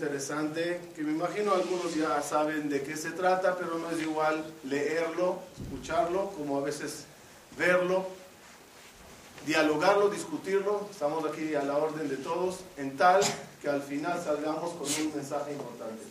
interesante 0.00 0.80
que 0.96 1.02
me 1.02 1.12
imagino 1.12 1.52
algunos 1.52 1.94
ya 1.94 2.22
saben 2.22 2.70
de 2.70 2.82
qué 2.82 2.96
se 2.96 3.10
trata, 3.10 3.56
pero 3.56 3.76
no 3.76 3.90
es 3.90 4.00
igual 4.00 4.42
leerlo, 4.64 5.40
escucharlo, 5.62 6.30
como 6.30 6.56
a 6.56 6.62
veces 6.62 7.04
verlo, 7.58 8.06
dialogarlo, 9.44 10.08
discutirlo. 10.08 10.88
Estamos 10.90 11.22
aquí 11.30 11.54
a 11.54 11.62
la 11.64 11.76
orden 11.76 12.08
de 12.08 12.16
todos, 12.16 12.60
en 12.78 12.96
tal 12.96 13.20
que 13.60 13.68
al 13.68 13.82
final 13.82 14.18
salgamos 14.24 14.72
con 14.72 14.88
un 14.88 15.14
mensaje 15.14 15.52
importante. 15.52 16.02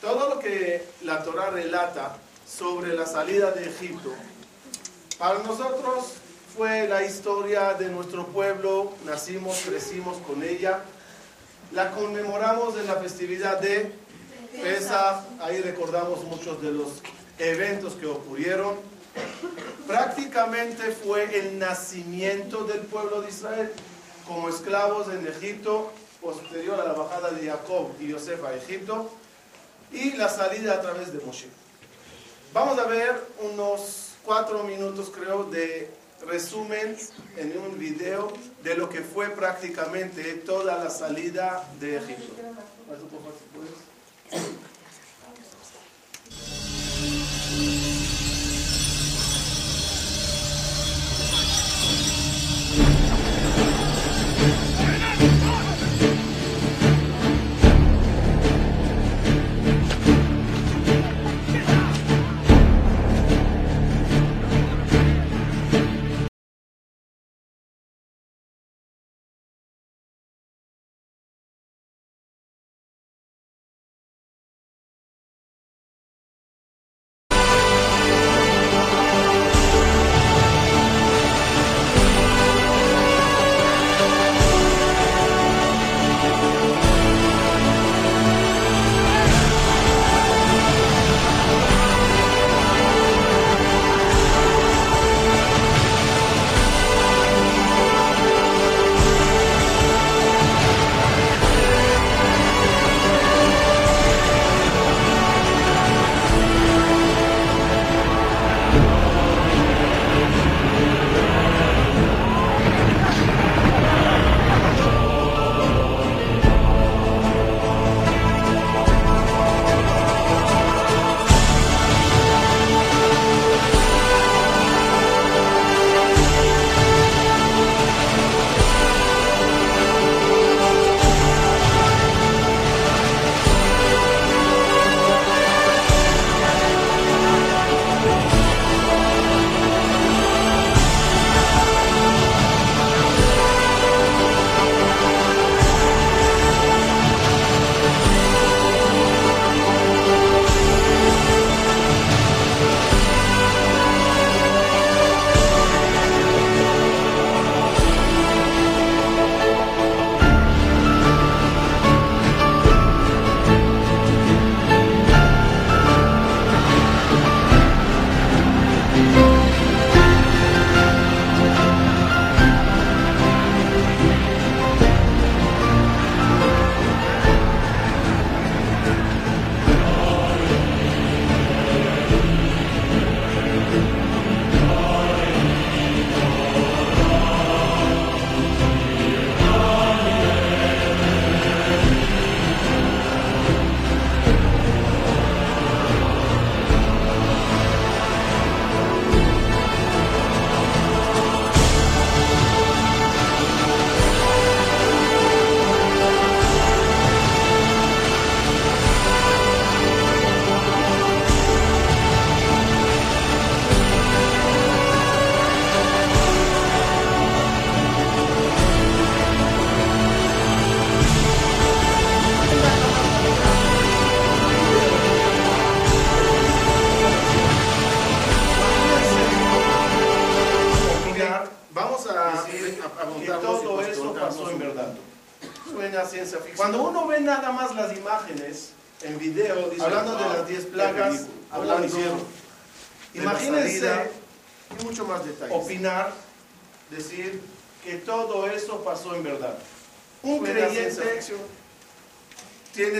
Todo 0.00 0.34
lo 0.34 0.40
que 0.40 0.84
la 1.02 1.22
Torah 1.22 1.50
relata 1.50 2.16
sobre 2.44 2.92
la 2.94 3.06
salida 3.06 3.52
de 3.52 3.68
Egipto, 3.68 4.12
para 5.16 5.38
nosotros 5.38 6.14
fue 6.56 6.88
la 6.88 7.04
historia 7.04 7.74
de 7.74 7.88
nuestro 7.88 8.26
pueblo, 8.26 8.94
nacimos, 9.06 9.62
crecimos 9.64 10.16
con 10.26 10.42
ella, 10.42 10.82
la 11.72 11.90
conmemoramos 11.90 12.76
en 12.78 12.86
la 12.86 12.96
festividad 12.96 13.60
de 13.60 13.92
Pesach, 14.62 15.24
ahí 15.40 15.60
recordamos 15.60 16.24
muchos 16.24 16.62
de 16.62 16.70
los 16.70 17.02
eventos 17.38 17.94
que 17.94 18.06
ocurrieron. 18.06 18.76
Prácticamente 19.86 20.92
fue 20.92 21.38
el 21.38 21.58
nacimiento 21.58 22.64
del 22.64 22.80
pueblo 22.80 23.22
de 23.22 23.28
Israel 23.28 23.72
como 24.26 24.48
esclavos 24.48 25.08
en 25.08 25.26
Egipto, 25.26 25.92
posterior 26.20 26.80
a 26.80 26.84
la 26.84 26.92
bajada 26.94 27.30
de 27.30 27.48
Jacob 27.48 27.90
y 28.00 28.08
Yosef 28.08 28.42
a 28.44 28.54
Egipto, 28.54 29.10
y 29.92 30.12
la 30.12 30.28
salida 30.28 30.74
a 30.74 30.80
través 30.80 31.12
de 31.12 31.20
Moshe. 31.24 31.48
Vamos 32.52 32.78
a 32.78 32.86
ver 32.86 33.20
unos 33.40 34.12
cuatro 34.24 34.62
minutos, 34.64 35.10
creo, 35.14 35.44
de 35.44 35.90
resumen 36.26 36.96
en 37.36 37.58
un 37.58 37.78
video 37.78 38.32
de 38.64 38.74
lo 38.74 38.88
que 38.88 39.02
fue 39.02 39.28
prácticamente 39.28 40.22
toda 40.46 40.82
la 40.82 40.90
salida 40.90 41.68
de 41.78 41.98
Egipto. 41.98 42.32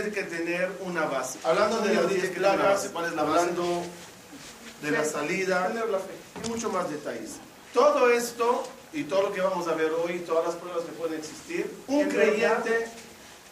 Tiene 0.04 0.28
que 0.28 0.36
tener 0.36 0.70
una 0.84 1.06
base. 1.06 1.38
Hablando 1.44 1.78
de 1.80 1.94
las 1.94 2.08
dice 2.08 2.20
10 2.20 2.22
que 2.24 2.28
tiene 2.38 2.48
una 2.48 2.56
plagas, 2.56 2.74
base. 2.82 2.90
¿cuál 2.92 3.04
es 3.06 3.12
la 3.14 3.22
base? 3.22 3.38
Hablando 3.40 3.82
de 4.82 4.90
la 4.90 5.00
Fe. 5.00 5.08
salida 5.10 5.66
tener 5.68 5.88
la 5.88 5.98
fe. 5.98 6.14
y 6.44 6.48
mucho 6.50 6.68
más 6.70 6.90
detalles. 6.90 7.30
Todo 7.72 8.10
esto 8.10 8.64
y 8.92 9.04
todo 9.04 9.22
lo 9.22 9.32
que 9.32 9.40
vamos 9.40 9.66
a 9.66 9.74
ver 9.74 9.92
hoy, 9.92 10.18
todas 10.20 10.44
las 10.46 10.54
pruebas 10.56 10.82
que 10.84 10.92
pueden 10.92 11.18
existir, 11.18 11.70
un 11.86 12.00
En 12.02 12.08
creyente 12.10 12.88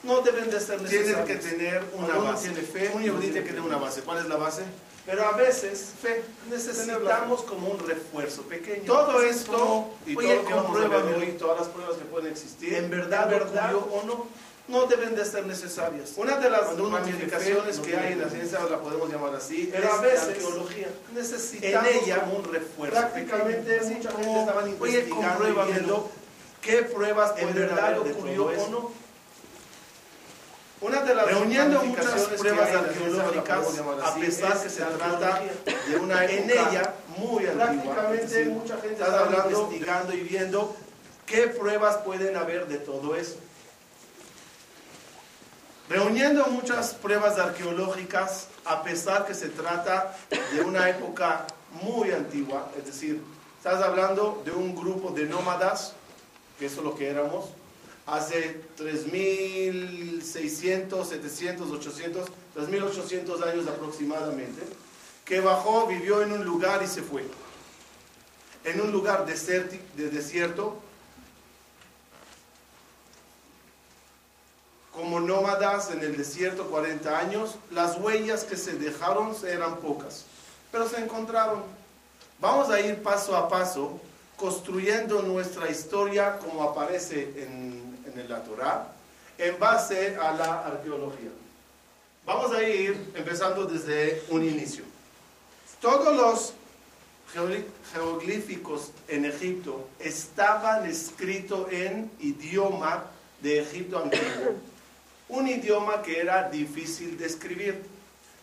No 0.03 0.21
deben 0.21 0.51
de 0.51 0.61
ser 0.61 0.79
tiene 0.85 0.99
necesarios. 1.07 1.27
que 1.27 1.37
tener 1.37 1.85
una 1.95 2.17
base. 2.17 2.51
tiene 2.51 2.67
fe, 2.67 2.91
un 2.95 3.03
tiene 3.03 3.19
tiene 3.21 3.41
que 3.43 3.49
tener 3.51 3.61
una 3.63 3.79
base. 3.79 4.03
¿Cuál 4.03 4.19
es 4.19 4.27
la 4.27 4.37
base? 4.37 4.63
Pero 5.07 5.25
a 5.25 5.33
veces 5.33 5.93
fe. 6.03 6.23
necesitamos 6.51 7.43
como 7.43 7.69
un 7.69 7.79
refuerzo 7.79 8.43
pequeño. 8.43 8.85
Todo 8.85 9.23
esto, 9.23 9.53
como- 9.53 9.95
y 10.07 10.15
todo 10.15 10.35
lo 10.35 10.45
que 10.45 10.55
vamos 10.55 10.81
a 10.81 10.89
ver 10.89 11.15
hoy, 11.17 11.27
todas 11.39 11.61
las 11.61 11.69
pruebas 11.69 11.97
que 11.97 12.05
pueden 12.05 12.31
existir, 12.31 12.75
En 12.75 12.91
verdad, 12.91 13.29
verdad 13.31 13.75
ocurrió 13.75 13.95
o 14.01 14.07
no, 14.07 14.27
no 14.73 14.87
deben 14.87 15.15
de 15.15 15.25
ser 15.25 15.47
necesarias. 15.47 16.15
Una 16.17 16.39
de 16.39 16.49
las 16.49 16.77
ramificaciones 16.77 17.79
que 17.79 17.95
hay 17.95 18.15
en 18.15 18.23
la 18.23 18.31
ciencia, 18.31 18.59
la 18.71 18.79
podemos 18.81 19.13
llamar 19.13 19.35
así, 19.35 19.69
Pero 19.71 19.87
es 19.87 19.93
a 19.93 20.01
veces, 20.01 20.27
la 20.27 20.33
arqueología. 20.33 20.89
Necesitamos 21.15 21.89
en 21.89 22.03
ella, 22.03 22.21
como 22.21 22.37
un 22.39 22.45
refuerzo. 22.45 22.97
prácticamente 22.97 23.81
mucha 23.83 24.11
gente 24.13 24.41
estaban 24.41 24.77
Oye, 24.81 25.01
investigando 25.01 26.11
¿Qué 26.63 26.83
pruebas 26.85 27.35
en 27.37 27.55
verdad 27.55 27.99
ocurrió 27.99 28.47
o 28.47 28.51
eso? 28.51 28.69
no. 28.71 28.91
Una 30.81 31.03
de 31.03 31.15
las 31.15 31.27
Reuniendo 31.27 31.85
muchas 31.85 32.23
pruebas 32.39 32.71
arqueológicas, 32.71 33.67
a 34.05 34.15
pesar 34.17 34.53
es 34.57 34.63
que 34.63 34.71
se 34.71 34.83
trata 34.83 35.43
de 35.89 35.97
una 35.97 36.25
en 36.25 36.51
ella, 36.51 36.95
muy 37.19 37.47
antigua. 37.47 37.67
prácticamente 37.67 38.45
mucha 38.47 38.77
gente 38.79 39.03
estaba 39.03 39.27
investigando 39.27 39.61
investigando 39.61 40.15
y 40.15 40.21
viendo 40.21 40.77
qué 41.27 41.49
pruebas 41.49 41.99
pueden 41.99 42.37
haber 42.37 42.67
de 42.67 42.79
todo 42.79 43.15
eso. 43.15 43.37
Reuniendo 45.93 46.47
muchas 46.47 46.95
pruebas 46.95 47.39
arqueológicas, 47.39 48.49
a 48.65 48.83
pesar 48.83 49.27
que 49.27 49.35
se 49.35 49.51
trata 49.51 50.17
de 50.55 50.63
una 50.63 50.89
época 50.89 51.47
muy 51.83 52.11
antigua, 52.13 52.73
es 52.79 52.87
decir, 52.87 53.21
estás 53.59 53.83
hablando 53.83 54.41
de 54.43 54.53
un 54.53 54.75
grupo 54.75 55.11
de 55.11 55.27
nómadas, 55.27 55.93
que 56.59 56.65
eso 56.65 56.79
es 56.79 56.85
lo 56.85 56.95
que 56.95 57.11
éramos, 57.11 57.51
hace 58.07 58.63
3.600, 58.79 61.05
700, 61.05 61.71
800, 61.71 62.27
3.800 62.57 63.43
años 63.43 63.67
aproximadamente, 63.67 64.63
que 65.27 65.43
bajó, 65.43 65.89
vivió 65.89 66.23
en 66.23 66.33
un 66.33 66.43
lugar 66.43 66.83
y 66.83 66.87
se 66.87 67.03
fue. 67.03 67.27
En 68.65 68.81
un 68.81 68.93
lugar 68.93 69.27
de 69.27 69.35
desierto, 70.09 70.82
como 74.93 75.21
nómadas 75.21 75.91
en 75.91 76.01
el 76.01 76.17
desierto 76.17 76.67
40 76.67 77.19
años, 77.19 77.57
las 77.71 77.99
huellas 77.99 78.45
que 78.45 78.57
se 78.57 78.75
dejaron 78.75 79.35
eran 79.47 79.77
pocas, 79.79 80.25
pero 80.71 80.89
se 80.89 80.99
encontraron. 80.99 81.63
Vamos 82.41 82.69
a 82.71 82.81
ir 82.81 83.03
paso 83.03 83.37
a 83.37 83.49
paso 83.49 84.01
construyendo 84.37 85.23
nuestra 85.23 85.71
historia 85.71 86.39
como 86.39 86.63
aparece 86.63 87.23
en, 87.37 88.03
en 88.05 88.29
la 88.29 88.43
Torah, 88.43 88.89
en 89.39 89.59
base 89.59 90.17
a 90.17 90.33
la 90.33 90.61
arqueología. 90.67 91.31
Vamos 92.25 92.53
a 92.53 92.63
ir 92.63 93.13
empezando 93.15 93.65
desde 93.65 94.23
un 94.29 94.45
inicio. 94.45 94.85
Todos 95.81 96.15
los 96.17 96.53
jeroglíficos 97.93 98.91
en 99.09 99.25
Egipto 99.25 99.89
estaban 99.99 100.87
escritos 100.87 101.73
en 101.73 102.11
idioma 102.21 103.05
de 103.41 103.61
Egipto 103.61 103.99
antiguo, 103.99 104.55
un 105.33 105.49
idioma 105.49 106.03
que 106.03 106.21
era 106.21 106.51
difícil 106.51 107.17
de 107.17 107.27
escribir. 107.27 107.83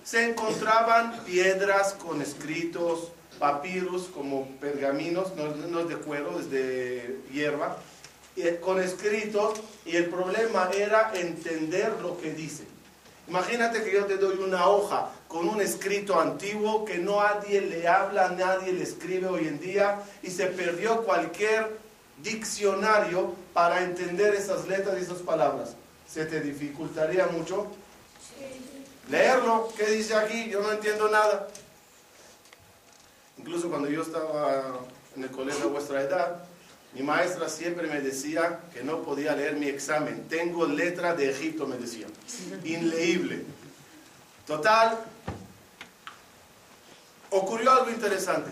Se 0.04 0.28
encontraban 0.28 1.24
piedras 1.24 1.94
con 1.94 2.22
escritos, 2.22 3.12
papiros 3.38 4.10
como 4.14 4.48
pergaminos, 4.60 5.36
no, 5.36 5.56
no 5.56 5.82
es 5.82 5.88
de 5.88 5.98
cuero, 5.98 6.40
es 6.40 6.50
de 6.50 7.20
hierba, 7.32 7.78
eh, 8.36 8.60
con 8.60 8.82
escritos, 8.82 9.60
y 9.86 9.96
el 9.98 10.08
problema 10.08 10.72
era 10.76 11.12
entender 11.14 11.94
lo 12.02 12.20
que 12.20 12.34
dice. 12.34 12.64
Imagínate 13.28 13.84
que 13.84 13.94
yo 13.94 14.06
te 14.06 14.18
doy 14.18 14.38
una 14.40 14.68
hoja 14.68 15.12
con 15.28 15.48
un 15.48 15.62
escrito 15.62 16.20
antiguo 16.20 16.86
que 16.86 16.98
no 16.98 17.22
nadie 17.22 17.62
le 17.62 17.88
habla, 17.88 18.30
nadie 18.30 18.74
le 18.74 18.82
escribe 18.82 19.28
hoy 19.28 19.48
en 19.48 19.60
día 19.60 20.00
y 20.24 20.32
se 20.32 20.48
perdió 20.48 21.04
cualquier 21.04 21.78
diccionario 22.24 23.36
para 23.54 23.84
entender 23.84 24.34
esas 24.34 24.68
letras 24.68 24.98
y 24.98 25.04
esas 25.04 25.20
palabras. 25.20 25.76
¿Se 26.12 26.26
te 26.26 26.42
dificultaría 26.42 27.28
mucho? 27.28 27.68
Leerlo, 29.10 29.72
¿qué 29.78 29.86
dice 29.88 30.16
aquí? 30.16 30.50
Yo 30.50 30.62
no 30.62 30.72
entiendo 30.72 31.08
nada. 31.10 31.48
Incluso 33.38 33.70
cuando 33.70 33.90
yo 33.90 34.02
estaba 34.02 34.80
en 35.16 35.24
el 35.24 35.32
colegio 35.32 35.66
de 35.66 35.72
vuestra 35.72 36.02
edad, 36.02 36.44
mi 36.94 37.04
maestra 37.04 37.48
siempre 37.48 37.88
me 37.88 38.02
decía 38.02 38.60
que 38.74 38.84
no 38.84 39.04
podía 39.04 39.36
leer 39.36 39.56
mi 39.56 39.68
examen. 39.68 40.28
Tengo 40.28 40.66
letra 40.66 41.14
de 41.14 41.30
Egipto, 41.30 41.68
me 41.68 41.78
decía. 41.78 42.08
Inleíble. 42.64 43.44
Total, 44.48 44.98
ocurrió 47.30 47.72
algo 47.72 47.92
interesante. 47.92 48.50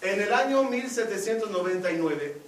En 0.00 0.20
el 0.20 0.32
año 0.34 0.64
1799, 0.64 2.41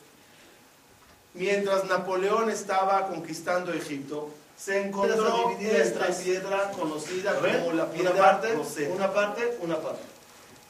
mientras 1.35 1.85
Napoleón 1.85 2.51
estaba 2.51 3.09
conquistando 3.09 3.73
Egipto, 3.73 4.31
se 4.57 4.81
encontró 4.81 5.57
esta 5.61 6.07
piedra 6.07 6.71
conocida 6.71 7.33
ver, 7.41 7.61
como 7.61 7.73
la 7.73 7.85
una 7.85 7.93
piedra 7.93 8.17
parte, 8.17 8.55
Rosetta. 8.55 8.95
una 8.95 9.13
parte, 9.13 9.59
una 9.61 9.81
parte. 9.81 10.03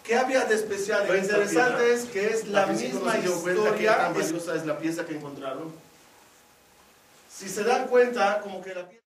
¿Qué 0.03 0.17
había 0.17 0.45
de 0.45 0.55
especial? 0.55 1.07
Lo 1.07 1.17
interesante 1.17 1.93
es 1.93 2.05
que 2.07 2.27
es 2.29 2.49
la 2.49 2.67
misma 2.67 3.13
que 3.21 3.29
historia. 3.29 4.09
Es, 4.09 4.15
valiosa 4.15 4.55
es 4.55 4.67
la 4.67 4.79
pieza 4.79 5.07
que 5.07 5.17
encontraron. 5.17 5.73
Si 7.31 7.49
se 7.49 7.65
dan 7.65 7.89
cuenta, 7.89 8.41
como 8.41 8.63
que 8.63 8.75
la 8.75 8.89
piedra 8.89 9.05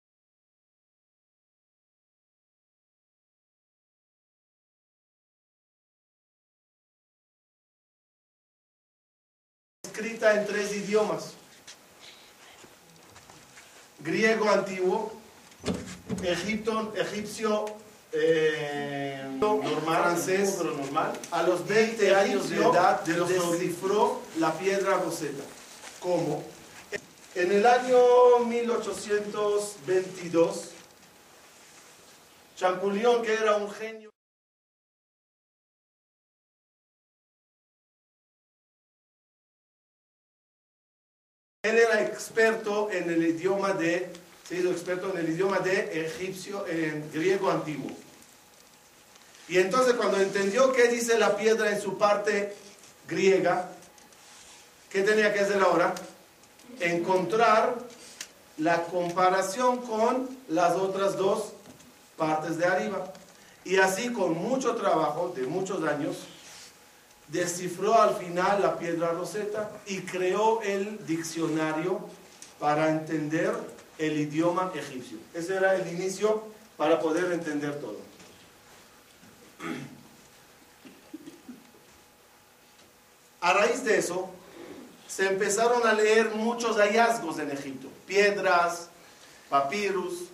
escrita 9.83 10.35
en 10.35 10.47
tres 10.47 10.75
idiomas. 10.75 11.33
Griego 14.03 14.49
antiguo, 14.49 15.13
Egipto, 16.23 16.91
egipcio 16.95 17.65
eh, 18.11 19.23
normal, 19.39 20.03
francés, 20.03 20.55
pero 20.57 20.75
normal. 20.75 21.13
a 21.31 21.43
los 21.43 21.65
20 21.65 22.13
años 22.13 22.49
de 22.49 22.57
edad 22.57 23.01
descifró 23.05 24.19
la 24.39 24.51
piedra 24.53 24.97
Rosetta. 24.97 25.43
¿Cómo? 26.01 26.43
En 27.33 27.49
el 27.51 27.65
año 27.65 28.39
1822, 28.45 30.69
Champollion, 32.57 33.21
que 33.23 33.33
era 33.33 33.55
un 33.55 33.71
genio, 33.71 34.11
él 41.63 41.77
era 41.77 42.01
experto 42.01 42.91
en 42.91 43.09
el 43.09 43.25
idioma 43.25 43.71
de, 43.71 44.11
se 44.45 44.57
hizo 44.57 44.69
experto 44.69 45.11
en 45.11 45.19
el 45.19 45.29
idioma 45.29 45.59
de 45.59 46.05
egipcio, 46.05 46.67
en 46.67 47.09
griego 47.13 47.49
antiguo. 47.49 47.89
Y 49.47 49.59
entonces 49.59 49.93
cuando 49.93 50.19
entendió 50.19 50.73
qué 50.73 50.89
dice 50.89 51.17
la 51.17 51.37
piedra 51.37 51.71
en 51.71 51.81
su 51.81 51.97
parte 51.97 52.53
griega, 53.07 53.69
¿qué 54.89 55.03
tenía 55.03 55.33
que 55.33 55.39
hacer 55.39 55.61
ahora? 55.61 55.95
Encontrar 56.81 57.75
la 58.57 58.83
comparación 58.83 59.77
con 59.77 60.37
las 60.49 60.75
otras 60.75 61.15
dos 61.15 61.53
partes 62.17 62.57
de 62.57 62.65
arriba. 62.65 63.13
Y 63.63 63.77
así 63.77 64.11
con 64.11 64.33
mucho 64.33 64.75
trabajo 64.75 65.31
de 65.33 65.43
muchos 65.43 65.81
años, 65.87 66.17
descifró 67.27 67.99
al 68.01 68.15
final 68.15 68.61
la 68.61 68.77
piedra 68.77 69.11
roseta 69.11 69.71
y 69.85 70.01
creó 70.01 70.61
el 70.61 71.05
diccionario 71.05 71.99
para 72.59 72.89
entender 72.89 73.53
el 73.97 74.19
idioma 74.19 74.71
egipcio. 74.73 75.17
Ese 75.33 75.55
era 75.55 75.75
el 75.75 75.91
inicio 75.93 76.43
para 76.77 76.99
poder 76.99 77.31
entender 77.31 77.79
todo. 77.79 77.97
A 83.41 83.53
raíz 83.53 83.83
de 83.83 83.97
eso, 83.97 84.29
se 85.07 85.27
empezaron 85.27 85.85
a 85.85 85.93
leer 85.93 86.31
muchos 86.31 86.77
hallazgos 86.77 87.37
en 87.39 87.51
Egipto, 87.51 87.87
piedras, 88.07 88.89
papyrus, 89.49 90.29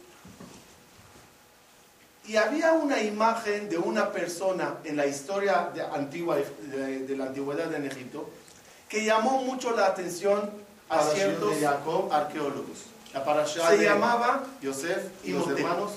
y 2.29 2.37
había 2.37 2.73
una 2.73 3.01
imagen 3.01 3.69
de 3.69 3.77
una 3.77 4.11
persona 4.11 4.75
en 4.83 4.95
la 4.95 5.07
historia 5.07 5.71
de, 5.73 5.81
antigua, 5.81 6.37
de, 6.37 6.99
de 6.99 7.17
la 7.17 7.25
antigüedad 7.25 7.73
en 7.73 7.85
Egipto 7.85 8.29
que 8.87 9.03
llamó 9.03 9.41
mucho 9.43 9.75
la 9.75 9.87
atención 9.87 10.51
a 10.89 10.97
Parashá 10.97 11.15
ciertos 11.15 11.55
de 11.59 11.65
Jacob. 11.65 12.13
arqueólogos. 12.13 12.79
La 13.13 13.45
Se 13.45 13.77
de- 13.77 13.83
llamaba 13.85 14.43
Yosef 14.61 15.03
y 15.23 15.31
los 15.31 15.47
hermanos. 15.47 15.91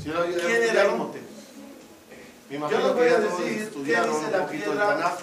¿Sí 0.00 0.08
lo- 0.08 0.24
¿Quién 0.24 0.62
era? 0.62 0.86
Imhotep? 0.86 1.22
Me 2.50 2.58
Yo 2.58 2.78
les 2.78 2.94
voy 2.94 3.08
a 3.08 3.18
decir 3.18 3.70
qué 3.72 3.80
dice 3.80 4.00
un 4.10 4.32
la 4.32 4.46
poquito 4.46 4.72
el 4.72 4.78
piedra 4.78 5.16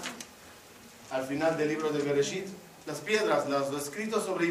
al 1.12 1.26
final 1.26 1.58
del 1.58 1.68
libro 1.70 1.90
de 1.90 2.00
Bereshit. 2.04 2.48
Las 2.86 3.00
piedras, 3.00 3.48
los 3.50 3.82
escritos 3.82 4.26
sobre 4.26 4.48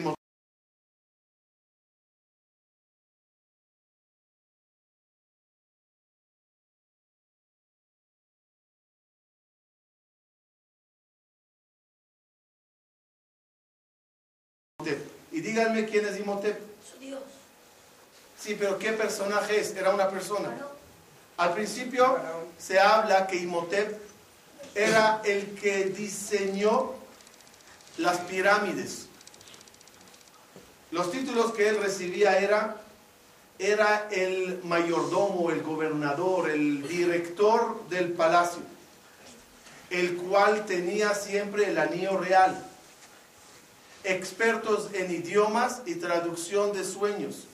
díganme 15.57 15.87
quién 15.87 16.05
es 16.05 16.19
Imhotep. 16.19 16.61
Su 16.93 16.99
Dios. 16.99 17.23
Sí, 18.39 18.57
pero 18.59 18.79
¿qué 18.79 18.93
personaje 18.93 19.59
es? 19.59 19.75
Era 19.75 19.91
una 19.91 20.11
persona. 20.11 20.55
Al 21.39 21.55
principio 21.55 22.19
se 22.59 22.79
habla 22.79 23.27
que 23.27 23.37
Imhotep 23.37 23.99
era 24.75 25.23
el 25.25 25.55
que 25.55 25.87
diseñó 25.87 26.93
las 27.97 28.19
pirámides. 28.19 29.07
Los 30.91 31.11
títulos 31.11 31.53
que 31.53 31.71
él 31.71 31.83
recibía 31.83 32.39
era, 32.39 32.77
era 33.59 34.09
el 34.11 34.61
mayordomo, 34.63 35.51
el 35.51 35.63
gobernador, 35.63 36.51
el 36.51 36.87
director 36.87 37.89
del 37.89 38.13
palacio, 38.13 38.61
el 39.89 40.17
cual 40.17 40.67
tenía 40.67 41.15
siempre 41.15 41.71
el 41.71 41.79
anillo 41.79 42.19
real, 42.19 42.63
expertos 44.07 44.91
en 44.93 45.11
idiomas 45.11 45.83
y 45.87 45.97
traducción 45.97 46.73
de 46.73 46.85
sueños. 46.85 47.47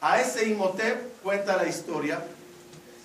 A 0.00 0.20
ese 0.20 0.48
Imhotep, 0.48 1.22
cuenta 1.22 1.56
la 1.56 1.68
historia, 1.68 2.24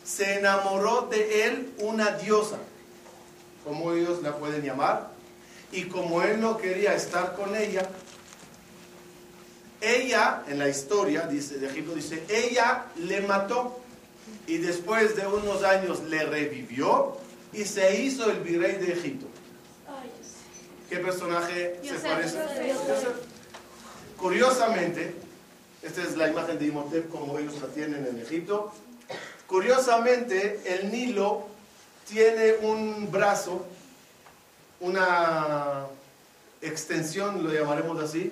se 0.04 0.40
enamoró 0.40 1.04
de 1.04 1.46
él 1.46 1.74
una 1.80 2.12
diosa, 2.12 2.58
como 3.64 3.94
ellos 3.94 4.24
la 4.24 4.36
pueden 4.36 4.64
llamar, 4.64 5.10
y 5.72 5.84
como 5.84 6.22
él 6.24 6.40
no 6.40 6.58
quería 6.58 6.96
estar 6.96 7.36
con 7.36 7.56
ella, 7.56 7.88
ella, 9.82 10.44
en 10.48 10.58
la 10.58 10.70
historia 10.70 11.28
dice, 11.28 11.60
de 11.60 11.68
Egipto, 11.68 11.94
dice, 11.94 12.24
ella 12.30 12.86
le 12.96 13.22
mató 13.22 13.80
y 14.48 14.58
después 14.58 15.16
de 15.16 15.28
unos 15.28 15.64
años 15.64 16.04
le 16.04 16.26
revivió 16.26 17.18
y 17.54 17.64
se 17.64 18.02
hizo 18.02 18.30
el 18.32 18.40
virrey 18.40 18.78
de 18.78 18.94
Egipto. 18.94 19.28
¿Qué 20.89 20.98
personaje 20.98 21.79
se 21.84 21.96
parece? 21.96 22.38
Curiosamente, 24.17 25.13
esta 25.84 26.01
es 26.01 26.17
la 26.17 26.29
imagen 26.29 26.58
de 26.58 26.65
Imhotep 26.65 27.10
como 27.10 27.38
ellos 27.38 27.62
la 27.62 27.67
tienen 27.67 28.06
en 28.08 28.20
Egipto. 28.22 28.72
Curiosamente, 29.48 30.62
el 30.65 30.91
Nilo 30.91 31.48
tiene 32.08 32.53
un 32.62 33.12
brazo, 33.12 33.65
una 34.79 35.86
extensión, 36.62 37.44
lo 37.44 37.53
llamaremos 37.53 38.01
así, 38.01 38.32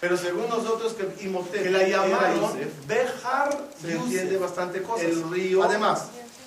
pero 0.00 0.16
según 0.16 0.48
nosotros 0.48 0.94
que 0.94 1.24
Imhotep 1.24 1.62
que 1.62 1.70
la 1.70 1.86
llamaron 1.86 2.56
Bejar, 2.86 3.68
se 3.80 3.92
entiende 3.92 4.36
bastante 4.38 4.82
cosas. 4.82 5.06
El 5.06 5.30
río. 5.30 5.62
Además, 5.64 6.06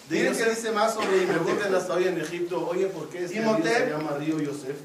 miren 0.10 0.36
que 0.36 0.50
dice 0.50 0.72
más 0.72 0.94
sobre 0.94 1.24
Imhotep. 1.24 1.74
hasta 1.76 1.94
hoy 1.94 2.08
en 2.08 2.20
Egipto, 2.20 2.68
oye, 2.68 2.88
¿por 2.88 3.10
qué 3.10 3.26
este 3.26 3.38
Imhotep 3.38 3.86
se 3.86 3.90
llama 3.90 4.18
río 4.18 4.40
Yosef? 4.40 4.78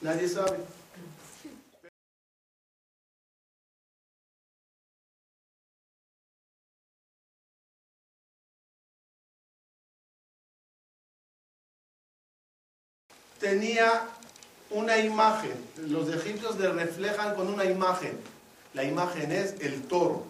Nadie 0.00 0.28
sabe. 0.28 0.58
tenía 13.38 14.02
una 14.70 14.98
imagen. 14.98 15.52
Los 15.88 16.12
egipcios 16.12 16.58
le 16.58 16.72
reflejan 16.72 17.34
con 17.34 17.48
una 17.48 17.64
imagen. 17.64 18.18
La 18.74 18.84
imagen 18.84 19.32
es 19.32 19.54
el 19.60 19.82
toro. 19.82 20.24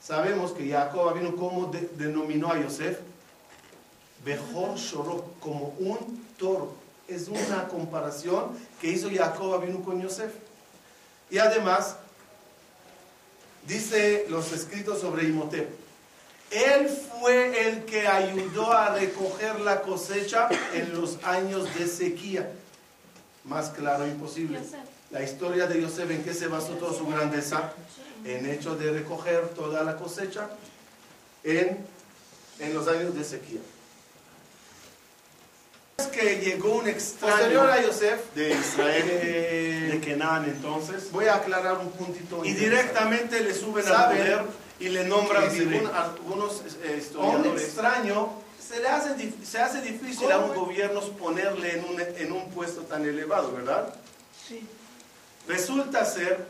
Sabemos 0.00 0.52
que 0.52 0.70
Jacob 0.70 1.14
vino 1.14 1.34
como 1.36 1.72
denominó 1.96 2.52
a 2.52 2.60
Yosef. 2.60 2.98
Bejor 4.24 4.76
lloró 4.76 5.24
como 5.40 5.74
un 5.78 6.24
toro. 6.38 6.83
Es 7.08 7.28
una 7.28 7.68
comparación 7.68 8.56
que 8.80 8.88
hizo 8.88 9.10
Jacob 9.10 9.64
vino 9.64 9.82
con 9.82 10.00
Yosef. 10.00 10.32
Y 11.30 11.38
además, 11.38 11.96
dice 13.66 14.26
los 14.28 14.52
escritos 14.52 15.00
sobre 15.00 15.24
Imhotep. 15.24 15.68
Él 16.50 16.88
fue 16.88 17.68
el 17.68 17.84
que 17.84 18.06
ayudó 18.06 18.72
a 18.72 18.94
recoger 18.94 19.60
la 19.60 19.82
cosecha 19.82 20.48
en 20.72 20.94
los 20.94 21.18
años 21.24 21.66
de 21.74 21.86
sequía. 21.88 22.50
Más 23.44 23.70
claro 23.70 24.06
imposible. 24.06 24.60
La 25.10 25.22
historia 25.22 25.66
de 25.66 25.80
Yosef, 25.82 26.10
¿en 26.10 26.22
qué 26.22 26.32
se 26.32 26.46
basó 26.46 26.74
toda 26.74 26.96
su 26.96 27.06
grandeza? 27.06 27.72
En 28.24 28.48
hecho 28.48 28.76
de 28.76 28.90
recoger 28.92 29.48
toda 29.50 29.82
la 29.82 29.96
cosecha 29.96 30.48
en, 31.42 31.84
en 32.58 32.74
los 32.74 32.88
años 32.88 33.14
de 33.14 33.24
sequía. 33.24 33.60
Es 35.96 36.06
que 36.08 36.40
llegó 36.40 36.74
un 36.76 36.88
extraño 36.88 37.34
Posterior 37.34 37.70
a 37.70 37.82
Yosef 37.82 38.34
de 38.34 38.50
Israel, 38.50 39.90
de 39.92 40.00
Kenan 40.02 40.44
entonces. 40.44 41.10
Voy 41.12 41.26
a 41.26 41.36
aclarar 41.36 41.78
un 41.78 41.90
puntito. 41.92 42.44
Y 42.44 42.52
directamente 42.52 43.40
le 43.40 43.54
suben 43.54 43.86
al 43.86 44.08
poder 44.08 44.42
y 44.80 44.88
le 44.88 45.04
nombran 45.04 45.50
según 45.50 45.86
algunos 45.86 46.62
eh, 46.82 46.98
historiadores. 46.98 47.52
un 47.52 47.58
extraño 47.58 48.44
se 48.58 48.80
le 48.80 48.88
hace, 48.88 49.32
se 49.44 49.58
hace 49.60 49.82
difícil 49.82 50.32
a 50.32 50.38
un 50.38 50.54
gobierno 50.54 51.00
ponerle 51.18 51.78
en 51.78 51.84
un, 51.84 52.00
en 52.00 52.32
un 52.32 52.50
puesto 52.50 52.82
tan 52.82 53.04
elevado, 53.04 53.52
¿verdad? 53.52 53.94
Sí. 54.48 54.66
Resulta 55.46 56.04
ser, 56.04 56.46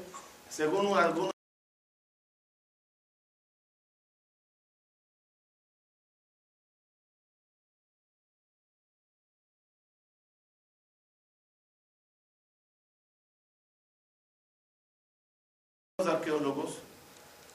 según 0.49 0.97
algunos 0.97 1.34
arqueólogos 16.07 16.79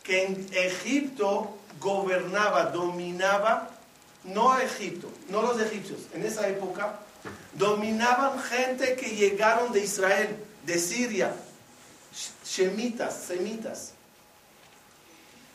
que 0.04 0.26
en 0.26 0.50
Egipto 0.54 1.56
gobernaba, 1.80 2.66
dominaba, 2.66 3.70
no 4.24 4.58
Egipto, 4.60 5.10
no 5.30 5.42
los 5.42 5.60
egipcios, 5.62 6.00
en 6.14 6.26
esa 6.26 6.48
época 6.48 7.00
dominaban 7.54 8.40
gente 8.42 8.96
que 8.96 9.10
llegaron 9.10 9.72
de 9.72 9.84
Israel, 9.84 10.36
de 10.66 10.80
Siria, 10.80 11.36
shemitas, 12.46 13.24
semitas. 13.28 13.92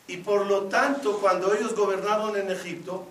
Y 0.07 0.17
por 0.17 0.45
lo 0.45 0.63
tanto, 0.63 1.19
cuando 1.19 1.53
ellos 1.53 1.75
gobernaron 1.75 2.37
en 2.37 2.51
Egipto, 2.51 3.07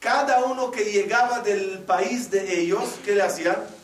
cada 0.00 0.44
uno 0.44 0.70
que 0.70 0.84
llegaba 0.84 1.40
del 1.40 1.78
país 1.80 2.30
de 2.30 2.60
ellos, 2.60 2.96
¿qué 3.04 3.14
le 3.14 3.22
hacían? 3.22 3.77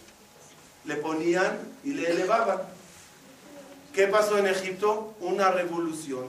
Le 0.84 0.96
ponían 0.96 1.58
y 1.82 1.94
le 1.94 2.10
elevaban. 2.10 2.60
¿Qué 3.92 4.08
pasó 4.08 4.38
en 4.38 4.46
Egipto? 4.46 5.14
Una 5.20 5.50
revolución. 5.50 6.26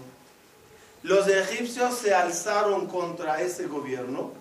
Los 1.04 1.28
egipcios 1.28 1.98
se 1.98 2.16
alzaron 2.16 2.88
contra 2.88 3.42
ese 3.42 3.68
gobierno, 3.68 4.32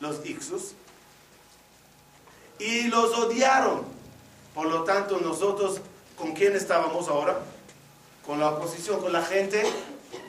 los 0.00 0.24
Ixos, 0.26 0.74
y 2.58 2.84
los 2.88 3.16
odiaron. 3.18 3.84
Por 4.54 4.66
lo 4.66 4.84
tanto, 4.84 5.18
nosotros, 5.18 5.80
¿con 6.16 6.32
quién 6.32 6.54
estábamos 6.54 7.08
ahora? 7.08 7.38
Con 8.26 8.38
la 8.38 8.50
oposición, 8.50 9.00
con 9.00 9.12
la 9.12 9.22
gente, 9.22 9.62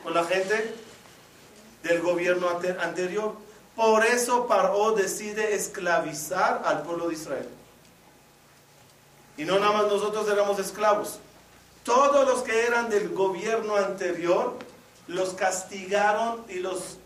con 0.02 0.14
la 0.14 0.24
gente 0.24 0.74
del 1.82 2.00
gobierno 2.00 2.48
anterior. 2.80 3.34
Por 3.76 4.04
eso 4.04 4.46
Paró 4.46 4.92
decide 4.92 5.54
esclavizar 5.54 6.62
al 6.64 6.82
pueblo 6.82 7.08
de 7.08 7.14
Israel. 7.14 7.48
Y 9.36 9.44
no 9.44 9.58
nada 9.58 9.72
más 9.72 9.86
nosotros 9.86 10.28
éramos 10.28 10.58
esclavos. 10.58 11.18
Todos 11.84 12.26
los 12.26 12.42
que 12.42 12.66
eran 12.66 12.88
del 12.88 13.10
gobierno 13.10 13.76
anterior 13.76 14.56
los 15.06 15.30
castigaron 15.30 16.44
y 16.48 16.60
los 16.60 16.98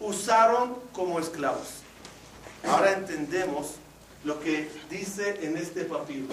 usaron 0.00 0.76
como 0.92 1.18
esclavos. 1.18 1.82
Ahora 2.66 2.92
entendemos 2.92 3.74
lo 4.24 4.40
que 4.40 4.70
dice 4.90 5.38
en 5.42 5.56
este 5.56 5.84
papiro. 5.84 6.26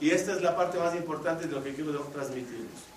Y 0.00 0.10
esta 0.10 0.32
es 0.32 0.42
la 0.42 0.56
parte 0.56 0.78
más 0.78 0.94
importante 0.94 1.46
de 1.46 1.54
lo 1.54 1.62
que 1.62 1.74
quiero 1.74 1.98
transmitirles. 2.12 2.96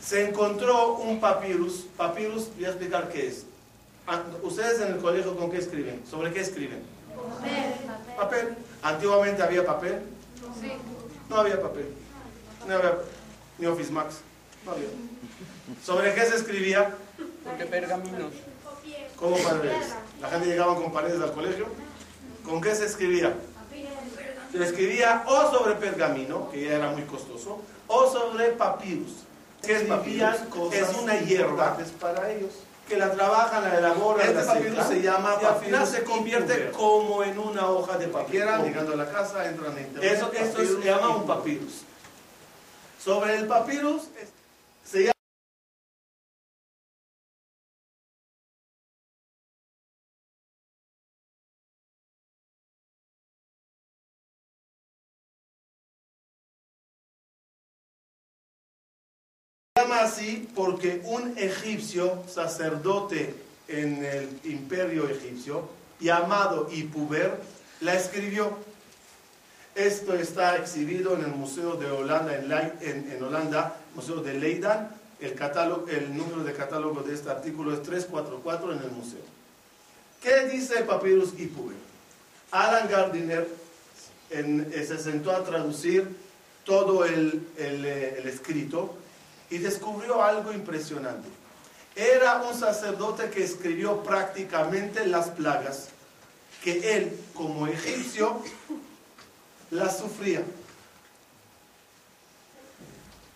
Se 0.00 0.28
encontró 0.28 0.96
un 0.96 1.18
papyrus. 1.18 1.86
Papyrus, 1.96 2.54
voy 2.54 2.66
a 2.66 2.68
explicar 2.68 3.08
qué 3.10 3.28
es. 3.28 3.46
Ah, 4.06 4.22
¿Ustedes 4.42 4.80
en 4.80 4.94
el 4.94 4.98
colegio 4.98 5.34
con 5.36 5.50
qué 5.50 5.58
escriben? 5.58 6.02
¿Sobre 6.08 6.32
qué 6.32 6.40
escriben? 6.40 6.82
Papel. 7.16 8.16
Papel. 8.16 8.56
¿Antiguamente 8.84 9.42
había 9.42 9.64
papel? 9.64 10.02
Sí. 10.60 10.72
No 11.30 11.36
había 11.36 11.60
papel. 11.60 11.88
No 12.68 12.74
había 12.74 12.98
ni 13.58 13.66
Office 13.66 13.90
Max. 13.90 14.16
No 14.66 14.72
había. 14.72 14.88
¿Sobre 15.82 16.14
qué 16.14 16.26
se 16.26 16.36
escribía? 16.36 16.94
Porque 17.42 17.64
pergaminos. 17.64 18.32
¿Cómo 19.16 19.38
paredes? 19.38 19.94
La 20.20 20.28
gente 20.28 20.48
llegaba 20.48 20.74
con 20.74 20.92
paredes 20.92 21.20
al 21.22 21.32
colegio. 21.32 21.66
¿Con 22.44 22.60
qué 22.60 22.74
se 22.74 22.84
escribía? 22.84 23.34
Se 24.52 24.62
escribía 24.62 25.24
o 25.26 25.50
sobre 25.50 25.76
pergamino, 25.76 26.50
que 26.50 26.64
ya 26.64 26.74
era 26.74 26.90
muy 26.90 27.04
costoso, 27.04 27.62
o 27.88 28.12
sobre 28.12 28.50
papyrus. 28.50 29.24
Que 29.62 29.76
es, 29.76 29.82
es 29.82 30.96
una 31.02 31.18
hierba 31.20 31.78
para 31.98 32.30
ellos. 32.30 32.52
Que 32.88 32.96
la 32.96 33.10
trabajan, 33.12 33.64
la 33.64 33.78
elaboran, 33.78 34.26
Este 34.28 34.44
la 34.44 34.52
papiro 34.54 34.84
se 34.86 35.02
llama 35.02 35.36
y 35.40 35.44
al 35.44 35.56
final 35.56 35.86
se 35.86 36.02
convierte 36.04 36.70
como 36.70 37.22
en 37.22 37.38
una 37.38 37.68
hoja 37.68 37.96
de 37.96 38.08
papiro. 38.08 38.62
llegando 38.64 38.92
a 38.92 38.96
la 38.96 39.10
casa, 39.10 39.46
entran 39.48 39.76
en. 39.78 40.02
Eso, 40.02 40.30
esto 40.32 40.58
se 40.64 40.80
llama 40.82 41.16
un 41.16 41.26
papyrus. 41.26 41.82
Sobre 43.02 43.36
el 43.36 43.46
papyrus 43.46 44.04
Se 59.76 59.82
llama 59.82 60.02
así 60.02 60.48
porque 60.54 61.02
un 61.02 61.36
egipcio, 61.36 62.22
sacerdote 62.32 63.34
en 63.66 64.04
el 64.04 64.28
imperio 64.44 65.08
egipcio, 65.08 65.68
llamado 65.98 66.68
Ipuber, 66.70 67.40
la 67.80 67.94
escribió. 67.96 68.56
Esto 69.74 70.14
está 70.14 70.58
exhibido 70.58 71.16
en 71.16 71.22
el 71.22 71.32
Museo 71.32 71.74
de 71.74 71.90
Holanda, 71.90 72.36
en, 72.82 73.20
Holanda, 73.20 73.74
Museo 73.96 74.22
de 74.22 74.34
Leiden. 74.34 74.90
El, 75.18 75.34
catálogo, 75.34 75.86
número 76.10 76.44
de 76.44 76.52
catálogo 76.52 77.02
de 77.02 77.12
este 77.12 77.30
artículo 77.30 77.74
es 77.74 77.82
344 77.82 78.74
en 78.74 78.78
el 78.78 78.92
museo. 78.92 79.22
¿Qué 80.22 80.50
dice 80.50 80.78
el 80.78 80.84
papyrus 80.84 81.32
Ipuber? 81.36 81.74
Alan 82.52 82.88
Gardiner 82.88 83.48
se 84.30 84.98
sentó 84.98 85.32
a 85.32 85.42
traducir 85.42 86.06
todo 86.64 87.04
el, 87.04 87.44
eh, 87.58 88.18
el 88.20 88.28
escrito 88.28 88.98
y 89.54 89.58
descubrió 89.58 90.20
algo 90.20 90.52
impresionante. 90.52 91.28
Era 91.94 92.42
un 92.42 92.58
sacerdote 92.58 93.30
que 93.30 93.44
escribió 93.44 94.02
prácticamente 94.02 95.06
las 95.06 95.28
plagas 95.28 95.90
que 96.60 96.96
él, 96.96 97.20
como 97.34 97.68
egipcio, 97.68 98.42
las 99.70 99.98
sufría. 99.98 100.42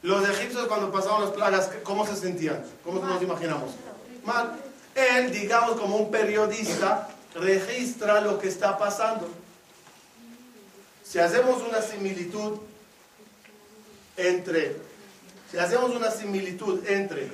Los 0.03 0.29
egipcios 0.29 0.67
cuando 0.67 0.91
pasaban 0.91 1.23
las 1.23 1.31
plagas, 1.31 1.71
¿cómo 1.85 2.05
se 2.05 2.17
sentían? 2.17 2.65
¿Cómo 2.83 3.01
nos 3.01 3.23
imaginamos? 3.23 3.71
Mal. 4.25 4.59
Él, 4.97 5.31
digamos, 5.31 5.79
como 5.79 5.99
un 5.99 6.11
periodista, 6.11 7.11
registra 7.37 8.21
lo 8.21 8.41
que 8.41 8.49
está 8.49 8.77
pasando. 8.77 9.29
Si 11.05 11.21
hacemos 11.21 11.63
una 11.63 11.81
similitud 11.81 12.59
entre, 14.17 14.88
si 15.51 15.59
hacemos 15.59 15.91
una 15.91 16.11
similitud 16.11 16.87
entre 16.87 17.31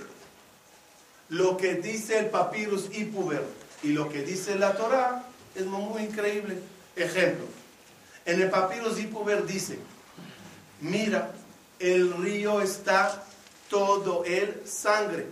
lo 1.30 1.56
que 1.56 1.74
dice 1.74 2.18
el 2.18 2.26
papyrus 2.26 2.88
Ipuber 2.94 3.44
y 3.82 3.88
lo 3.88 4.08
que 4.08 4.22
dice 4.22 4.56
la 4.56 4.76
Torá, 4.76 5.24
es 5.54 5.66
muy 5.66 6.02
increíble. 6.02 6.58
Ejemplo, 6.96 7.46
en 8.24 8.40
el 8.40 8.50
papyrus 8.50 9.00
Ipuber 9.00 9.44
dice, 9.46 9.78
mira, 10.80 11.32
el 11.78 12.12
río 12.22 12.60
está 12.60 13.24
todo 13.68 14.24
el 14.24 14.62
sangre. 14.66 15.26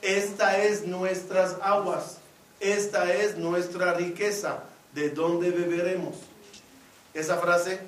Esta 0.00 0.58
es 0.62 0.86
nuestras 0.86 1.56
aguas, 1.62 2.16
esta 2.58 3.12
es 3.12 3.36
nuestra 3.36 3.94
riqueza, 3.94 4.64
¿de 4.94 5.10
dónde 5.10 5.50
beberemos? 5.50 6.16
Esa 7.14 7.36
frase 7.36 7.80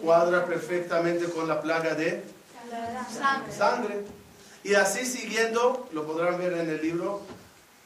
cuadra 0.00 0.46
perfectamente 0.46 1.26
con 1.26 1.48
la 1.48 1.60
plaga 1.60 1.94
de 1.94 2.24
sangre. 3.56 4.04
Y 4.64 4.74
así 4.74 5.04
siguiendo, 5.04 5.88
lo 5.92 6.06
podrán 6.06 6.38
ver 6.38 6.52
en 6.52 6.70
el 6.70 6.80
libro, 6.80 7.22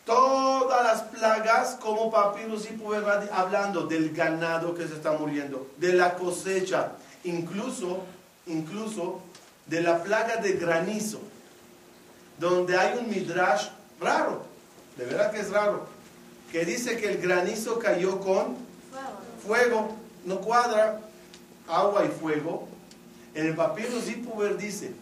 todas 0.04 0.84
las 0.84 1.02
plagas 1.02 1.76
como 1.80 2.10
Papyrus 2.10 2.70
y 2.70 2.74
Puber 2.74 3.06
va 3.06 3.24
hablando 3.32 3.86
del 3.86 4.14
ganado 4.14 4.74
que 4.74 4.86
se 4.86 4.94
está 4.94 5.12
muriendo, 5.12 5.66
de 5.78 5.94
la 5.94 6.14
cosecha, 6.14 6.92
incluso, 7.24 8.04
incluso 8.46 9.22
de 9.66 9.80
la 9.80 10.02
plaga 10.02 10.36
de 10.36 10.52
granizo, 10.52 11.20
donde 12.38 12.76
hay 12.76 12.98
un 12.98 13.08
midrash 13.08 13.68
raro, 14.00 14.44
de 14.96 15.06
verdad 15.06 15.32
que 15.32 15.40
es 15.40 15.50
raro, 15.50 15.86
que 16.52 16.64
dice 16.64 16.98
que 16.98 17.10
el 17.12 17.18
granizo 17.18 17.78
cayó 17.78 18.20
con 18.20 18.56
fuego, 19.44 19.96
no 20.24 20.40
cuadra, 20.40 21.00
agua 21.68 22.05
y 22.05 22.09
fuego. 22.09 22.68
En 23.35 23.46
el 23.46 23.55
papiro 23.55 24.00
Zipuber 24.00 24.57
dice, 24.57 24.92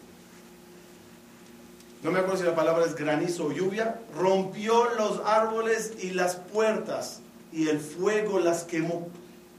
no 2.03 2.11
me 2.11 2.19
acuerdo 2.19 2.39
si 2.39 2.45
la 2.45 2.55
palabra 2.55 2.85
es 2.85 2.95
granizo 2.95 3.47
o 3.47 3.53
lluvia, 3.53 3.99
rompió 4.17 4.91
los 4.97 5.21
árboles 5.25 5.95
y 6.01 6.11
las 6.11 6.37
puertas 6.37 7.21
y 7.53 7.69
el 7.69 7.81
fuego 7.81 8.41
las 8.41 8.65
quemó. 8.65 9.09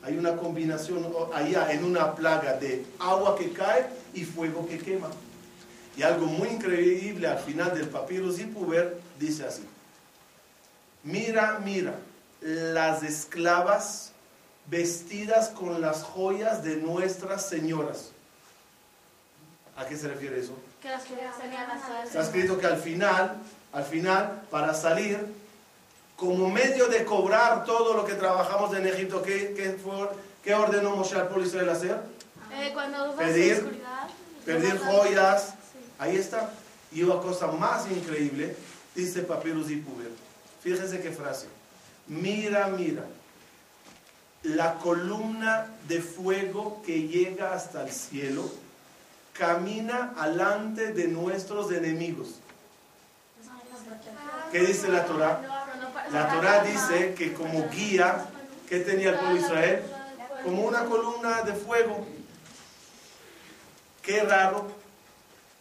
Hay 0.03 0.17
una 0.17 0.35
combinación 0.35 1.07
allá 1.33 1.71
en 1.71 1.83
una 1.83 2.13
plaga 2.13 2.53
de 2.53 2.85
agua 2.99 3.35
que 3.35 3.51
cae 3.51 3.87
y 4.13 4.23
fuego 4.23 4.67
que 4.67 4.77
quema. 4.77 5.09
Y 5.97 6.03
algo 6.03 6.27
muy 6.27 6.49
increíble 6.49 7.27
al 7.27 7.39
final 7.39 7.73
del 7.73 7.87
papiro 7.87 8.31
Zipuber 8.31 8.99
dice 9.19 9.45
así, 9.45 9.63
mira, 11.03 11.59
mira, 11.63 11.95
las 12.41 13.01
esclavas 13.01 14.11
vestidas 14.67 15.49
con 15.49 15.79
las 15.81 16.03
joyas 16.03 16.63
de 16.63 16.77
nuestras 16.77 17.47
señoras. 17.47 18.11
¿A 19.77 19.85
qué 19.85 19.97
se 19.97 20.07
refiere 20.07 20.39
eso? 20.39 20.57
Que 20.81 20.89
las 20.89 21.03
que 21.03 21.15
tenían 21.15 21.67
las 21.67 21.83
alas. 21.85 22.07
Está 22.07 22.21
escrito 22.21 22.57
que 22.57 22.65
al 22.67 22.77
final, 22.77 23.35
al 23.73 23.83
final, 23.83 24.43
para 24.49 24.73
salir, 24.73 25.19
como 26.15 26.49
medio 26.49 26.87
de 26.87 27.03
cobrar 27.03 27.65
todo 27.65 27.93
lo 27.93 28.05
que 28.05 28.13
trabajamos 28.13 28.75
en 28.75 28.87
Egipto, 28.87 29.21
¿qué, 29.21 29.53
qué, 29.55 29.71
fue- 29.81 30.09
qué 30.43 30.53
ordenó 30.55 30.95
Moshe 30.95 31.15
al 31.15 31.27
pueblo 31.27 31.45
Israel 31.45 31.69
hacer? 31.69 31.99
Eh, 32.53 32.71
cuando 32.73 33.15
Pedir-. 33.17 33.81
Pedir 34.45 34.77
joyas. 34.79 35.47
Sí. 35.47 35.79
Ahí 35.99 36.15
está. 36.15 36.51
Y 36.91 37.03
una 37.03 37.19
cosa 37.19 37.47
más 37.47 37.89
increíble, 37.91 38.55
dice 38.95 39.23
Papyrus 39.23 39.69
y 39.71 39.77
Puber. 39.77 40.09
Fíjense 40.61 41.01
qué 41.01 41.11
frase. 41.11 41.47
Mira, 42.07 42.67
mira. 42.67 43.03
La 44.45 44.75
columna 44.75 45.67
de 45.87 46.01
fuego 46.01 46.83
que 46.85 47.07
llega 47.07 47.53
hasta 47.53 47.83
el 47.83 47.91
cielo 47.91 48.47
camina 49.33 50.13
alante 50.17 50.93
de 50.93 51.07
nuestros 51.07 51.71
enemigos. 51.71 52.35
¿Qué 54.51 54.59
dice 54.59 54.87
la 54.89 55.05
Torah? 55.05 55.41
La 56.11 56.29
Torah 56.29 56.63
dice 56.63 57.15
que 57.15 57.33
como 57.33 57.67
guía, 57.69 58.25
¿qué 58.69 58.81
tenía 58.81 59.09
el 59.09 59.15
pueblo 59.15 59.35
de 59.35 59.41
Israel? 59.41 59.83
Como 60.43 60.61
una 60.61 60.85
columna 60.85 61.41
de 61.41 61.53
fuego. 61.53 62.05
Qué 64.03 64.21
raro 64.21 64.67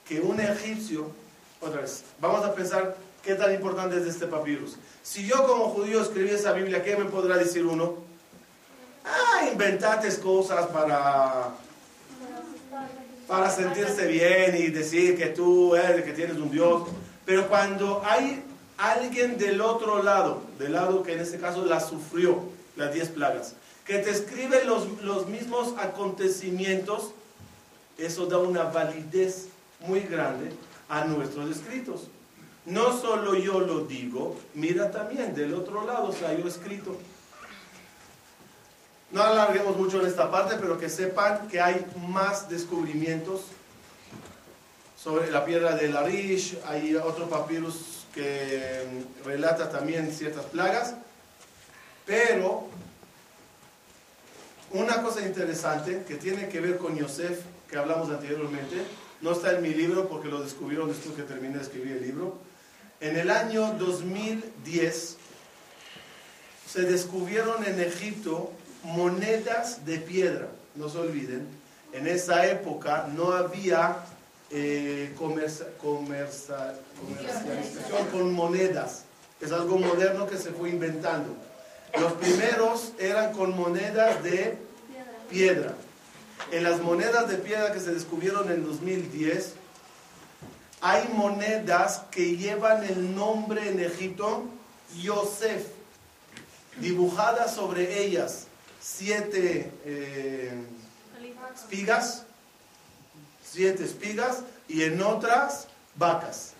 que 0.06 0.20
un 0.20 0.38
egipcio, 0.40 1.10
otra 1.58 1.80
vez, 1.80 2.04
vamos 2.20 2.44
a 2.44 2.54
pensar 2.54 2.96
qué 3.22 3.34
tan 3.34 3.54
importante 3.54 3.96
es 3.96 4.06
este 4.06 4.26
papyrus. 4.26 4.76
Si 5.02 5.26
yo 5.26 5.46
como 5.46 5.70
judío 5.70 6.02
escribí 6.02 6.28
esa 6.30 6.52
Biblia, 6.52 6.84
¿qué 6.84 6.96
me 6.96 7.06
podrá 7.06 7.38
decir 7.38 7.64
uno? 7.64 8.13
Inventate 9.54 10.08
cosas 10.18 10.66
para, 10.66 11.50
para 13.28 13.50
sentirse 13.50 14.04
bien 14.08 14.56
y 14.56 14.66
decir 14.66 15.16
que 15.16 15.26
tú 15.26 15.76
eres, 15.76 16.04
que 16.04 16.12
tienes 16.12 16.38
un 16.38 16.50
Dios. 16.50 16.88
Pero 17.24 17.48
cuando 17.48 18.02
hay 18.04 18.42
alguien 18.76 19.38
del 19.38 19.60
otro 19.60 20.02
lado, 20.02 20.42
del 20.58 20.72
lado 20.72 21.04
que 21.04 21.12
en 21.12 21.20
este 21.20 21.38
caso 21.38 21.64
la 21.64 21.78
sufrió, 21.78 22.42
las 22.74 22.92
diez 22.92 23.10
plagas, 23.10 23.54
que 23.84 23.98
te 23.98 24.10
escribe 24.10 24.64
los, 24.64 25.00
los 25.02 25.28
mismos 25.28 25.74
acontecimientos, 25.78 27.12
eso 27.96 28.26
da 28.26 28.38
una 28.38 28.64
validez 28.64 29.46
muy 29.86 30.00
grande 30.00 30.50
a 30.88 31.04
nuestros 31.04 31.48
escritos. 31.48 32.08
No 32.66 32.98
solo 33.00 33.36
yo 33.36 33.60
lo 33.60 33.84
digo, 33.84 34.36
mira 34.54 34.90
también, 34.90 35.32
del 35.32 35.54
otro 35.54 35.86
lado 35.86 36.10
se 36.10 36.26
halló 36.26 36.48
escrito. 36.48 36.96
No 39.14 39.22
alarguemos 39.22 39.76
mucho 39.76 40.00
en 40.00 40.08
esta 40.08 40.28
parte, 40.28 40.56
pero 40.60 40.76
que 40.76 40.88
sepan 40.88 41.46
que 41.46 41.60
hay 41.60 41.86
más 42.08 42.48
descubrimientos 42.48 43.42
sobre 45.00 45.30
la 45.30 45.44
piedra 45.44 45.76
de 45.76 45.86
Larish, 45.86 46.58
hay 46.66 46.96
otro 46.96 47.28
papyrus 47.28 48.06
que 48.12 49.04
mm, 49.22 49.24
relata 49.24 49.70
también 49.70 50.12
ciertas 50.12 50.46
plagas, 50.46 50.96
pero 52.04 52.66
una 54.72 55.00
cosa 55.00 55.24
interesante 55.24 56.02
que 56.08 56.16
tiene 56.16 56.48
que 56.48 56.60
ver 56.60 56.76
con 56.78 56.96
Yosef, 56.96 57.38
que 57.70 57.76
hablamos 57.76 58.10
anteriormente, 58.10 58.84
no 59.20 59.30
está 59.30 59.52
en 59.52 59.62
mi 59.62 59.72
libro 59.72 60.08
porque 60.08 60.26
lo 60.26 60.42
descubrieron 60.42 60.88
después 60.88 61.14
que 61.14 61.22
terminé 61.22 61.58
de 61.58 61.62
escribir 61.62 61.98
el 61.98 62.02
libro. 62.02 62.36
En 63.00 63.16
el 63.16 63.30
año 63.30 63.76
2010 63.78 65.18
se 66.68 66.82
descubrieron 66.82 67.64
en 67.64 67.78
Egipto 67.78 68.50
monedas 68.84 69.84
de 69.84 69.98
piedra. 69.98 70.48
No 70.74 70.88
se 70.88 70.98
olviden, 70.98 71.46
en 71.92 72.06
esa 72.06 72.46
época 72.46 73.08
no 73.14 73.32
había 73.32 73.98
eh, 74.50 75.14
comercialización 75.16 76.74
con 78.12 78.32
monedas. 78.32 79.04
Es 79.40 79.52
algo 79.52 79.78
moderno 79.78 80.26
que 80.26 80.36
se 80.36 80.50
fue 80.50 80.70
inventando. 80.70 81.34
Los 81.98 82.12
primeros 82.14 82.92
eran 82.98 83.32
con 83.32 83.56
monedas 83.56 84.22
de 84.22 84.58
piedra. 85.30 85.74
En 86.50 86.64
las 86.64 86.80
monedas 86.80 87.28
de 87.28 87.36
piedra 87.36 87.72
que 87.72 87.80
se 87.80 87.94
descubrieron 87.94 88.50
en 88.50 88.64
2010, 88.64 89.54
hay 90.80 91.08
monedas 91.14 92.02
que 92.10 92.36
llevan 92.36 92.84
el 92.84 93.14
nombre 93.14 93.68
en 93.68 93.80
Egipto, 93.80 94.44
Yosef, 95.00 95.68
dibujadas 96.80 97.54
sobre 97.54 98.02
ellas 98.02 98.48
siete 98.88 99.72
eh, 99.86 100.52
espigas, 101.54 102.24
siete 103.42 103.84
espigas 103.84 104.40
y 104.68 104.82
en 104.82 105.00
otras 105.02 105.68
vacas. 105.96 106.52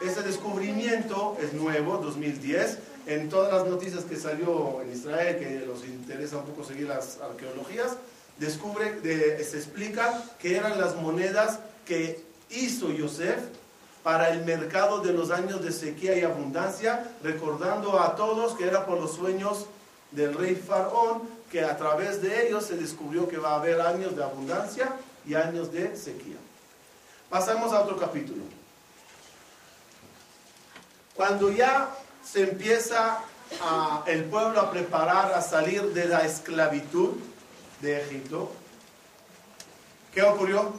Ese 0.00 0.22
descubrimiento 0.22 1.36
es 1.42 1.52
nuevo, 1.52 1.98
2010. 1.98 2.78
En 3.06 3.28
todas 3.28 3.52
las 3.52 3.66
noticias 3.66 4.04
que 4.04 4.16
salió 4.16 4.80
en 4.82 4.92
Israel, 4.92 5.38
que 5.38 5.64
los 5.66 5.84
interesa 5.84 6.38
un 6.38 6.44
poco 6.44 6.64
seguir 6.64 6.86
las 6.88 7.18
arqueologías, 7.20 7.96
descubre, 8.38 9.00
de- 9.00 9.42
se 9.44 9.56
explica 9.56 10.22
que 10.38 10.56
eran 10.56 10.78
las 10.80 10.96
monedas 10.96 11.58
que 11.86 12.20
hizo 12.50 12.90
Yosef 12.92 13.38
para 14.02 14.30
el 14.30 14.44
mercado 14.44 15.00
de 15.00 15.12
los 15.12 15.30
años 15.30 15.62
de 15.64 15.72
sequía 15.72 16.16
y 16.16 16.22
abundancia, 16.22 17.10
recordando 17.22 17.98
a 18.00 18.14
todos 18.16 18.54
que 18.54 18.64
era 18.66 18.86
por 18.86 19.00
los 19.00 19.14
sueños 19.14 19.66
del 20.10 20.34
rey 20.34 20.54
Faraón, 20.54 21.22
que 21.50 21.62
a 21.64 21.76
través 21.76 22.20
de 22.22 22.46
ellos 22.48 22.64
se 22.66 22.76
descubrió 22.76 23.28
que 23.28 23.38
va 23.38 23.52
a 23.52 23.56
haber 23.56 23.80
años 23.80 24.16
de 24.16 24.22
abundancia 24.24 24.92
y 25.26 25.34
años 25.34 25.72
de 25.72 25.96
sequía. 25.96 26.36
Pasamos 27.30 27.72
a 27.72 27.80
otro 27.80 27.96
capítulo. 27.96 28.42
Cuando 31.14 31.50
ya 31.50 31.90
se 32.24 32.42
empieza 32.42 33.18
a- 33.62 34.02
el 34.06 34.24
pueblo 34.24 34.60
a 34.60 34.70
preparar 34.70 35.32
a 35.32 35.40
salir 35.40 35.82
de 35.94 36.06
la 36.06 36.24
esclavitud 36.26 37.14
de 37.80 38.02
Egipto, 38.02 38.50
¿qué 40.12 40.22
ocurrió? 40.22 40.74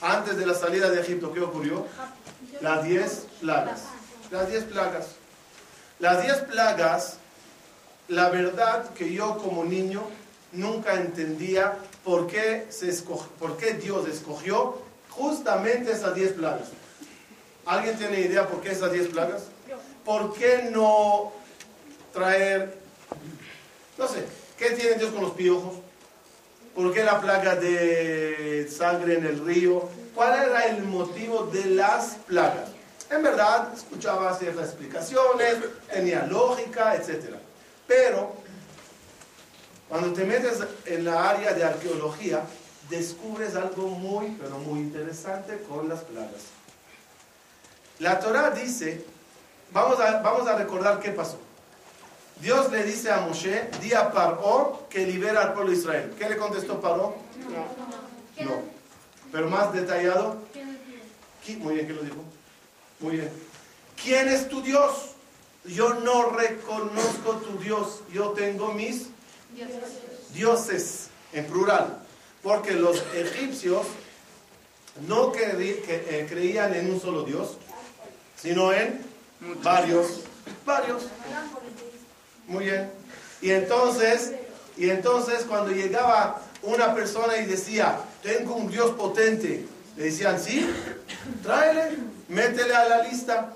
Antes 0.00 0.36
de 0.36 0.46
la 0.46 0.54
salida 0.54 0.90
de 0.90 1.00
Egipto, 1.00 1.32
¿qué 1.32 1.40
ocurrió? 1.40 1.86
Las 2.60 2.84
diez 2.84 3.26
plagas. 3.40 3.82
Las 4.30 4.48
diez 4.48 4.64
plagas. 4.64 5.06
Las 5.98 6.22
diez 6.22 6.36
plagas, 6.42 7.16
la 8.08 8.28
verdad 8.28 8.90
que 8.90 9.12
yo 9.12 9.38
como 9.38 9.64
niño 9.64 10.02
nunca 10.52 10.94
entendía 10.94 11.76
por 12.04 12.26
qué, 12.26 12.66
se 12.70 12.88
esco- 12.88 13.26
por 13.38 13.56
qué 13.56 13.74
Dios 13.74 14.06
escogió 14.08 14.78
justamente 15.10 15.92
esas 15.92 16.14
diez 16.14 16.32
plagas. 16.32 16.68
¿Alguien 17.64 17.96
tiene 17.98 18.20
idea 18.20 18.46
por 18.46 18.60
qué 18.60 18.72
esas 18.72 18.92
diez 18.92 19.08
plagas? 19.08 19.44
¿Por 20.04 20.34
qué 20.34 20.68
no 20.70 21.32
traer, 22.12 22.78
no 23.98 24.06
sé, 24.06 24.24
qué 24.56 24.70
tiene 24.70 24.94
Dios 24.96 25.10
con 25.10 25.22
los 25.22 25.32
piojos? 25.32 25.74
¿Por 26.76 26.92
qué 26.92 27.02
la 27.02 27.20
plaga 27.20 27.56
de 27.56 28.68
sangre 28.70 29.14
en 29.18 29.24
el 29.26 29.44
río? 29.44 29.88
¿Cuál 30.14 30.42
era 30.44 30.66
el 30.66 30.82
motivo 30.84 31.44
de 31.46 31.64
las 31.64 32.16
plagas? 32.26 32.68
En 33.10 33.22
verdad, 33.22 33.72
escuchaba 33.74 34.36
ciertas 34.36 34.66
explicaciones, 34.70 35.56
tenía 35.92 36.26
lógica, 36.26 36.94
etc. 36.96 37.36
Pero, 37.86 38.34
cuando 39.88 40.12
te 40.12 40.24
metes 40.24 40.58
en 40.86 41.04
la 41.04 41.30
área 41.30 41.52
de 41.52 41.62
arqueología, 41.64 42.42
descubres 42.90 43.54
algo 43.54 43.88
muy, 43.88 44.30
pero 44.40 44.58
muy 44.58 44.80
interesante 44.80 45.58
con 45.68 45.88
las 45.88 46.00
plagas. 46.00 46.42
La 48.00 48.18
Torah 48.18 48.50
dice, 48.50 49.04
vamos 49.72 50.00
a, 50.00 50.20
vamos 50.20 50.46
a 50.48 50.56
recordar 50.56 50.98
qué 51.00 51.10
pasó. 51.12 51.38
Dios 52.40 52.70
le 52.70 52.82
dice 52.82 53.10
a 53.10 53.20
Moshe, 53.20 53.70
di 53.80 53.94
a 53.94 54.10
Paró 54.12 54.86
que 54.90 55.06
libera 55.06 55.42
al 55.42 55.52
pueblo 55.54 55.70
de 55.70 55.78
Israel. 55.78 56.14
¿Qué 56.18 56.28
le 56.28 56.36
contestó 56.36 56.80
Paró? 56.80 57.16
No. 58.44 58.62
Pero 59.32 59.48
más 59.48 59.72
detallado, 59.72 60.36
¿qui- 61.44 61.56
muy 61.58 61.74
bien, 61.76 61.86
¿qué 61.86 61.92
lo 61.94 62.02
dijo? 62.02 62.16
Muy 63.00 63.16
bien. 63.16 63.30
¿Quién 64.02 64.28
es 64.28 64.48
tu 64.48 64.62
Dios? 64.62 65.10
Yo 65.64 65.94
no 65.94 66.30
reconozco 66.30 67.32
tu 67.44 67.58
Dios. 67.58 68.00
Yo 68.12 68.30
tengo 68.30 68.72
mis 68.72 69.06
dioses, 70.32 71.08
en 71.32 71.46
plural. 71.46 71.98
Porque 72.42 72.72
los 72.72 73.02
egipcios 73.14 73.86
no 75.08 75.32
cre- 75.32 75.82
que- 75.82 76.06
eh, 76.20 76.26
creían 76.28 76.74
en 76.74 76.90
un 76.92 77.00
solo 77.00 77.22
Dios, 77.24 77.56
sino 78.40 78.72
en 78.72 79.00
varios, 79.62 80.20
varios. 80.64 81.02
Muy 82.46 82.64
bien. 82.66 82.90
Y 83.42 83.50
entonces, 83.50 84.32
y 84.76 84.88
entonces 84.90 85.44
cuando 85.48 85.72
llegaba 85.72 86.40
una 86.62 86.94
persona 86.94 87.36
y 87.38 87.46
decía, 87.46 87.98
tengo 88.22 88.54
un 88.54 88.70
Dios 88.70 88.92
potente, 88.92 89.66
le 89.96 90.04
decían, 90.04 90.40
sí, 90.40 90.66
tráele, 91.42 91.96
métele 92.28 92.74
a 92.74 92.88
la 92.88 93.02
lista. 93.02 93.52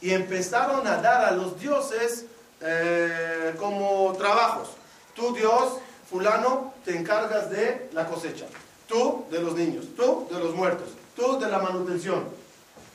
Y 0.00 0.14
empezaron 0.14 0.86
a 0.86 0.96
dar 0.96 1.24
a 1.24 1.30
los 1.32 1.60
dioses 1.60 2.24
eh, 2.60 3.54
como 3.58 4.14
trabajos. 4.16 4.70
Tú, 5.14 5.34
Dios, 5.34 5.74
fulano, 6.08 6.72
te 6.84 6.96
encargas 6.96 7.50
de 7.50 7.90
la 7.92 8.06
cosecha. 8.06 8.46
Tú 8.88 9.26
de 9.30 9.40
los 9.40 9.54
niños, 9.54 9.86
tú 9.96 10.26
de 10.30 10.38
los 10.38 10.54
muertos, 10.54 10.88
tú 11.14 11.38
de 11.38 11.48
la 11.48 11.58
manutención. 11.58 12.24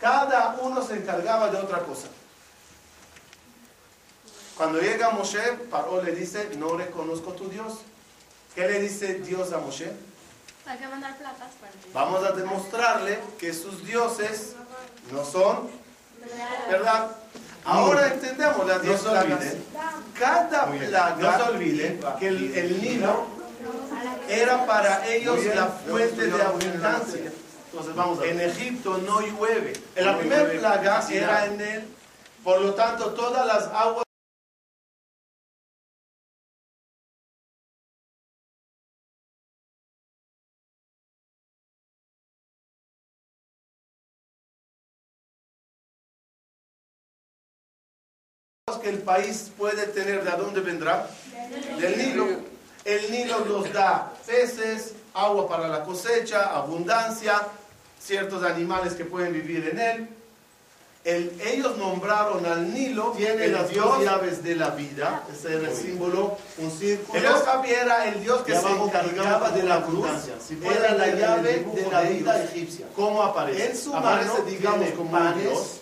Cada 0.02 0.58
uno 0.62 0.86
se 0.86 0.96
encargaba 0.96 1.50
de 1.50 1.58
otra 1.58 1.80
cosa. 1.80 2.08
Cuando 4.58 4.80
llega 4.80 5.12
Moshe, 5.12 5.42
Paró 5.70 6.02
le 6.02 6.14
dice, 6.14 6.50
no 6.58 6.76
reconozco 6.78 7.34
tu 7.34 7.50
Dios. 7.50 7.80
¿Qué 8.54 8.68
le 8.68 8.80
dice 8.80 9.16
Dios 9.16 9.52
a 9.54 9.60
Moshe? 9.60 9.92
Hay 10.68 10.78
que 10.78 10.88
mandar 10.88 11.16
platas 11.18 11.50
para 11.62 11.72
ti. 11.74 11.90
Vamos 11.94 12.24
a 12.26 12.32
demostrarle 12.32 13.20
que 13.40 13.54
sus 13.54 13.86
dioses 13.86 14.56
no 15.12 15.24
son 15.24 15.70
verdad. 16.70 17.12
Ahora 17.64 18.08
entendemos 18.14 18.66
las 18.68 18.82
diez 18.82 19.00
se 19.00 19.10
plagas. 19.10 19.32
olviden. 19.40 19.66
Cada 20.18 20.66
plaga, 20.72 21.16
No 21.20 21.38
se 21.38 21.44
olviden 21.52 22.00
que 22.20 22.28
el, 22.28 22.58
el 22.58 22.82
Nilo 22.82 23.26
era 24.30 24.66
para 24.66 25.06
ellos 25.08 25.42
bien. 25.42 25.56
la 25.56 25.68
fuente 25.68 26.22
de 26.28 26.36
en 26.36 26.42
abundancia. 26.42 27.32
Entonces 27.72 27.96
vamos 27.96 28.20
a 28.20 28.22
ver. 28.22 28.32
En 28.32 28.42
Egipto 28.50 28.98
no 29.00 29.22
llueve. 29.22 29.74
No 29.96 30.02
La 30.06 30.18
primera 30.18 30.44
llueve 30.44 30.60
plaga 30.60 31.08
era 31.12 31.46
en 31.46 31.62
él. 31.62 31.88
Por 32.44 32.62
lo 32.62 32.74
tanto, 32.76 33.14
todas 33.14 33.46
las 33.48 33.64
aguas 33.68 34.05
el 48.90 49.00
país 49.00 49.52
puede 49.58 49.88
tener, 49.88 50.24
¿de 50.24 50.32
dónde 50.32 50.62
vendrá? 50.62 51.08
Del 51.80 51.98
Nilo. 51.98 52.28
El 52.84 53.12
Nilo 53.12 53.40
nos 53.46 53.72
da 53.74 54.14
peces, 54.26 54.94
agua 55.14 55.48
para 55.48 55.68
la 55.68 55.84
cosecha, 55.84 56.52
abundancia, 56.56 57.42
ciertos 58.00 58.44
animales 58.44 58.94
que 58.94 59.06
pueden 59.06 59.34
vivir 59.34 59.70
en 59.70 59.80
él. 59.80 60.10
El- 61.04 61.40
ellos 61.40 61.78
nombraron 61.78 62.44
al 62.48 62.74
Nilo 62.74 63.14
Tiene 63.16 63.48
las 63.50 63.72
dos 63.72 64.04
llaves 64.04 64.44
de 64.44 64.56
la 64.56 64.70
vida. 64.72 65.22
ese 65.32 65.56
era 65.56 65.70
el 65.70 65.76
símbolo. 65.76 66.36
Un 66.58 66.72
círculo. 66.72 67.20
El 67.20 67.28
Javi 67.28 67.70
era 67.70 68.08
el 68.08 68.22
dios 68.24 68.42
que 68.42 68.56
se 68.56 68.68
encargaba 68.72 69.52
de 69.52 69.64
la 69.64 69.76
abundancia. 69.76 70.34
Si 70.46 70.58
era 70.66 70.96
la 70.96 71.08
llave 71.08 71.64
de 71.76 71.88
la 71.92 72.02
vida 72.02 72.44
egipcia. 72.44 72.88
¿Cómo 72.96 73.22
aparece? 73.22 73.66
En 73.70 73.78
su 73.78 73.96
Aparece, 73.96 74.30
mano 74.30 74.46
digamos, 74.46 74.90
como 74.92 75.12
panes, 75.12 75.82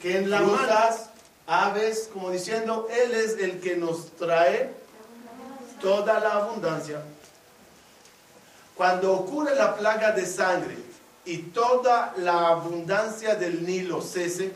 que 0.00 0.18
en 0.18 0.30
la 0.30 0.38
frutas, 0.38 1.10
aves, 1.46 2.08
como 2.12 2.30
diciendo, 2.30 2.88
Él 2.90 3.14
es 3.14 3.38
el 3.38 3.60
que 3.60 3.76
nos 3.76 4.12
trae 4.16 4.72
toda 5.80 6.20
la 6.20 6.32
abundancia. 6.32 7.02
Cuando 8.74 9.12
ocurre 9.12 9.54
la 9.54 9.76
plaga 9.76 10.12
de 10.12 10.26
sangre 10.26 10.76
y 11.24 11.38
toda 11.38 12.14
la 12.16 12.48
abundancia 12.48 13.34
del 13.34 13.64
Nilo 13.66 14.00
cese, 14.00 14.52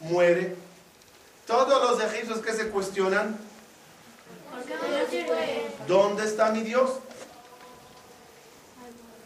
muere, 0.00 0.56
todos 1.46 1.90
los 1.90 2.12
egipcios 2.12 2.38
que 2.40 2.52
se 2.52 2.68
cuestionan. 2.70 3.38
¿dónde 5.86 6.24
está 6.24 6.50
mi 6.50 6.62
Dios? 6.62 6.90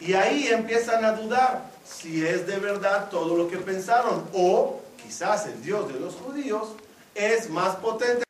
Y 0.01 0.15
ahí 0.15 0.49
empiezan 0.49 1.05
a 1.05 1.13
dudar 1.13 1.71
si 1.85 2.25
es 2.25 2.47
de 2.47 2.59
verdad 2.59 3.09
todo 3.11 3.37
lo 3.37 3.49
que 3.49 3.59
pensaron 3.59 4.29
o 4.33 4.81
quizás 5.03 5.47
el 5.47 5.63
Dios 5.63 5.93
de 5.93 6.01
los 6.01 6.15
judíos, 6.15 6.71
es 7.15 7.49
más 7.51 7.77
potente. 7.77 8.25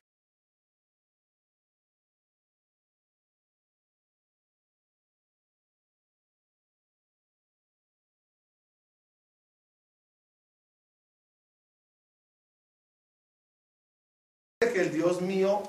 que 14.72 14.82
el 14.82 14.92
Dios 14.92 15.20
mío. 15.20 15.62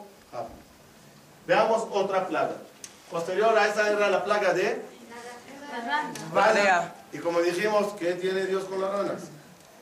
Veamos 1.47 1.87
otra 1.91 2.27
plaga. 2.27 2.55
Posterior 3.09 3.57
a 3.57 3.67
esa 3.67 3.89
era 3.89 4.09
la 4.09 4.23
plaga 4.23 4.53
de... 4.53 4.81
La 6.33 6.53
rana. 6.53 6.93
Y 7.11 7.19
como 7.19 7.39
dijimos, 7.41 7.93
¿qué 7.93 8.13
tiene 8.13 8.45
Dios 8.45 8.65
con 8.65 8.81
las 8.81 8.91
ranas? 8.91 9.21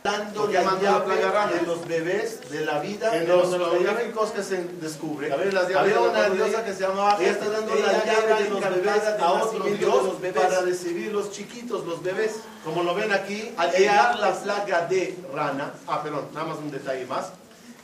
Dando 0.04 0.48
la 0.48 0.62
llave 0.80 1.22
rana. 1.22 1.52
de 1.52 1.62
los 1.64 1.86
bebés, 1.86 2.50
de 2.50 2.64
la 2.66 2.80
vida, 2.80 3.14
En 3.16 3.26
de 3.26 3.28
los 3.28 3.50
jeroglíficos 3.52 4.32
que 4.32 4.44
se 4.44 4.64
descubre, 4.80 5.32
había 5.34 5.64
de 5.64 5.98
una 6.00 6.30
diosa 6.30 6.60
de- 6.60 6.64
que 6.64 6.74
se 6.74 6.82
llamaba 6.82 7.18
Ella 7.20 7.32
está 7.32 7.50
dando 7.50 7.76
la 7.76 7.92
llave 8.06 8.44
de 8.44 8.50
los 8.50 8.60
bebés 8.62 9.04
de 9.04 9.24
a 9.24 9.32
otro 9.32 9.64
dios 9.66 9.80
dios 9.80 10.04
de 10.04 10.08
los 10.10 10.22
bebés. 10.22 10.44
para 10.44 10.62
recibir 10.62 11.12
los 11.12 11.32
chiquitos, 11.32 11.86
los 11.86 12.02
bebés. 12.02 12.36
Como 12.64 12.84
lo 12.84 12.96
ven 12.96 13.12
aquí, 13.12 13.52
Al 13.58 13.72
llegar 13.72 14.18
la 14.20 14.34
plaga 14.34 14.86
de 14.88 15.18
rana. 15.34 15.74
Ah, 15.88 16.02
perdón, 16.04 16.30
nada 16.34 16.46
más 16.48 16.58
un 16.60 16.72
detalle 16.72 17.06
más. 17.06 17.28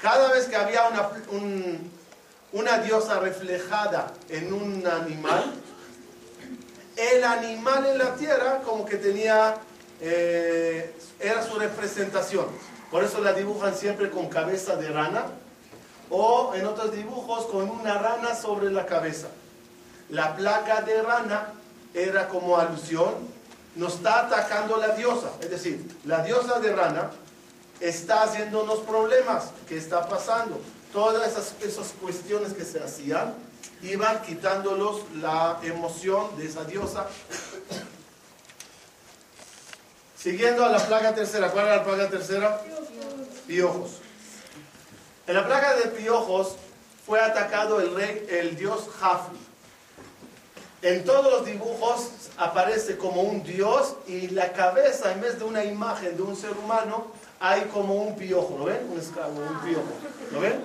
Cada 0.02 0.32
vez 0.32 0.46
que 0.46 0.56
había 0.56 0.88
una, 0.88 1.10
un- 1.32 1.92
una 2.54 2.78
diosa 2.78 3.20
reflejada 3.20 4.14
en 4.30 4.54
un 4.54 4.86
animal, 4.88 5.56
el 6.96 7.24
animal 7.24 7.86
en 7.88 7.98
la 7.98 8.16
tierra 8.16 8.62
como 8.64 8.86
que 8.86 8.98
tenía, 8.98 9.56
eh, 10.06 10.94
era 11.20 11.42
su 11.48 11.58
representación. 11.58 12.46
Por 12.92 13.04
eso 13.04 13.22
la 13.22 13.34
dibujan 13.34 13.74
siempre 13.74 14.10
con 14.10 14.28
cabeza 14.28 14.76
de 14.76 14.90
rana 14.90 15.28
o 16.10 16.54
en 16.56 16.66
otros 16.66 16.92
dibujos 16.94 17.46
con 17.46 17.70
una 17.70 17.98
rana 17.98 18.36
sobre 18.36 18.70
la 18.70 18.86
cabeza. 18.86 19.30
La 20.10 20.36
plaga 20.36 20.82
de 20.82 21.02
rana 21.02 21.54
era 21.94 22.28
como 22.28 22.58
alusión, 22.58 23.14
nos 23.76 23.96
está 23.96 24.28
atacando 24.28 24.78
la 24.78 24.90
diosa, 24.90 25.32
es 25.40 25.50
decir, 25.50 25.84
la 26.06 26.22
diosa 26.22 26.60
de 26.60 26.76
rana 26.76 27.10
está 27.80 28.24
haciéndonos 28.24 28.80
problemas. 28.80 29.52
¿Qué 29.68 29.78
está 29.78 30.08
pasando? 30.08 30.60
Todas 30.92 31.32
esas, 31.32 31.56
esas 31.62 31.94
cuestiones 32.00 32.54
que 32.54 32.66
se 32.66 32.84
hacían 32.84 33.34
iban 33.82 34.22
quitándolos 34.22 35.02
la 35.16 35.60
emoción 35.64 36.38
de 36.38 36.46
esa 36.46 36.66
diosa. 36.66 37.08
Siguiendo 40.24 40.64
a 40.64 40.70
la 40.70 40.80
plaga 40.80 41.14
tercera, 41.14 41.52
¿cuál 41.52 41.66
era 41.66 41.76
la 41.76 41.84
plaga 41.84 42.10
tercera? 42.10 42.62
Piojos. 43.46 43.98
En 45.28 45.36
la 45.36 45.46
plaga 45.46 45.76
de 45.76 45.90
piojos 45.90 46.56
fue 47.06 47.20
atacado 47.20 47.82
el 47.82 47.94
rey, 47.94 48.26
el 48.30 48.56
dios 48.56 48.88
Jafri. 49.02 49.38
En 50.82 51.04
todos 51.04 51.30
los 51.30 51.46
dibujos 51.46 52.08
aparece 52.38 52.96
como 52.96 53.22
un 53.22 53.44
dios 53.44 53.98
y 54.08 54.30
la 54.30 54.54
cabeza, 54.54 55.12
en 55.12 55.20
vez 55.20 55.40
de 55.40 55.44
una 55.44 55.66
imagen 55.66 56.16
de 56.16 56.22
un 56.22 56.38
ser 56.38 56.52
humano, 56.52 57.08
hay 57.42 57.64
como 57.74 57.96
un 57.96 58.16
piojo. 58.16 58.58
¿Lo 58.60 58.64
ven? 58.64 58.88
Un 58.90 59.00
esclavo, 59.02 59.34
un 59.34 59.60
piojo. 59.60 59.92
¿Lo 60.32 60.40
ven? 60.40 60.62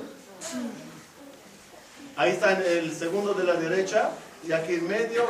Ahí 2.14 2.30
está 2.30 2.52
en 2.52 2.62
el 2.78 2.94
segundo 2.94 3.34
de 3.34 3.42
la 3.42 3.54
derecha 3.54 4.10
y 4.46 4.52
aquí 4.52 4.74
en 4.74 4.86
medio. 4.86 5.26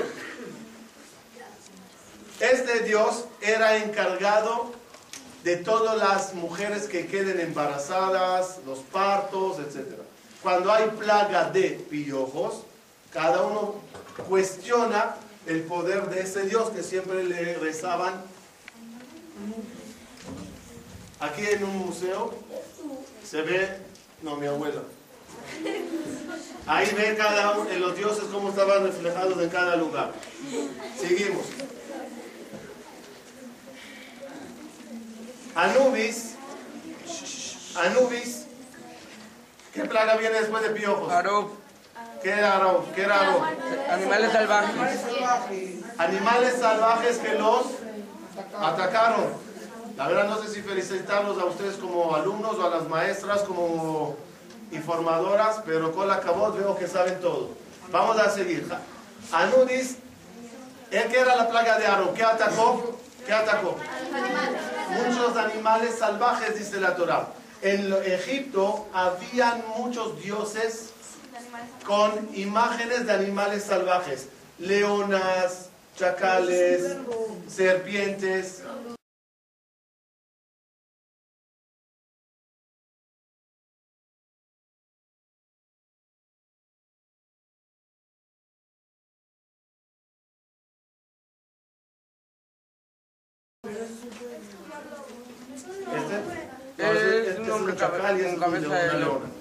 Este 2.41 2.81
dios 2.85 3.25
era 3.41 3.79
encargado 3.79 4.71
de 5.43 5.57
todas 5.57 5.97
las 5.97 6.35
mujeres 6.35 6.85
que 6.85 7.07
queden 7.07 7.41
embarazadas, 7.41 8.59
los 8.65 8.79
partos, 8.79 9.59
etc. 9.59 9.87
Cuando 10.43 10.73
hay 10.73 10.89
plaga 10.91 11.51
de 11.51 11.71
piojos, 11.91 12.63
cada 13.13 13.43
uno 13.43 13.77
cuestiona 14.29 15.17
el 15.47 15.63
poder 15.63 16.09
de 16.11 16.21
ese 16.21 16.43
Dios 16.43 16.71
que 16.71 16.83
siempre 16.83 17.25
le 17.25 17.55
rezaban. 17.55 18.23
Aquí 21.21 21.45
en 21.45 21.65
un 21.65 21.77
museo 21.79 22.35
se 23.29 23.43
ve, 23.43 23.79
no, 24.23 24.37
mi 24.37 24.47
abuela. 24.47 24.83
Ahí 26.67 26.93
ve 26.95 27.17
cada 27.17 27.59
uno, 27.59 27.69
en 27.71 27.81
los 27.81 27.97
dioses 27.97 28.25
cómo 28.31 28.51
estaban 28.51 28.85
reflejados 28.85 29.43
en 29.43 29.49
cada 29.49 29.75
lugar. 29.75 30.13
Seguimos. 31.01 31.47
Anubis, 35.55 36.35
Anubis, 37.77 38.47
¿qué 39.75 39.85
plaga 39.85 40.17
viene 40.17 40.41
después 40.41 40.63
de 40.63 40.71
piojos? 40.71 41.13
Arob, 41.13 41.51
¿Qué 42.23 42.31
era 42.31 42.57
Aro? 42.57 42.85
¿Qué 42.95 43.03
era 43.03 43.21
Aro? 43.21 43.45
animales 43.91 44.33
salvajes. 44.33 45.01
Animales 45.99 46.55
salvajes 46.61 47.19
que 47.19 47.35
los 47.35 47.67
atacaron. 48.61 49.27
La 49.97 50.09
verdad 50.09 50.29
no 50.29 50.41
sé 50.43 50.49
si 50.49 50.63
felicitarlos 50.63 51.39
a 51.39 51.45
ustedes 51.45 51.77
como 51.77 52.15
alumnos 52.15 52.57
o 52.57 52.67
a 52.67 52.71
las 52.71 52.89
maestras 52.89 53.43
como 53.43 54.17
informadoras, 54.73 55.63
pero 55.65 55.93
con 55.93 56.09
la 56.09 56.21
cabot 56.21 56.57
veo 56.57 56.77
que 56.77 56.87
saben 56.87 57.21
todo. 57.21 57.51
Vamos 57.91 58.19
a 58.19 58.31
seguir. 58.31 58.69
Anubis, 59.33 59.97
¿el 60.91 61.09
que 61.09 61.19
era 61.21 61.37
la 61.37 61.49
plaga 61.49 61.79
de 61.79 61.87
Aro? 61.87 62.15
¿Qué 62.15 62.23
atacó? 62.23 62.99
¿Qué 63.27 63.33
atacó? 63.33 63.77
Muchos 64.91 65.37
animales 65.37 65.97
salvajes, 65.99 66.59
dice 66.59 66.81
la 66.81 66.97
Torah. 66.97 67.29
En 67.63 67.93
Egipto 68.05 68.87
habían 68.93 69.63
muchos 69.77 70.21
dioses 70.23 70.91
con 71.85 72.29
imágenes 72.35 73.07
de 73.07 73.13
animales 73.13 73.65
salvajes. 73.65 74.29
Leonas, 74.59 75.69
chacales, 75.97 76.97
serpientes. 77.49 78.63
Cabeza 98.51 98.75
de 98.95 98.99
león. 99.01 99.39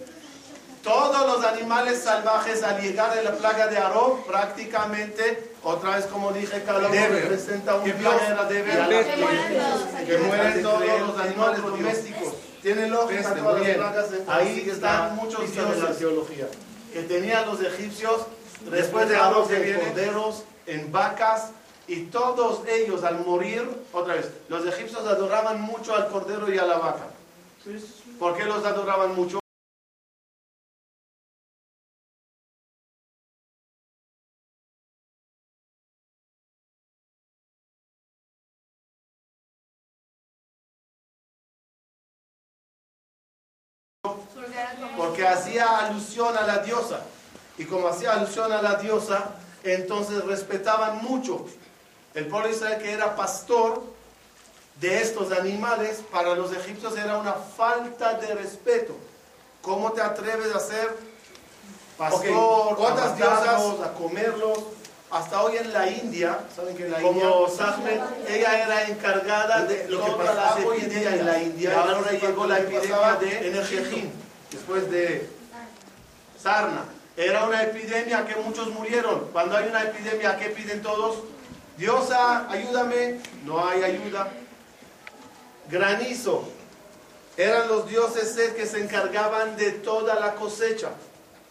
Todos 0.83 1.27
los 1.27 1.45
animales 1.45 2.01
salvajes 2.01 2.63
al 2.63 2.81
llegar 2.81 3.09
a 3.17 3.21
la 3.21 3.31
plaga 3.33 3.67
de 3.67 3.77
Aarón, 3.77 4.23
prácticamente, 4.25 5.51
otra 5.63 5.95
vez 5.97 6.05
como 6.05 6.31
dije, 6.31 6.63
cada 6.65 6.79
uno 6.79 6.89
Deber. 6.89 7.23
representa 7.23 7.75
un 7.75 7.83
¿Qué 7.83 7.93
dios. 7.93 8.13
plaga 8.15 8.27
era 8.33 8.43
Deber? 8.45 8.73
Y 8.73 8.77
a 8.77 8.79
la- 8.79 8.87
Peste. 8.87 9.15
Que 9.15 9.17
mueran 9.21 9.53
todos. 9.53 10.05
que 10.07 10.17
mueren 10.19 10.63
todos 10.63 11.01
los 11.01 11.19
animales 11.19 11.61
domésticos. 11.61 12.33
Tienen 12.61 12.91
lógica 12.91 13.35
todas 13.35 13.61
las 13.67 13.75
plagas, 13.75 14.05
Ahí 14.27 14.67
están 14.69 15.15
muchos 15.15 15.41
pista 15.41 15.61
de 15.63 15.69
la 15.69 15.75
dioses 15.75 15.97
teología. 15.97 16.47
que 16.93 17.01
tenían 17.03 17.45
los 17.45 17.61
egipcios 17.61 18.21
Después 18.71 19.07
de 19.07 19.13
de 19.15 19.19
Aarón 19.21 19.45
en 19.53 19.79
corderos, 19.79 20.43
en 20.65 20.91
vacas, 20.91 21.49
y 21.87 22.05
todos 22.05 22.67
ellos 22.67 23.03
al 23.03 23.19
morir, 23.23 23.69
otra 23.93 24.15
vez, 24.15 24.29
los 24.49 24.65
egipcios 24.65 25.05
adoraban 25.05 25.61
mucho 25.61 25.95
al 25.95 26.07
cordero 26.07 26.51
y 26.51 26.57
a 26.57 26.65
la 26.65 26.77
vaca. 26.77 27.05
¿Por 28.19 28.35
qué 28.35 28.45
los 28.45 28.65
adoraban 28.65 29.15
mucho? 29.15 29.39
Porque 44.95 45.27
hacía 45.27 45.85
alusión 45.85 46.35
a 46.35 46.41
la 46.41 46.59
diosa. 46.59 47.01
Y 47.57 47.65
como 47.65 47.87
hacía 47.87 48.13
alusión 48.13 48.51
a 48.51 48.61
la 48.61 48.75
diosa, 48.75 49.35
entonces 49.63 50.23
respetaban 50.25 51.03
mucho. 51.03 51.45
El 52.15 52.27
pueblo 52.27 52.49
Israel 52.49 52.81
que 52.81 52.91
era 52.91 53.15
pastor 53.15 53.96
de 54.79 55.01
estos 55.01 55.31
animales, 55.31 56.01
para 56.11 56.35
los 56.35 56.51
egipcios 56.55 56.95
era 56.97 57.17
una 57.17 57.33
falta 57.33 58.13
de 58.15 58.35
respeto. 58.35 58.95
¿Cómo 59.61 59.91
te 59.91 60.01
atreves 60.01 60.53
a 60.55 60.59
ser 60.59 60.95
pastor, 61.97 62.77
Ok, 62.77 62.79
a 62.99 63.15
diosas- 63.15 63.81
a 63.85 63.93
comerlos? 63.93 64.59
Hasta 65.09 65.41
hoy 65.41 65.55
en 65.55 65.71
la 65.71 65.89
India, 65.89 66.37
¿Saben 66.53 66.75
que 66.75 66.85
en 66.85 66.91
la 66.91 67.01
como 67.01 67.21
India- 67.21 67.55
Sahmed, 67.57 67.99
ella 68.27 68.65
era 68.65 68.83
encargada 68.89 69.63
de 69.63 69.87
Lo 69.87 70.03
que 70.03 70.11
pasaba 70.11 70.55
hoy 70.65 70.79
en 70.81 70.89
día 70.89 71.15
en 71.15 71.25
la 71.25 71.41
India, 71.41 71.69
Y 71.71 71.73
ahora 71.73 72.11
llegó 72.11 72.45
la 72.45 72.59
epidemia 72.59 73.15
de 73.15 73.47
Energejín, 73.47 74.11
después 74.51 74.91
de 74.91 75.29
Sarna. 76.41 76.83
Era 77.15 77.45
una 77.45 77.63
epidemia 77.63 78.25
que 78.27 78.35
muchos 78.35 78.67
murieron. 78.69 79.29
Cuando 79.31 79.55
hay 79.57 79.69
una 79.69 79.83
epidemia, 79.83 80.37
¿qué 80.37 80.49
piden 80.49 80.81
todos? 80.81 81.19
Diosa, 81.77 82.45
ayúdame. 82.51 83.21
No 83.45 83.65
hay 83.65 83.83
ayuda. 83.83 84.27
Granizo. 85.69 86.43
Eran 87.35 87.67
los 87.67 87.87
dioses 87.87 88.35
que 88.53 88.65
se 88.65 88.83
encargaban 88.83 89.55
de 89.57 89.71
toda 89.71 90.15
la 90.19 90.35
cosecha. 90.35 90.89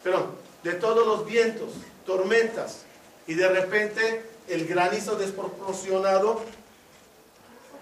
Perdón, 0.02 0.32
de 0.62 0.72
todos 0.72 1.06
los 1.06 1.26
vientos, 1.26 1.70
tormentas. 2.04 2.82
Y 3.26 3.34
de 3.34 3.48
repente 3.48 4.24
el 4.48 4.66
granizo 4.66 5.16
desproporcionado. 5.16 6.40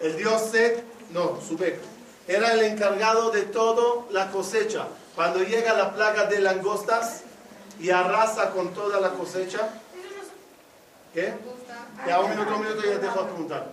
El 0.00 0.16
dios 0.16 0.50
Set, 0.50 0.82
no, 1.10 1.40
Subek. 1.40 1.78
era 2.26 2.52
el 2.52 2.62
encargado 2.62 3.30
de 3.30 3.42
toda 3.42 4.04
la 4.10 4.30
cosecha. 4.30 4.86
Cuando 5.14 5.42
llega 5.42 5.72
la 5.74 5.94
plaga 5.94 6.24
de 6.24 6.40
langostas 6.40 7.22
y 7.78 7.90
arrasa 7.90 8.50
con 8.50 8.74
toda 8.74 9.00
la 9.00 9.10
cosecha, 9.10 9.68
¿qué? 11.12 11.32
Ya 12.06 12.20
un 12.20 12.30
minuto, 12.30 12.56
un 12.56 12.62
minuto 12.62 12.82
ya 12.82 12.98
dejo 12.98 13.20
de 13.20 13.24
preguntar. 13.24 13.72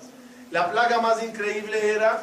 La 0.52 0.72
plaga 0.72 1.02
más 1.02 1.24
increíble 1.24 1.92
era, 1.92 2.22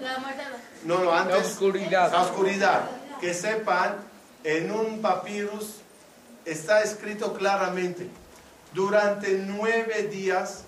La 0.00 0.18
muerte 0.18 0.42
no, 0.84 0.98
no, 1.04 1.12
antes, 1.12 1.36
La 1.36 1.42
oscuridad. 1.42 2.12
la 2.12 2.22
oscuridad. 2.22 2.82
Que 3.20 3.34
sepan, 3.34 3.96
en 4.44 4.70
un 4.70 5.00
papyrus 5.02 5.76
está 6.44 6.82
escrito 6.82 7.34
claramente, 7.34 8.08
durante 8.72 9.38
nueve 9.38 10.04
días, 10.04 10.64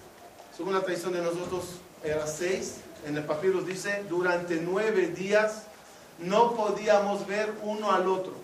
según 0.56 0.74
la 0.74 0.80
tradición 0.80 1.12
de 1.12 1.22
nosotros 1.22 1.80
era 2.02 2.26
seis, 2.26 2.76
en 3.06 3.16
el 3.16 3.24
papyrus 3.24 3.66
dice, 3.66 4.04
durante 4.08 4.56
nueve 4.56 5.08
días 5.08 5.64
no 6.18 6.54
podíamos 6.54 7.26
ver 7.26 7.52
uno 7.62 7.92
al 7.92 8.08
otro. 8.08 8.34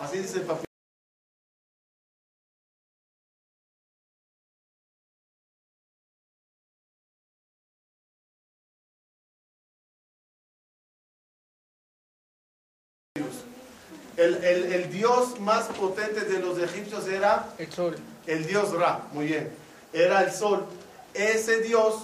Así 0.00 0.18
dice 0.18 0.38
el 0.38 0.42
papyrus. 0.42 0.67
El, 14.18 14.34
el- 14.44 14.72
el 14.72 14.90
dios 14.92 15.38
más 15.40 15.64
potente 15.66 16.20
de 16.22 16.40
los 16.40 16.58
egipcios 16.58 17.06
era 17.08 17.46
El 17.56 17.72
sol. 17.72 17.96
el 18.26 18.44
dios 18.46 18.72
Ra, 18.74 19.00
muy 19.12 19.26
bien. 19.26 19.50
Era 19.92 20.22
el 20.24 20.32
sol. 20.32 20.66
Ese 21.14 21.60
dios 21.62 21.94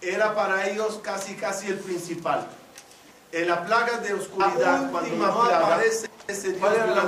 era 0.00 0.34
para 0.34 0.68
ellos 0.68 1.00
casi 1.02 1.34
casi 1.34 1.68
el 1.68 1.76
principal. 1.78 2.46
En 3.32 3.48
la 3.48 3.64
plaga 3.66 3.98
de 3.98 4.14
oscuridad, 4.14 4.90
cuando 4.90 5.16
no 5.16 5.42
aparece 5.42 6.08
ese 6.28 6.48
dios 6.48 6.60
¿Cuál 6.60 6.74
era 6.76 6.86
la 6.86 7.02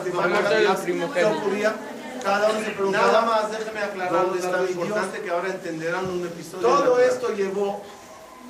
última 0.72 1.06
ocurría? 1.38 1.74
Cada 2.22 2.50
uno 2.50 2.58
se 2.64 2.70
preguntaba, 2.72 3.06
Nada 3.06 3.22
más, 3.24 3.50
déjeme 3.52 3.80
aclarar 3.80 4.12
¿Dónde 4.12 4.38
está 4.38 4.48
algo 4.58 4.62
mi 4.66 4.72
Dios? 4.74 4.86
importante 4.88 5.20
que 5.22 5.30
ahora 5.30 5.48
entenderán 5.48 6.06
un 6.10 6.26
episodio. 6.26 6.66
Todo 6.68 6.98
esto 7.00 7.28
llevó 7.34 7.82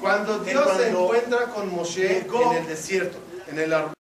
cuando 0.00 0.38
Dios 0.40 0.62
cuando 0.64 0.82
se 0.82 0.90
encuentra 0.90 1.46
con 1.46 1.74
Moshe 1.74 2.08
llegó- 2.22 2.52
en 2.52 2.58
el 2.58 2.66
desierto, 2.66 3.18
en 3.48 3.58
el 3.58 3.72
ar- 3.74 3.95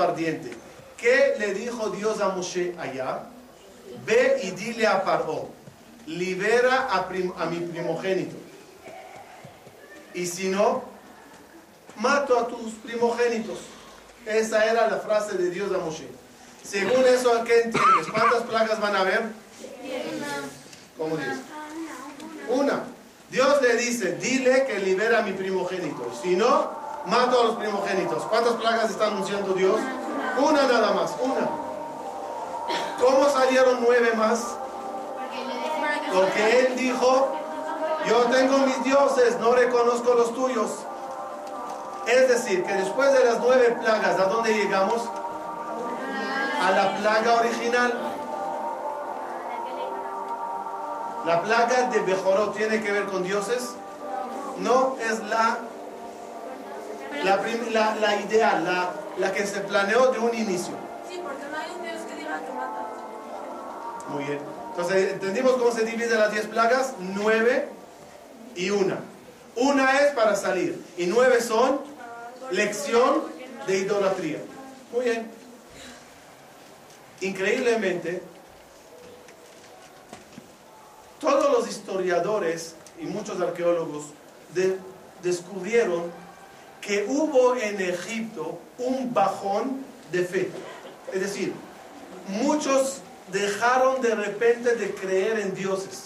ardiente. 0.00 0.50
¿Qué 0.96 1.34
le 1.38 1.54
dijo 1.54 1.90
Dios 1.90 2.20
a 2.20 2.30
Moshe 2.30 2.74
allá? 2.78 3.24
Ve 4.04 4.40
y 4.42 4.50
dile 4.50 4.86
a 4.86 5.04
Paró, 5.04 5.48
libera 6.06 6.88
a 6.90 7.46
mi 7.46 7.60
primogénito. 7.60 8.36
Y 10.14 10.26
si 10.26 10.48
no, 10.48 10.82
mato 11.96 12.38
a 12.38 12.48
tus 12.48 12.74
primogénitos. 12.74 13.58
Esa 14.26 14.64
era 14.66 14.88
la 14.88 14.98
frase 14.98 15.38
de 15.38 15.50
Dios 15.50 15.72
a 15.74 15.78
Moshe. 15.78 16.08
Según 16.62 17.04
eso, 17.06 17.44
¿qué 17.44 17.60
entiendes? 17.60 18.08
¿Cuántas 18.12 18.42
plagas 18.42 18.80
van 18.80 18.96
a 18.96 19.00
haber? 19.00 19.22
¿Cómo 20.98 21.16
dices? 21.16 21.38
Una. 22.48 22.84
Dios 23.30 23.62
le 23.62 23.76
dice, 23.76 24.16
dile 24.16 24.64
que 24.66 24.78
libera 24.80 25.20
a 25.20 25.22
mi 25.22 25.32
primogénito. 25.32 26.12
Si 26.22 26.34
no, 26.34 26.77
mato 27.08 27.40
a 27.40 27.44
los 27.44 27.56
primogénitos. 27.56 28.22
¿Cuántas 28.24 28.54
plagas 28.54 28.90
está 28.90 29.06
anunciando 29.06 29.54
Dios? 29.54 29.80
Una 30.38 30.62
nada 30.66 30.92
más, 30.92 31.14
una. 31.20 31.48
¿Cómo 33.00 33.28
salieron 33.30 33.78
nueve 33.80 34.12
más? 34.14 34.56
Porque 36.12 36.60
él 36.60 36.76
dijo, 36.76 37.28
yo 38.06 38.16
tengo 38.24 38.58
mis 38.58 38.82
dioses, 38.84 39.38
no 39.40 39.52
reconozco 39.52 40.14
los 40.14 40.34
tuyos. 40.34 40.70
Es 42.06 42.28
decir, 42.28 42.64
que 42.64 42.72
después 42.72 43.12
de 43.12 43.24
las 43.24 43.38
nueve 43.40 43.76
plagas, 43.80 44.18
¿a 44.18 44.24
dónde 44.24 44.54
llegamos? 44.54 45.02
A 46.62 46.70
la 46.70 46.96
plaga 46.96 47.34
original. 47.34 47.92
La 51.26 51.42
plaga 51.42 51.82
de 51.90 52.00
Bejorot 52.00 52.56
tiene 52.56 52.82
que 52.82 52.90
ver 52.90 53.06
con 53.06 53.22
dioses. 53.22 53.74
No 54.58 54.96
es 54.98 55.20
la, 55.24 55.58
la, 57.24 57.40
prim- 57.40 57.72
la- 57.72 57.94
la 57.96 58.16
ideal, 58.20 58.64
la, 58.64 58.90
la 59.18 59.32
que 59.32 59.46
se 59.46 59.60
planeó 59.60 60.10
de 60.12 60.18
un 60.18 60.34
inicio. 60.34 60.74
Sí, 61.08 61.20
porque 61.22 61.42
no 61.50 61.56
hay 61.58 61.70
un 61.76 61.82
Dios 61.82 62.02
que 62.08 62.14
diga 62.16 62.40
que 62.44 62.52
mata. 62.52 62.86
Muy 64.10 64.24
bien. 64.24 64.38
Entonces, 64.70 65.12
¿entendimos 65.12 65.52
cómo 65.52 65.70
se 65.72 65.84
dividen 65.84 66.18
las 66.18 66.30
10 66.32 66.46
plagas? 66.46 66.94
9 67.00 67.68
y 68.54 68.70
una. 68.70 68.98
Una 69.56 69.98
es 69.98 70.12
para 70.12 70.36
salir 70.36 70.80
y 70.96 71.06
nueve 71.06 71.40
son 71.40 71.80
lección 72.52 73.22
de 73.66 73.78
idolatría. 73.78 74.38
Muy 74.92 75.04
bien. 75.04 75.30
Increíblemente, 77.20 78.22
todos 81.20 81.50
los 81.52 81.68
historiadores 81.68 82.76
y 83.00 83.06
muchos 83.06 83.40
arqueólogos 83.40 84.06
de- 84.54 84.78
descubrieron 85.22 86.04
que 86.80 87.04
hubo 87.08 87.56
en 87.56 87.80
Egipto 87.80 88.58
un 88.78 89.12
bajón 89.12 89.84
de 90.12 90.24
fe. 90.24 90.50
Es 91.12 91.20
decir, 91.20 91.52
muchos 92.28 93.00
dejaron 93.32 94.00
de 94.00 94.14
repente 94.14 94.74
de 94.74 94.94
creer 94.94 95.40
en 95.40 95.54
dioses. 95.54 96.04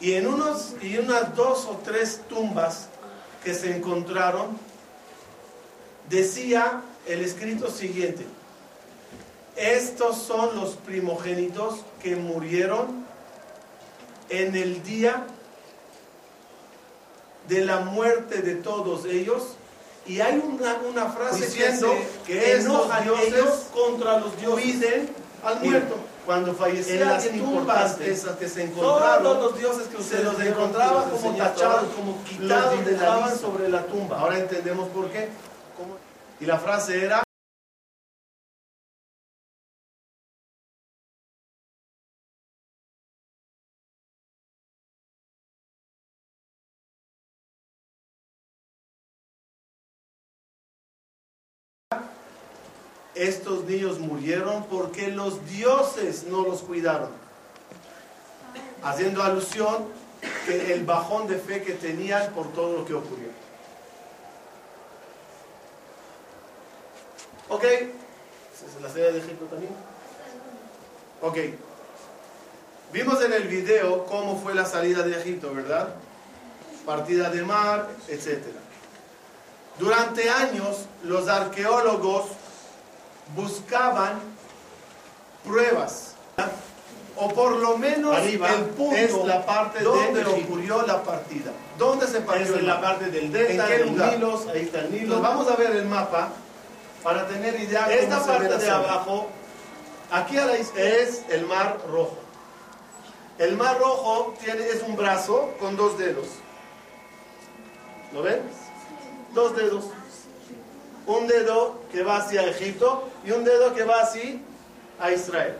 Y 0.00 0.14
en 0.14 0.26
unos 0.26 0.74
y 0.82 0.98
unas 0.98 1.34
dos 1.34 1.64
o 1.66 1.80
tres 1.82 2.20
tumbas 2.28 2.88
que 3.42 3.54
se 3.54 3.74
encontraron 3.74 4.58
decía 6.10 6.82
el 7.06 7.22
escrito 7.22 7.70
siguiente: 7.70 8.26
Estos 9.56 10.18
son 10.18 10.56
los 10.56 10.74
primogénitos 10.76 11.80
que 12.02 12.16
murieron 12.16 13.04
en 14.28 14.54
el 14.56 14.82
día 14.82 15.26
de 17.48 17.64
la 17.64 17.80
muerte 17.80 18.42
de 18.42 18.56
todos 18.56 19.04
ellos. 19.06 19.56
Y 20.06 20.20
hay 20.20 20.38
una, 20.38 20.76
una 20.88 21.06
frase 21.06 21.46
Diciendo 21.46 21.94
que 22.26 22.38
que 22.38 22.56
enojan 22.56 23.04
ellos 23.04 23.26
dioses 23.26 23.66
contra 23.72 24.18
los 24.18 24.36
dioses. 24.38 24.62
Cuiden 24.62 25.10
al 25.42 25.60
muerto. 25.60 25.96
Cuando 26.26 26.50
En 26.50 26.56
fallecía 26.56 27.04
las 27.04 27.28
tumbas 27.28 28.00
esas 28.00 28.36
que 28.36 28.48
se 28.48 28.62
encontraron, 28.62 29.22
todos 29.22 29.42
los 29.42 29.58
dioses 29.58 29.88
que 29.88 30.02
se 30.02 30.22
los 30.22 30.36
vieron, 30.38 30.54
encontraba 30.54 31.04
que 31.04 31.10
los 31.10 31.20
como 31.20 31.36
tachados, 31.36 31.84
como 31.94 32.24
quitados 32.24 32.84
de 32.84 32.92
la 32.92 33.34
sobre 33.36 33.68
la 33.68 33.82
tumba. 33.84 34.20
Ahora 34.20 34.38
entendemos 34.38 34.88
por 34.88 35.10
qué. 35.10 35.28
¿Cómo? 35.76 35.96
Y 36.40 36.46
la 36.46 36.58
frase 36.58 37.04
era, 37.04 37.23
estos 53.28 53.64
niños 53.64 53.98
murieron 53.98 54.64
porque 54.64 55.08
los 55.08 55.46
dioses 55.46 56.24
no 56.24 56.42
los 56.42 56.62
cuidaron. 56.62 57.10
Haciendo 58.82 59.22
alusión 59.22 59.84
que 60.46 60.82
bajón 60.84 61.26
de 61.26 61.38
fe 61.38 61.62
que 61.62 61.72
tenían 61.72 62.32
por 62.32 62.52
todo 62.52 62.78
lo 62.78 62.84
que 62.84 62.94
ocurrió. 62.94 63.28
Ok. 67.48 67.64
¿Esa 67.64 68.66
es 68.66 68.82
la 68.82 68.88
serie 68.88 69.12
de 69.12 69.18
Egipto 69.18 69.44
también? 69.46 69.72
Ok. 71.20 71.38
Vimos 72.92 73.22
en 73.22 73.32
el 73.32 73.48
video 73.48 74.04
cómo 74.06 74.40
fue 74.40 74.54
la 74.54 74.64
salida 74.64 75.02
de 75.02 75.20
Egipto, 75.20 75.52
¿verdad? 75.52 75.94
Partida 76.86 77.30
de 77.30 77.42
mar, 77.42 77.88
etc. 78.08 78.38
Durante 79.78 80.30
años 80.30 80.86
los 81.02 81.28
arqueólogos 81.28 82.26
buscaban 83.34 84.20
pruebas, 85.44 86.14
o 87.16 87.28
por 87.28 87.52
lo 87.56 87.78
menos 87.78 88.16
Arriba 88.16 88.52
el 88.54 88.64
punto 88.66 88.96
es 88.96 89.12
la 89.24 89.46
parte 89.46 89.78
de 89.78 89.84
donde 89.84 90.22
Egipto. 90.22 90.44
ocurrió 90.44 90.82
la 90.82 91.02
partida. 91.02 91.52
¿Dónde 91.78 92.06
se 92.06 92.20
partió 92.20 92.54
Es 92.54 92.60
en 92.60 92.66
la 92.66 92.80
parte 92.80 93.06
del 93.10 93.24
¿En 93.26 93.32
delta, 93.32 93.66
qué 93.66 93.78
del 93.78 93.88
lugar? 93.88 94.12
Nilo, 94.12 94.40
ahí 94.52 94.60
está 94.62 94.80
el 94.80 94.90
Nilo. 94.90 95.02
Entonces 95.16 95.22
vamos 95.22 95.48
a 95.50 95.56
ver 95.56 95.76
el 95.76 95.86
mapa 95.86 96.28
para 97.02 97.26
tener 97.28 97.60
idea 97.60 97.86
de 97.86 98.00
Esta 98.00 98.18
cómo 98.20 98.32
se 98.32 98.38
ve 98.38 98.48
parte 98.48 98.64
de 98.64 98.70
abajo 98.70 99.28
Aquí 100.10 100.36
a 100.38 100.46
la 100.46 100.58
izquierda 100.58 100.96
es 100.98 101.22
el 101.30 101.46
Mar 101.46 101.78
Rojo. 101.90 102.16
El 103.38 103.56
Mar 103.56 103.78
Rojo 103.78 104.34
tiene, 104.42 104.66
es 104.68 104.82
un 104.82 104.96
brazo 104.96 105.50
con 105.58 105.76
dos 105.76 105.98
dedos. 105.98 106.26
¿Lo 108.12 108.22
ven? 108.22 108.42
Dos 109.32 109.56
dedos. 109.56 109.86
Un 111.06 111.26
dedo 111.26 111.80
que 111.94 112.02
va 112.02 112.16
hacia 112.16 112.42
Egipto 112.42 113.08
y 113.24 113.30
un 113.30 113.44
dedo 113.44 113.72
que 113.72 113.84
va 113.84 114.00
así 114.00 114.42
a 114.98 115.12
Israel. 115.12 115.54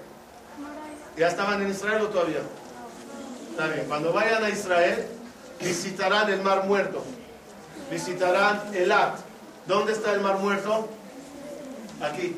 ¿Ya 1.17 1.29
estaban 1.29 1.63
en 1.63 1.71
Israel 1.71 2.03
o 2.03 2.09
todavía? 2.09 2.41
Está 3.51 3.69
bien. 3.69 3.87
Cuando 3.87 4.13
vayan 4.13 4.43
a 4.43 4.51
Israel, 4.51 5.07
visitarán 5.61 6.29
el 6.33 6.43
Mar 6.43 6.65
Muerto. 6.65 7.05
Visitarán 7.89 8.75
Elat. 8.75 9.17
¿Dónde 9.69 9.93
está 9.93 10.13
el 10.13 10.23
Mar 10.23 10.39
Muerto? 10.39 10.89
Aquí. 12.03 12.37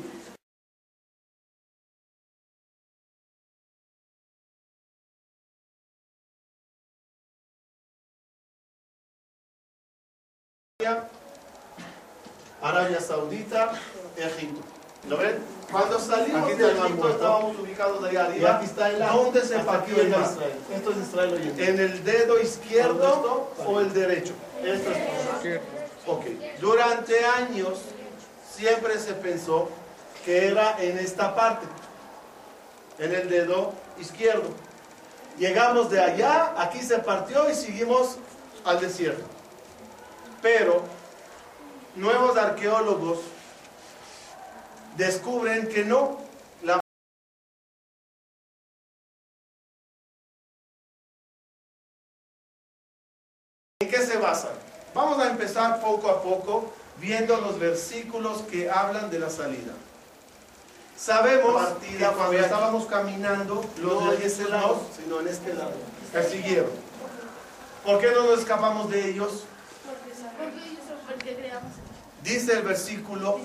Arabia 12.61 12.99
Saudita, 12.99 13.71
Egipto. 14.15 14.61
¿Lo 15.07 15.17
ven? 15.17 15.37
Cuando 15.71 15.99
salimos 15.99 16.47
de 16.57 16.71
Egipto 16.71 17.09
estábamos 17.09 17.59
ubicados 17.59 18.03
allá 18.03 18.13
Y 18.13 18.17
arriba. 18.31 18.55
aquí 18.55 18.65
está 18.65 18.89
el 18.89 18.99
¿Dónde 18.99 19.41
se 19.41 19.59
partió 19.59 20.01
el 20.01 20.09
mar? 20.09 20.29
Esto 20.73 20.91
es 20.91 20.97
Israel 20.97 21.33
hoy. 21.33 21.53
¿En 21.63 21.79
el 21.79 22.03
dedo 22.03 22.39
izquierdo 22.41 23.51
o 23.65 23.79
el 23.79 23.93
derecho? 23.93 24.33
Esto 24.63 24.91
es 24.91 25.61
Ok. 26.07 26.25
Durante 26.59 27.25
años 27.25 27.79
siempre 28.55 28.97
se 28.97 29.13
pensó 29.13 29.69
que 30.25 30.47
era 30.47 30.81
en 30.81 30.97
esta 30.97 31.35
parte, 31.35 31.65
en 32.99 33.13
el 33.13 33.29
dedo 33.29 33.73
izquierdo. 33.99 34.49
Llegamos 35.37 35.89
de 35.89 36.01
allá, 36.01 36.53
aquí 36.57 36.81
se 36.81 36.97
partió 36.99 37.49
y 37.49 37.53
seguimos 37.53 38.17
al 38.65 38.79
desierto. 38.79 39.23
Pero 40.41 40.81
nuevos 41.97 42.37
arqueólogos 42.37 43.19
descubren 44.95 45.67
que 45.67 45.83
no. 45.85 46.19
La 46.63 46.79
¿En 53.81 53.89
qué 53.89 53.97
se 53.97 54.17
basan? 54.17 54.53
Vamos 54.93 55.19
a 55.19 55.29
empezar 55.29 55.79
poco 55.81 56.09
a 56.09 56.21
poco 56.21 56.73
viendo 56.99 57.37
los 57.37 57.59
versículos 57.59 58.41
que 58.43 58.69
hablan 58.69 59.09
de 59.09 59.19
la 59.19 59.29
salida. 59.29 59.73
Sabemos 60.95 61.61
que 61.79 62.03
cuando 62.03 62.33
estábamos 62.33 62.87
caminando, 62.87 63.63
los 63.77 64.03
No 64.03 64.09
de 64.09 64.17
en 64.17 64.21
este 64.23 64.43
Jesús 64.43 64.49
lado, 64.49 64.81
sino 64.99 65.19
en 65.19 65.27
este 65.27 65.53
lado. 65.53 65.73
persiguieron. 66.11 66.71
¿Por 67.85 67.99
qué 67.99 68.11
no 68.11 68.23
nos 68.23 68.39
escapamos 68.39 68.89
de 68.89 69.11
ellos? 69.11 69.43
Porque 69.85 70.09
ellos 70.65 70.83
son 70.87 70.97
porque 71.07 71.35
creamos. 71.35 71.86
Dice 72.27 72.53
el 72.53 72.63
versículo. 72.63 73.39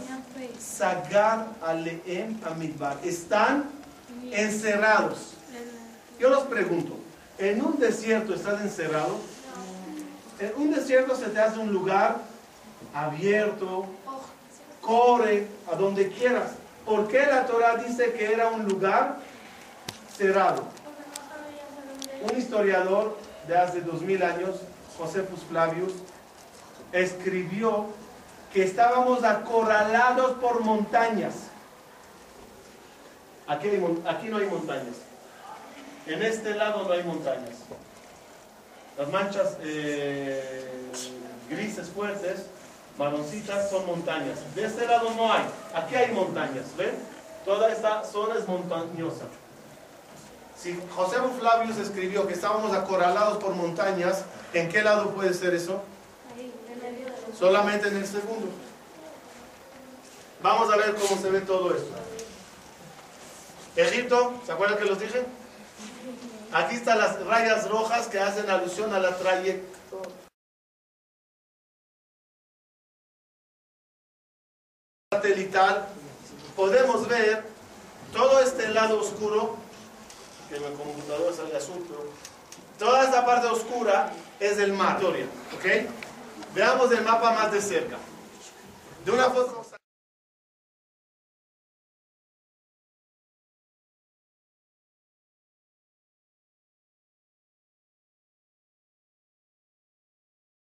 Sagar 0.58 1.46
aleem 1.62 2.40
amidbar. 2.44 2.98
Están 3.04 3.70
encerrados. 4.32 5.34
Yo 6.18 6.28
los 6.28 6.42
pregunto, 6.44 6.96
¿en 7.38 7.64
un 7.64 7.78
desierto 7.78 8.34
estás 8.34 8.60
encerrado? 8.60 9.20
En 10.40 10.52
un 10.56 10.72
desierto 10.72 11.14
se 11.14 11.26
te 11.26 11.40
hace 11.40 11.60
un 11.60 11.72
lugar 11.72 12.22
abierto, 12.92 13.86
Oh, 14.04 14.20
corre 14.80 15.46
a 15.72 15.76
donde 15.76 16.08
quieras. 16.08 16.52
¿Por 16.84 17.06
qué 17.06 17.24
la 17.26 17.46
Torah 17.46 17.76
dice 17.76 18.12
que 18.12 18.32
era 18.32 18.48
un 18.48 18.64
lugar 18.64 19.18
cerrado? 20.16 20.64
Un 22.28 22.36
historiador 22.36 23.16
de 23.46 23.56
hace 23.56 23.80
dos 23.80 24.02
mil 24.02 24.22
años, 24.22 24.56
Josefus 24.98 25.40
Flavius, 25.48 25.92
escribió 26.92 27.86
que 28.52 28.64
estábamos 28.64 29.24
acorralados 29.24 30.32
por 30.38 30.60
montañas. 30.60 31.34
Aquí, 33.46 33.68
no 34.28 34.36
hay 34.38 34.46
montañas. 34.46 34.96
En 36.06 36.22
este 36.22 36.54
lado 36.54 36.84
no 36.84 36.92
hay 36.92 37.02
montañas. 37.02 37.56
Las 38.98 39.08
manchas 39.08 39.56
eh, 39.62 40.90
grises 41.48 41.88
fuertes, 41.88 42.46
marroncitas, 42.98 43.70
son 43.70 43.86
montañas. 43.86 44.38
De 44.54 44.64
este 44.64 44.86
lado 44.86 45.10
no 45.16 45.32
hay. 45.32 45.44
Aquí 45.74 45.94
hay 45.94 46.12
montañas. 46.12 46.66
¿Ven? 46.76 46.94
Toda 47.44 47.72
esta 47.72 48.04
zona 48.04 48.36
es 48.38 48.46
montañosa. 48.46 49.24
Si 50.56 50.78
José 50.94 51.16
Flavius 51.40 51.78
escribió 51.78 52.26
que 52.26 52.34
estábamos 52.34 52.72
acorralados 52.72 53.38
por 53.38 53.54
montañas, 53.54 54.24
¿en 54.52 54.68
qué 54.68 54.82
lado 54.82 55.10
puede 55.10 55.34
ser 55.34 55.54
eso? 55.54 55.82
ahí, 56.36 56.52
en 56.70 56.78
medio 56.78 57.06
de 57.06 57.10
los. 57.10 57.21
Solamente 57.38 57.88
en 57.88 57.96
el 57.96 58.06
segundo. 58.06 58.48
Vamos 60.42 60.72
a 60.72 60.76
ver 60.76 60.94
cómo 60.94 61.20
se 61.20 61.30
ve 61.30 61.40
todo 61.40 61.74
esto. 61.74 61.94
Egipto, 63.76 64.34
¿se 64.44 64.52
acuerdan 64.52 64.78
que 64.78 64.84
los 64.84 65.00
dije? 65.00 65.24
Aquí 66.52 66.74
están 66.74 66.98
las 66.98 67.24
rayas 67.24 67.68
rojas 67.70 68.08
que 68.08 68.18
hacen 68.18 68.50
alusión 68.50 68.92
a 68.92 68.98
la 68.98 69.16
trayectoria. 69.16 69.72
satelital, 75.22 75.86
podemos 76.56 77.06
ver 77.06 77.44
todo 78.12 78.40
este 78.40 78.68
lado 78.70 79.00
oscuro, 79.00 79.56
que 80.48 80.56
en 80.56 80.64
el 80.64 80.72
computador 80.72 81.32
sale 81.34 81.56
azul, 81.56 81.84
pero 81.88 82.04
toda 82.78 83.04
esta 83.04 83.24
parte 83.24 83.46
oscura 83.46 84.12
es 84.40 84.58
el 84.58 84.72
mar. 84.72 85.00
¿ok? 85.04 85.64
Veamos 86.54 86.92
el 86.92 87.02
mapa 87.02 87.32
más 87.32 87.50
de 87.50 87.62
cerca. 87.62 87.96
De 89.04 89.10
una 89.10 89.30
foto. 89.30 89.64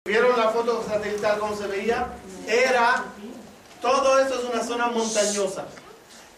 ¿Vieron 0.04 0.36
la 0.36 0.48
foto 0.48 0.84
satelital 0.86 1.38
cómo 1.38 1.56
se 1.56 1.66
veía? 1.66 2.08
Era, 2.46 3.04
todo 3.80 4.18
esto 4.18 4.40
es 4.40 4.44
una 4.44 4.62
zona 4.62 4.88
montañosa. 4.88 5.66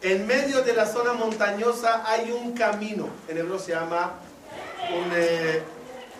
En 0.02 0.26
medio 0.26 0.62
de 0.62 0.74
la 0.74 0.86
zona 0.86 1.14
montañosa 1.14 2.02
hay 2.06 2.32
un 2.32 2.52
camino, 2.52 3.08
en 3.28 3.38
hebreo 3.38 3.58
se 3.58 3.72
llama 3.72 4.14
un 4.90 5.10
eh, 5.14 5.62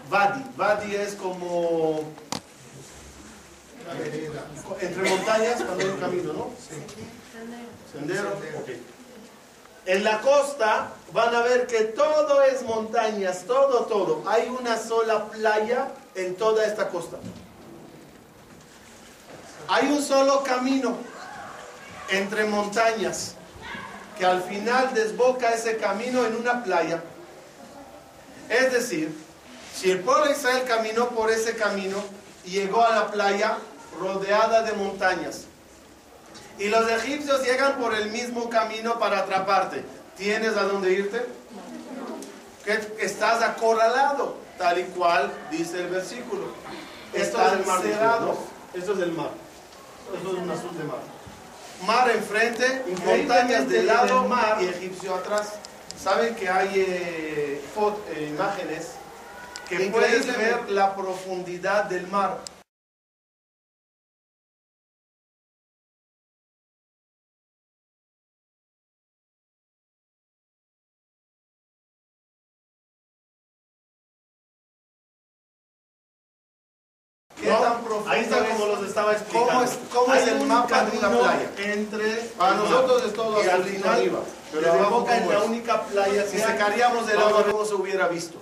vadi. 0.08 0.42
Vadi 0.56 0.94
es 0.94 1.14
como 1.14 2.04
entre 4.80 5.10
montañas 5.10 5.62
cuando 5.62 5.84
hay 5.84 5.90
un 5.90 6.00
camino, 6.00 6.32
¿no? 6.32 6.50
Sendero. 7.92 8.30
ok. 8.30 8.70
En 9.84 10.04
la 10.04 10.20
costa 10.20 10.92
van 11.12 11.34
a 11.34 11.42
ver 11.42 11.66
que 11.66 11.84
todo 11.84 12.42
es 12.44 12.62
montañas, 12.62 13.44
todo, 13.46 13.86
todo. 13.86 14.22
Hay 14.28 14.48
una 14.48 14.78
sola 14.78 15.26
playa 15.26 15.88
en 16.14 16.36
toda 16.36 16.64
esta 16.64 16.88
costa. 16.88 17.18
Hay 19.68 19.90
un 19.90 20.02
solo 20.02 20.42
camino 20.44 20.96
entre 22.10 22.44
montañas 22.44 23.34
que 24.18 24.24
al 24.24 24.42
final 24.42 24.94
desboca 24.94 25.52
ese 25.52 25.78
camino 25.78 26.24
en 26.26 26.36
una 26.36 26.62
playa. 26.62 27.02
Es 28.48 28.72
decir, 28.72 29.16
si 29.74 29.90
el 29.90 30.00
pueblo 30.00 30.26
de 30.26 30.32
Israel 30.32 30.62
caminó 30.66 31.08
por 31.08 31.30
ese 31.30 31.56
camino 31.56 31.96
y 32.44 32.50
llegó 32.50 32.84
a 32.84 32.94
la 32.94 33.10
playa 33.10 33.58
rodeada 34.00 34.62
de 34.62 34.72
montañas, 34.72 35.44
y 36.58 36.68
los 36.68 36.88
egipcios 36.90 37.42
llegan 37.42 37.76
por 37.78 37.94
el 37.94 38.10
mismo 38.10 38.48
camino 38.50 38.98
para 38.98 39.20
atraparte, 39.20 39.84
¿tienes 40.16 40.56
a 40.56 40.62
dónde 40.64 40.92
irte? 40.92 41.24
Que 42.64 43.04
estás 43.04 43.42
acorralado, 43.42 44.36
tal 44.58 44.78
y 44.78 44.84
cual 44.84 45.32
dice 45.50 45.80
el 45.80 45.88
versículo. 45.88 46.44
Esto 47.12 47.38
Están 47.38 47.54
es 47.54 47.60
el 47.60 47.66
mar, 47.66 47.82
dice, 47.82 47.94
cerrados. 47.94 48.38
¿no? 48.38 48.78
Esto 48.80 48.92
es 48.92 48.98
el 49.00 49.12
mar. 49.12 49.30
Esto 50.14 50.28
es 50.30 50.38
un 50.38 50.50
azul 50.50 50.78
de 50.78 50.84
mar. 50.84 50.98
Mar 51.86 52.10
enfrente, 52.10 52.84
montañas 53.04 53.68
de 53.68 53.82
lado 53.82 54.24
mar- 54.28 54.58
y 54.60 54.66
egipcio 54.66 55.14
atrás. 55.16 55.54
Saben 56.00 56.34
que 56.36 56.48
hay 56.48 56.70
eh, 56.76 57.64
eh, 58.14 58.28
imágenes 58.30 58.88
que 59.68 59.90
puedes 59.90 60.26
ver 60.36 60.70
la 60.70 60.94
profundidad 60.94 61.84
del 61.84 62.06
mar. 62.06 62.38
Ahí 78.06 78.22
está 78.22 78.48
como 78.48 78.66
los 78.66 78.86
estaba 78.86 79.12
explicando. 79.12 79.70
¿Cómo 79.92 80.14
es, 80.14 80.28
el 80.28 80.46
mapa 80.46 80.84
de 80.84 80.98
una 80.98 81.10
playa? 81.10 81.50
Entre 81.58 82.14
Para 82.36 82.54
nosotros 82.54 83.04
es 83.06 83.12
todo 83.12 83.38
al 83.38 83.64
final. 83.64 83.88
Arriba, 83.88 84.20
pero 84.52 84.90
Boca 84.90 85.16
es 85.16 85.26
la 85.26 85.42
única 85.42 85.82
playa. 85.84 86.26
Si 86.26 86.38
sacaríamos 86.38 87.06
del 87.06 87.18
agua, 87.18 87.44
¿cómo 87.50 87.64
se 87.64 87.74
hubiera 87.74 88.08
visto? 88.08 88.38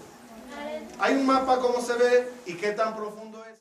Hay 0.98 1.14
un 1.14 1.26
mapa, 1.26 1.59
cómo 1.59 1.80
se 1.80 1.94
ve 1.94 2.32
y 2.46 2.55
qué 2.55 2.72
tan 2.72 2.94
profundo 2.94 3.42
es. 3.46 3.59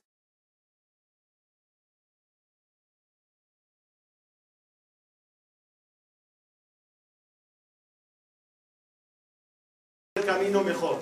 El 10.16 10.26
camino 10.26 10.64
mejor. 10.64 11.00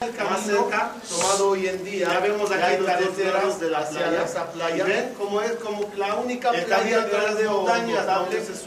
El 0.00 0.16
camino 0.16 0.30
más 0.30 0.46
cerca, 0.46 0.92
hoy 1.40 1.68
en 1.68 1.84
día 1.84 2.08
Ya 2.08 2.20
vemos 2.20 2.50
aquí 2.50 2.76
los 2.78 2.86
lados 2.86 3.60
de 3.60 3.70
la 3.70 3.88
playa. 3.88 4.24
esa 4.24 4.52
playa. 4.52 4.84
¿Y 4.84 4.88
ven 4.88 5.14
cómo 5.18 5.40
es 5.40 5.52
como 5.52 5.90
la 5.96 6.14
única 6.16 6.50
playa 6.50 7.00
de 7.00 7.48
montañas 7.48 8.06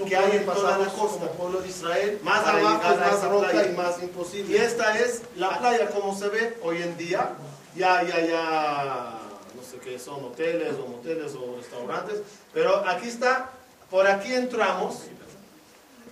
que 0.07 0.15
hay 0.15 0.37
en 0.37 0.45
toda 0.45 0.77
la 0.77 0.85
costa. 0.85 1.19
como 1.19 1.31
pueblo 1.31 1.61
de 1.61 1.69
Israel. 1.69 2.19
Más 2.23 2.45
abajo 2.45 2.93
es 2.93 2.99
más 2.99 3.23
roca 3.23 3.49
playa. 3.49 3.71
y 3.71 3.75
más 3.75 4.01
imposible. 4.01 4.57
Y 4.57 4.57
esta 4.57 4.97
es 4.97 5.21
la 5.35 5.57
playa 5.59 5.89
como 5.89 6.17
se 6.17 6.27
ve 6.29 6.57
hoy 6.63 6.81
en 6.81 6.97
día. 6.97 7.31
Ya, 7.75 8.01
ya, 8.01 8.19
ya, 8.21 9.19
no 9.55 9.61
sé 9.61 9.77
qué 9.77 9.99
son, 9.99 10.23
hoteles 10.25 10.73
o 10.83 10.87
moteles 10.87 11.33
o 11.35 11.55
restaurantes. 11.57 12.21
Pero 12.53 12.83
aquí 12.87 13.07
está, 13.07 13.51
por 13.91 14.07
aquí 14.07 14.33
entramos 14.33 15.03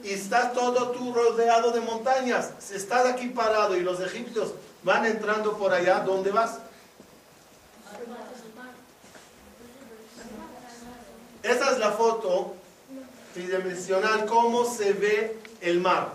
y 0.03 0.11
está 0.11 0.51
todo 0.51 0.91
tú 0.91 1.11
rodeado 1.11 1.71
de 1.71 1.81
montañas. 1.81 2.51
Si 2.59 2.75
estás 2.75 3.07
aquí 3.07 3.29
parado 3.29 3.75
y 3.75 3.79
los 3.79 3.99
egipcios 3.99 4.51
van 4.85 5.03
entrando 5.07 5.57
por 5.57 5.73
allá, 5.73 6.01
¿dónde 6.01 6.31
vas? 6.31 6.59
Esa 11.41 11.71
es 11.71 11.79
la 11.79 11.91
foto 11.91 12.53
tridimensional, 13.33 14.25
cómo 14.27 14.63
se 14.63 14.93
ve 14.93 15.37
el 15.61 15.81
mar. 15.81 16.13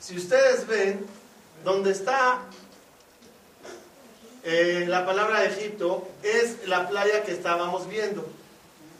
Si 0.00 0.16
ustedes 0.16 0.66
ven, 0.66 1.06
donde 1.64 1.92
está 1.92 2.40
eh, 4.42 4.84
la 4.88 5.06
palabra 5.06 5.44
Egipto, 5.44 6.08
es 6.24 6.66
la 6.66 6.88
playa 6.88 7.22
que 7.22 7.32
estábamos 7.32 7.88
viendo. 7.88 8.28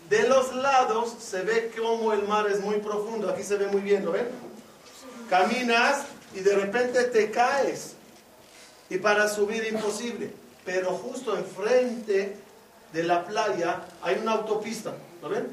De 0.09 0.29
los 0.29 0.55
lados 0.55 1.13
se 1.19 1.43
ve 1.43 1.73
cómo 1.77 2.13
el 2.13 2.23
mar 2.23 2.49
es 2.49 2.61
muy 2.61 2.77
profundo. 2.77 3.31
Aquí 3.31 3.43
se 3.43 3.57
ve 3.57 3.67
muy 3.67 3.81
bien, 3.81 4.05
¿lo 4.05 4.13
ven? 4.13 4.29
Caminas 5.29 6.05
y 6.35 6.41
de 6.41 6.55
repente 6.55 7.03
te 7.05 7.33
caes. 7.33 7.96
Y 8.91 8.99
para 8.99 9.29
subir 9.29 9.67
imposible. 9.67 10.33
Pero 10.65 10.91
justo 10.93 11.37
enfrente 11.37 12.37
de 12.93 13.03
la 13.03 13.25
playa 13.25 13.85
hay 14.03 14.17
una 14.17 14.33
autopista. 14.33 14.95
¿Lo 15.23 15.29
ven? 15.29 15.47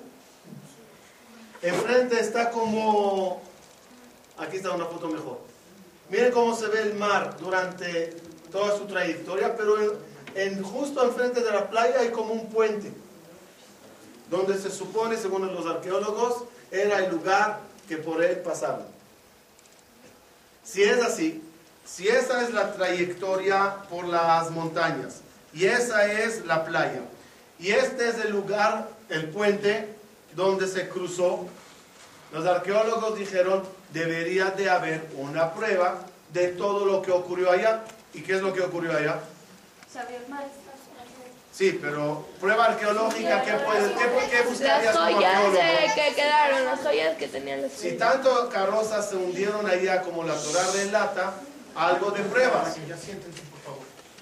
Enfrente 1.61 2.19
está 2.19 2.49
como... 2.51 3.41
Aquí 4.37 4.57
está 4.57 4.71
una 4.71 4.85
foto 4.85 5.07
mejor. 5.09 5.39
Miren 6.09 6.31
cómo 6.31 6.55
se 6.55 6.67
ve 6.67 6.81
el 6.81 6.95
mar 6.95 7.37
durante 7.39 8.15
toda 8.51 8.75
su 8.77 8.85
trayectoria, 8.85 9.55
pero 9.55 9.79
en, 9.79 9.91
en- 10.35 10.63
justo 10.63 11.03
enfrente 11.05 11.41
de 11.41 11.51
la 11.51 11.69
playa 11.69 11.99
hay 11.99 12.09
como 12.09 12.33
un 12.33 12.47
puente, 12.49 12.91
donde 14.29 14.57
se 14.57 14.71
supone, 14.71 15.17
según 15.17 15.53
los 15.53 15.65
arqueólogos, 15.65 16.43
era 16.71 16.97
el 17.05 17.11
lugar 17.11 17.59
que 17.87 17.97
por 17.97 18.23
él 18.23 18.37
pasaban. 18.37 18.85
Si 20.63 20.81
es 20.83 21.01
así, 21.01 21.42
si 21.85 22.07
esa 22.07 22.43
es 22.43 22.53
la 22.53 22.73
trayectoria 22.73 23.75
por 23.89 24.07
las 24.07 24.51
montañas, 24.51 25.21
y 25.53 25.65
esa 25.65 26.05
es 26.11 26.45
la 26.45 26.65
playa, 26.65 27.01
y 27.59 27.71
este 27.71 28.09
es 28.09 28.15
el 28.25 28.31
lugar, 28.31 28.89
el 29.09 29.29
puente, 29.29 29.87
donde 30.35 30.67
se 30.67 30.89
cruzó, 30.89 31.47
los 32.31 32.45
arqueólogos 32.45 33.17
dijeron, 33.17 33.63
debería 33.91 34.45
de 34.45 34.69
haber 34.69 35.07
una 35.17 35.53
prueba 35.53 35.99
de 36.33 36.47
todo 36.49 36.85
lo 36.85 37.01
que 37.01 37.11
ocurrió 37.11 37.51
allá. 37.51 37.83
¿Y 38.13 38.21
qué 38.21 38.33
es 38.33 38.41
lo 38.41 38.51
que 38.53 38.61
ocurrió 38.61 38.97
allá? 38.97 39.19
Sabía 39.91 40.17
el 40.17 40.27
mar. 40.27 40.43
Sí, 41.51 41.77
pero 41.79 42.27
prueba 42.39 42.65
arqueológica, 42.65 43.43
¿qué, 43.43 43.51
puedes, 43.63 43.91
qué, 43.91 44.27
qué 44.31 44.37
Las 44.37 44.49
buscarías 44.49 44.95
como 44.95 45.05
joyas 45.05 45.93
que 45.93 46.15
quedaron, 46.15 46.65
las 46.65 46.79
joyas 46.79 47.15
que 47.17 47.27
tenían 47.27 47.61
los 47.61 47.71
Si 47.71 47.91
tanto 47.91 48.49
carrozas 48.49 49.07
se 49.07 49.17
hundieron 49.17 49.67
allá 49.67 50.01
como 50.01 50.23
la 50.23 50.33
Torah 50.33 50.65
relata, 50.73 51.33
algo 51.75 52.11
de 52.11 52.21
pruebas. 52.23 52.75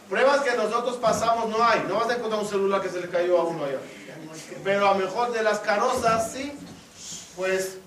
Pruebas 0.10 0.42
que 0.42 0.56
nosotros 0.56 0.98
pasamos 0.98 1.50
no 1.50 1.64
hay. 1.64 1.86
No 1.88 1.96
vas 1.96 2.10
a 2.10 2.16
encontrar 2.16 2.42
un 2.42 2.48
celular 2.50 2.82
que 2.82 2.90
se 2.90 3.00
le 3.00 3.10
cayó 3.10 3.40
a 3.40 3.44
uno 3.46 3.64
allá. 3.66 3.80
Pero 4.64 4.90
a 4.90 4.94
lo 4.94 5.00
mejor 5.00 5.32
de 5.32 5.42
las 5.44 5.60
carrozas 5.60 6.32
sí, 6.32 6.54
pues 7.36 7.78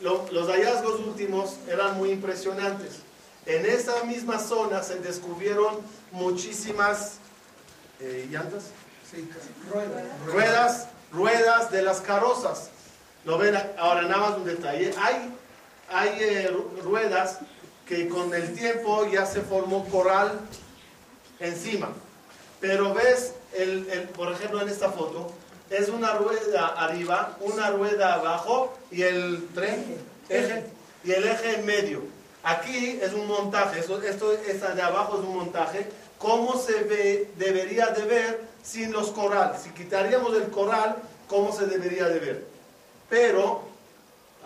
lo- 0.00 0.26
los 0.32 0.48
hallazgos 0.48 1.00
últimos 1.00 1.56
eran 1.68 1.96
muy 1.96 2.10
impresionantes. 2.10 2.96
En 3.46 3.66
esa 3.66 4.04
misma 4.04 4.38
zona 4.38 4.82
se 4.82 4.96
descubrieron 5.00 5.78
muchísimas 6.12 7.14
eh, 8.00 8.26
llantas, 8.30 8.64
ruedas, 10.26 10.88
ruedas 11.12 11.70
de 11.70 11.82
las 11.82 12.00
carrozas. 12.00 12.70
Lo 13.24 13.38
ven 13.38 13.56
ahora 13.78 14.02
nada 14.02 14.30
más 14.30 14.38
un 14.38 14.44
detalle. 14.44 14.92
Hay, 15.00 15.32
hay 15.88 16.08
eh, 16.20 16.50
ru- 16.52 16.80
ruedas 16.82 17.38
que 17.86 18.08
con 18.08 18.32
el 18.34 18.54
tiempo 18.54 19.06
ya 19.06 19.26
se 19.26 19.40
formó 19.42 19.84
coral 19.88 20.40
encima. 21.40 21.88
Pero 22.60 22.94
ves, 22.94 23.34
el, 23.54 23.88
el- 23.90 24.08
por 24.10 24.32
ejemplo 24.32 24.60
en 24.60 24.68
esta 24.68 24.90
foto, 24.92 25.32
es 25.70 25.88
una 25.88 26.12
rueda 26.14 26.66
arriba, 26.68 27.36
una 27.40 27.70
rueda 27.70 28.14
abajo 28.14 28.72
y 28.90 29.02
el 29.02 29.48
tren, 29.54 29.96
eje, 30.28 30.64
y 31.04 31.12
el 31.12 31.26
eje 31.26 31.56
en 31.58 31.66
medio. 31.66 32.02
Aquí 32.44 32.98
es 33.00 33.12
un 33.12 33.26
montaje, 33.26 33.80
eso, 33.80 34.00
esto 34.02 34.32
esta 34.32 34.74
de 34.74 34.82
abajo 34.82 35.18
es 35.18 35.24
un 35.24 35.34
montaje. 35.36 35.88
¿Cómo 36.18 36.56
se 36.58 36.84
ve, 36.84 37.30
debería 37.36 37.86
de 37.88 38.02
ver 38.02 38.40
sin 38.62 38.92
los 38.92 39.10
corales? 39.10 39.62
Si 39.62 39.70
quitaríamos 39.70 40.34
el 40.36 40.48
coral, 40.50 40.96
¿cómo 41.28 41.52
se 41.52 41.66
debería 41.66 42.06
de 42.08 42.18
ver? 42.20 42.44
Pero, 43.08 43.62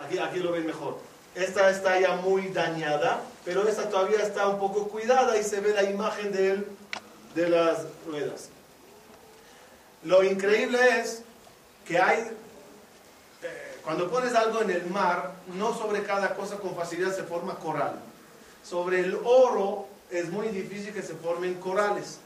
aquí, 0.03 0.17
aquí 0.17 0.39
lo 0.39 0.51
ven 0.51 0.65
mejor. 0.65 0.97
Esta 1.37 1.69
está 1.69 1.99
ya 1.99 2.15
muy 2.15 2.47
dañada, 2.47 3.21
pero 3.45 3.67
esta 3.67 3.87
todavía 3.87 4.23
está 4.23 4.47
un 4.47 4.57
poco 4.57 4.87
cuidada 4.87 5.37
y 5.37 5.43
se 5.43 5.59
ve 5.59 5.71
la 5.71 5.83
imagen 5.83 6.31
de, 6.31 6.51
él, 6.53 6.67
de 7.35 7.47
las 7.47 7.85
ruedas. 8.07 8.49
Lo 10.03 10.23
increíble 10.23 10.79
es 10.99 11.21
que 11.85 11.99
hay, 11.99 12.21
eh, 13.43 13.77
cuando 13.83 14.09
pones 14.09 14.33
algo 14.33 14.63
en 14.63 14.71
el 14.71 14.87
mar, 14.87 15.33
no 15.53 15.77
sobre 15.77 16.01
cada 16.01 16.33
cosa 16.33 16.57
con 16.57 16.75
facilidad 16.75 17.15
se 17.15 17.21
forma 17.21 17.53
coral. 17.59 17.99
Sobre 18.67 19.01
el 19.01 19.15
oro 19.23 19.85
es 20.09 20.29
muy 20.29 20.47
difícil 20.47 20.91
que 20.91 21.03
se 21.03 21.13
formen 21.13 21.53
corales. 21.59 22.17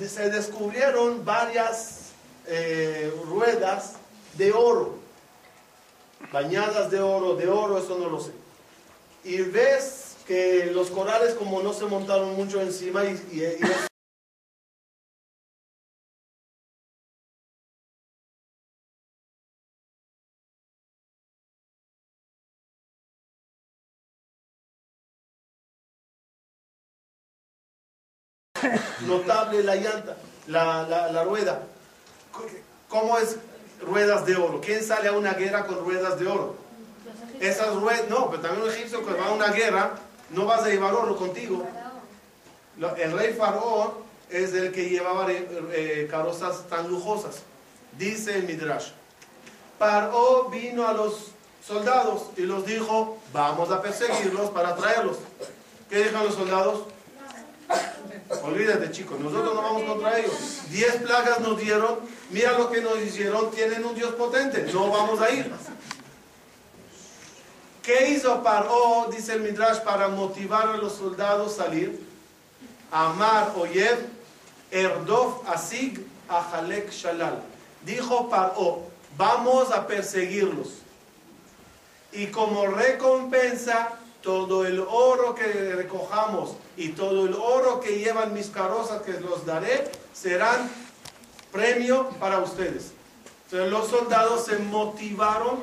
Se 0.00 0.30
descubrieron 0.30 1.26
varias 1.26 2.12
eh, 2.46 3.12
ruedas 3.26 3.96
de 4.38 4.50
oro, 4.50 5.01
bañadas 6.30 6.90
de 6.90 7.00
oro, 7.00 7.34
de 7.36 7.48
oro, 7.48 7.78
eso 7.78 7.98
no 7.98 8.08
lo 8.08 8.20
sé. 8.20 8.32
Y 9.24 9.40
ves 9.42 10.16
que 10.26 10.70
los 10.72 10.90
corales 10.90 11.34
como 11.34 11.62
no 11.62 11.72
se 11.72 11.84
montaron 11.86 12.34
mucho 12.36 12.60
encima 12.60 13.04
y, 13.04 13.58
notable 29.06 29.62
la 29.62 29.76
llanta, 29.76 30.16
la, 30.46 30.86
la- 30.88 31.10
la 31.12 31.24
rueda. 31.24 31.62
¿Cómo 32.88 33.18
es 33.18 33.36
ruedas 33.82 34.24
de 34.26 34.36
oro? 34.36 34.60
¿Quién 34.60 34.82
sale 34.82 35.08
a 35.08 35.12
una 35.12 35.34
guerra 35.34 35.66
con 35.66 35.84
ruedas 35.84 36.18
de 36.18 36.26
oro? 36.26 36.54
Esas 37.40 37.74
ruedas, 37.74 38.08
no, 38.08 38.30
pero 38.30 38.42
también 38.42 38.62
un 38.62 38.70
egipcio 38.70 39.04
que 39.04 39.14
va 39.14 39.26
a 39.26 39.32
una 39.32 39.48
guerra, 39.48 39.92
no 40.30 40.46
vas 40.46 40.62
a 40.62 40.68
llevar 40.68 40.94
oro 40.94 41.16
contigo. 41.16 41.66
El 42.98 43.12
rey 43.12 43.34
Faraón 43.34 43.92
es 44.30 44.54
el 44.54 44.72
que 44.72 44.88
llevaba 44.88 45.30
eh, 45.30 45.46
eh, 45.72 46.08
carrozas 46.10 46.68
tan 46.68 46.88
lujosas. 46.88 47.42
Dice 47.98 48.36
el 48.36 48.44
Midrash. 48.44 48.90
Paró 49.78 50.48
vino 50.48 50.86
a 50.86 50.92
los 50.92 51.32
soldados 51.66 52.28
y 52.36 52.42
los 52.42 52.64
dijo, 52.64 53.18
vamos 53.32 53.70
a 53.70 53.82
perseguirlos 53.82 54.50
para 54.50 54.74
traerlos. 54.76 55.18
¿Qué 55.90 55.98
dijeron 55.98 56.24
los 56.24 56.34
soldados? 56.34 56.84
Olvídate 58.42 58.90
chicos, 58.90 59.20
nosotros 59.20 59.54
no 59.54 59.62
vamos 59.62 59.84
contra 59.84 60.18
ellos. 60.18 60.62
Diez 60.70 60.96
plagas 60.96 61.40
nos 61.40 61.58
dieron, 61.58 62.00
mira 62.30 62.58
lo 62.58 62.70
que 62.70 62.80
nos 62.80 62.98
hicieron, 62.98 63.50
tienen 63.50 63.84
un 63.84 63.94
Dios 63.94 64.14
potente, 64.14 64.68
no 64.72 64.90
vamos 64.90 65.20
a 65.20 65.30
ir. 65.30 65.52
¿Qué 67.82 68.10
hizo 68.10 68.42
Paró, 68.42 69.08
dice 69.10 69.34
el 69.34 69.40
Midrash, 69.40 69.80
para 69.80 70.08
motivar 70.08 70.68
a 70.68 70.76
los 70.76 70.94
soldados 70.94 71.58
a 71.58 71.64
salir? 71.64 72.00
Amar 72.90 73.52
Oyev, 73.56 74.06
Erdof 74.70 75.48
Asig, 75.48 76.04
Ajalek 76.28 76.90
Shalal. 76.90 77.42
Dijo 77.84 78.28
Paró, 78.28 78.84
vamos 79.16 79.72
a 79.72 79.86
perseguirlos. 79.86 80.68
Y 82.12 82.26
como 82.26 82.66
recompensa, 82.66 83.98
todo 84.22 84.66
el 84.66 84.80
oro 84.80 85.34
que 85.34 85.74
recojamos 85.74 86.54
y 86.76 86.90
todo 86.90 87.26
el 87.26 87.34
oro 87.34 87.80
que 87.80 87.98
llevan 87.98 88.32
mis 88.32 88.48
carrozas 88.48 89.02
que 89.02 89.20
los 89.20 89.44
daré, 89.44 89.90
serán 90.12 90.70
premio 91.50 92.08
para 92.20 92.38
ustedes. 92.38 92.92
Entonces 93.44 93.70
los 93.70 93.88
soldados 93.88 94.46
se 94.46 94.58
motivaron 94.58 95.58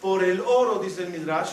por 0.00 0.22
el 0.24 0.40
oro, 0.40 0.80
dice 0.80 1.04
el 1.04 1.10
Midrash, 1.10 1.52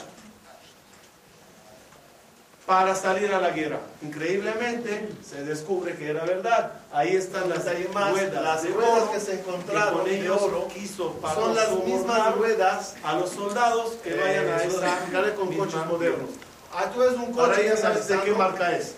para 2.70 2.93
salir 2.93 3.34
a 3.34 3.41
la 3.41 3.49
guerra. 3.49 3.80
Increíblemente 4.03 5.09
se 5.28 5.43
descubre 5.43 5.95
que 5.95 6.07
era 6.11 6.24
verdad. 6.24 6.74
Ahí 6.93 7.15
están 7.15 7.49
las 7.49 7.65
ruedas, 7.65 8.43
las 8.43 8.61
de 8.61 8.70
ruedas 8.70 8.93
oro 9.01 9.11
que 9.11 9.20
se 9.20 9.39
encontraron 9.39 9.93
que 9.93 9.97
con 9.97 10.05
de 10.05 10.20
ellos 10.20 10.39
oro 10.39 10.67
quiso 10.67 11.13
para 11.13 11.34
son 11.34 11.55
las 11.55 11.72
mismas 11.84 12.36
ruedas 12.36 12.95
a 13.03 13.13
los 13.15 13.32
soldados 13.32 13.93
que 14.03 14.13
vayan 14.13 14.49
a 14.49 14.63
Eh, 14.63 14.67
esa 14.67 15.34
con 15.36 15.51
coches 15.51 15.84
modernos. 15.88 16.30
Ah, 16.72 16.91
tú 16.93 16.99
ves 16.99 17.13
un 17.13 17.34
Ahora 17.39 17.55
coche 17.55 17.65
ya 17.70 17.76
sabes 17.76 18.07
de 18.07 18.22
qué 18.22 18.32
marca 18.34 18.78
es, 18.78 18.93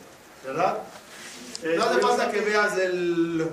¿verdad? 0.46 0.80
Eh, 1.64 1.76
No 1.78 1.86
hace 1.86 2.00
falta 2.02 2.30
que 2.30 2.42
veas 2.42 2.78
el 2.78 3.52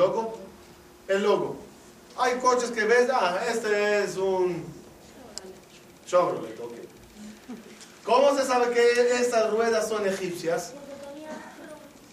logo, 0.00 0.34
el 1.08 1.22
logo. 1.22 1.56
Hay 2.16 2.38
coches 2.38 2.70
que 2.70 2.84
ves, 2.84 3.08
ah, 3.12 3.38
este 3.48 4.04
es 4.04 4.16
un 4.16 4.64
Chevrolet, 6.06 6.58
ok. 6.58 6.74
¿Cómo 8.04 8.36
se 8.36 8.44
sabe 8.44 8.70
que 8.70 9.14
estas 9.20 9.50
ruedas 9.50 9.88
son 9.88 10.06
egipcias? 10.06 10.72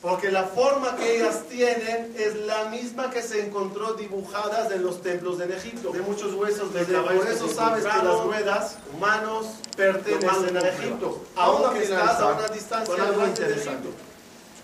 Porque 0.02 0.30
la 0.32 0.44
forma 0.44 0.96
que 0.96 1.18
ellas 1.18 1.44
tienen 1.50 2.14
es 2.18 2.36
la 2.36 2.66
misma 2.66 3.10
que 3.10 3.24
se 3.24 3.46
encontró 3.46 3.94
dibujadas 3.94 4.72
en 4.72 4.84
los 4.84 5.02
templos 5.02 5.40
en 5.42 5.52
Egipto. 5.52 5.92
de 5.92 6.02
muchos 6.02 6.34
huesos 6.36 6.72
de 6.74 6.86
caballos 6.86 7.24
por 7.24 7.34
eso 7.34 7.48
sabes 7.50 7.84
que 7.84 8.04
las 8.04 8.24
ruedas 8.24 8.78
humanos 8.94 9.48
pertenecen 9.76 10.56
a 10.56 10.60
Egipto. 10.60 11.24
Aunque 11.36 11.84
estás 11.84 12.20
a 12.20 12.28
una 12.34 12.48
distancia 12.50 12.96
de 12.96 13.28
interesante. 13.28 13.90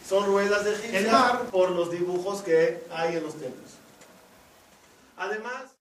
Son 0.07 0.25
ruedas 0.25 0.65
de 0.65 1.07
mar 1.09 1.45
por 1.49 1.71
los 1.71 1.89
dibujos 1.89 2.41
que 2.41 2.85
hay 2.91 3.15
en 3.15 3.23
los 3.23 3.35
templos. 3.35 3.71
Además, 5.15 5.71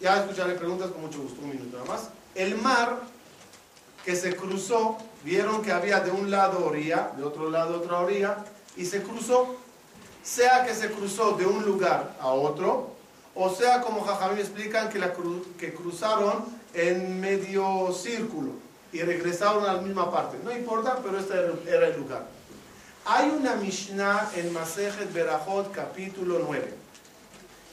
ya 0.00 0.20
escucharé 0.20 0.54
preguntas 0.54 0.90
con 0.90 1.00
mucho 1.00 1.22
gusto, 1.22 1.40
un 1.40 1.50
minuto 1.50 1.78
nada 1.78 1.88
más. 1.88 2.10
El 2.34 2.56
mar 2.56 3.00
que 4.04 4.14
se 4.14 4.36
cruzó, 4.36 4.98
vieron 5.22 5.62
que 5.62 5.72
había 5.72 6.00
de 6.00 6.10
un 6.10 6.30
lado 6.30 6.66
orilla, 6.66 7.12
de 7.16 7.24
otro 7.24 7.48
lado 7.48 7.78
otra 7.78 8.00
orilla, 8.00 8.44
y 8.76 8.84
se 8.84 9.02
cruzó, 9.02 9.56
sea 10.22 10.66
que 10.66 10.74
se 10.74 10.90
cruzó 10.90 11.32
de 11.32 11.46
un 11.46 11.64
lugar 11.64 12.18
a 12.20 12.28
otro, 12.28 12.93
o 13.34 13.54
sea 13.54 13.80
como 13.80 14.04
Jajamín 14.04 14.38
explican 14.38 14.88
que, 14.88 14.98
la 14.98 15.12
que 15.58 15.74
cruzaron 15.74 16.44
en 16.72 17.20
medio 17.20 17.92
círculo 17.92 18.52
y 18.92 19.02
regresaron 19.02 19.64
a 19.64 19.74
la 19.74 19.80
misma 19.80 20.10
parte. 20.10 20.38
No 20.44 20.52
importa, 20.52 20.98
pero 21.02 21.18
este 21.18 21.34
era- 21.34 21.52
era 21.66 21.88
el 21.88 21.96
lugar. 21.98 22.26
Hay 23.06 23.28
una 23.30 23.56
Mishnah 23.56 24.30
en 24.36 24.52
Masejet 24.52 25.12
Berajot 25.12 25.72
capítulo 25.72 26.38
9 26.46 26.72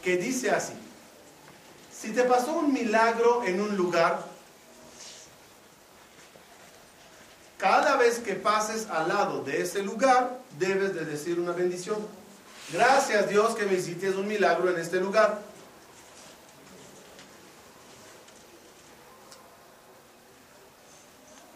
que 0.04 0.18
dice 0.18 0.52
así. 0.52 0.74
Si 1.96 2.12
te 2.12 2.24
pasó 2.24 2.54
un 2.54 2.74
milagro 2.74 3.44
en 3.46 3.62
un 3.62 3.78
lugar, 3.78 4.26
cada 7.58 7.96
vez 7.98 8.18
que 8.20 8.34
pases 8.34 8.88
al 8.90 9.08
lado 9.10 9.44
de 9.44 9.62
ese 9.62 9.84
lugar, 9.84 10.40
debes 10.58 10.96
de 10.96 11.06
decir 11.06 11.40
una 11.40 11.52
bendición. 11.52 11.98
Gracias 12.74 13.30
Dios 13.30 13.56
que 13.56 13.66
me 13.66 13.74
hiciste 13.76 14.10
un 14.10 14.28
milagro 14.28 14.70
en 14.72 14.80
este 14.80 15.00
lugar. 15.00 15.40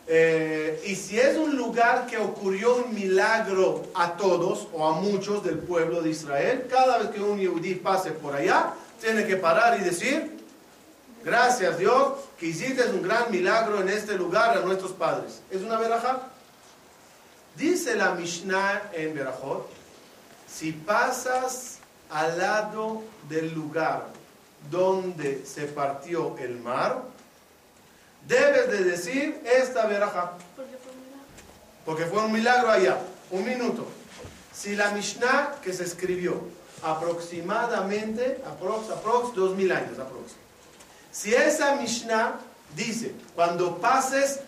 Eh, 0.08 0.84
y 0.86 0.96
si 0.96 1.20
es 1.20 1.36
un 1.36 1.56
lugar 1.56 2.06
que 2.06 2.18
ocurrió 2.18 2.76
un 2.76 2.94
milagro 2.94 3.84
a 3.96 4.16
todos 4.16 4.68
o 4.72 4.86
a 4.88 4.94
muchos 4.94 5.44
del 5.44 5.58
pueblo 5.58 6.02
de 6.02 6.12
Israel, 6.12 6.68
cada 6.70 7.00
vez 7.00 7.10
que 7.10 7.22
un 7.22 7.40
yudí 7.40 7.76
pase 7.76 8.12
por 8.12 8.36
allá, 8.36 8.74
tiene 9.02 9.26
que 9.26 9.36
parar 9.36 9.80
y 9.80 9.84
decir, 9.84 10.38
gracias 11.24 11.80
Dios 11.80 12.14
que 12.40 12.48
hiciste 12.48 12.86
un 12.86 13.02
gran 13.02 13.32
milagro 13.32 13.82
en 13.82 13.90
este 13.90 14.16
lugar 14.16 14.56
a 14.58 14.62
nuestros 14.62 14.92
padres. 14.92 15.42
Es 15.50 15.62
una 15.62 15.80
verajá. 15.80 16.30
Dice 17.56 17.96
la 17.96 18.14
Mishnah 18.14 18.92
en 18.94 19.16
Berajot, 19.16 19.70
si 20.48 20.72
pasas 20.72 21.80
al 22.12 22.38
lado 22.38 23.02
del 23.28 23.54
lugar 23.54 24.08
donde 24.70 25.46
se 25.46 25.64
partió 25.64 26.38
el 26.38 26.60
mar, 26.60 27.02
debes 28.28 28.72
de 28.72 28.84
decir 28.84 29.42
esta 29.46 29.86
verajá. 29.86 30.34
Porque 30.56 30.78
fue 30.78 30.92
un 30.92 31.02
milagro. 31.02 31.26
Porque 31.86 32.06
fue 32.06 32.26
un 32.26 32.32
milagro 32.32 32.72
allá. 32.72 32.98
Un 33.32 33.46
minuto. 33.46 33.86
Si 34.54 34.76
la 34.76 34.92
Mishnah 34.92 35.56
que 35.62 35.74
se 35.74 35.84
escribió 35.84 36.42
aproximadamente, 36.82 38.42
aprox, 38.46 38.90
aprox, 38.90 39.36
dos 39.36 39.56
mil 39.56 39.72
años, 39.72 39.98
aprox. 40.00 40.34
Si 41.12 41.34
esa 41.34 41.76
Mishnah 41.76 42.40
dice, 42.76 43.14
cuando 43.36 43.78
pases 43.80 44.42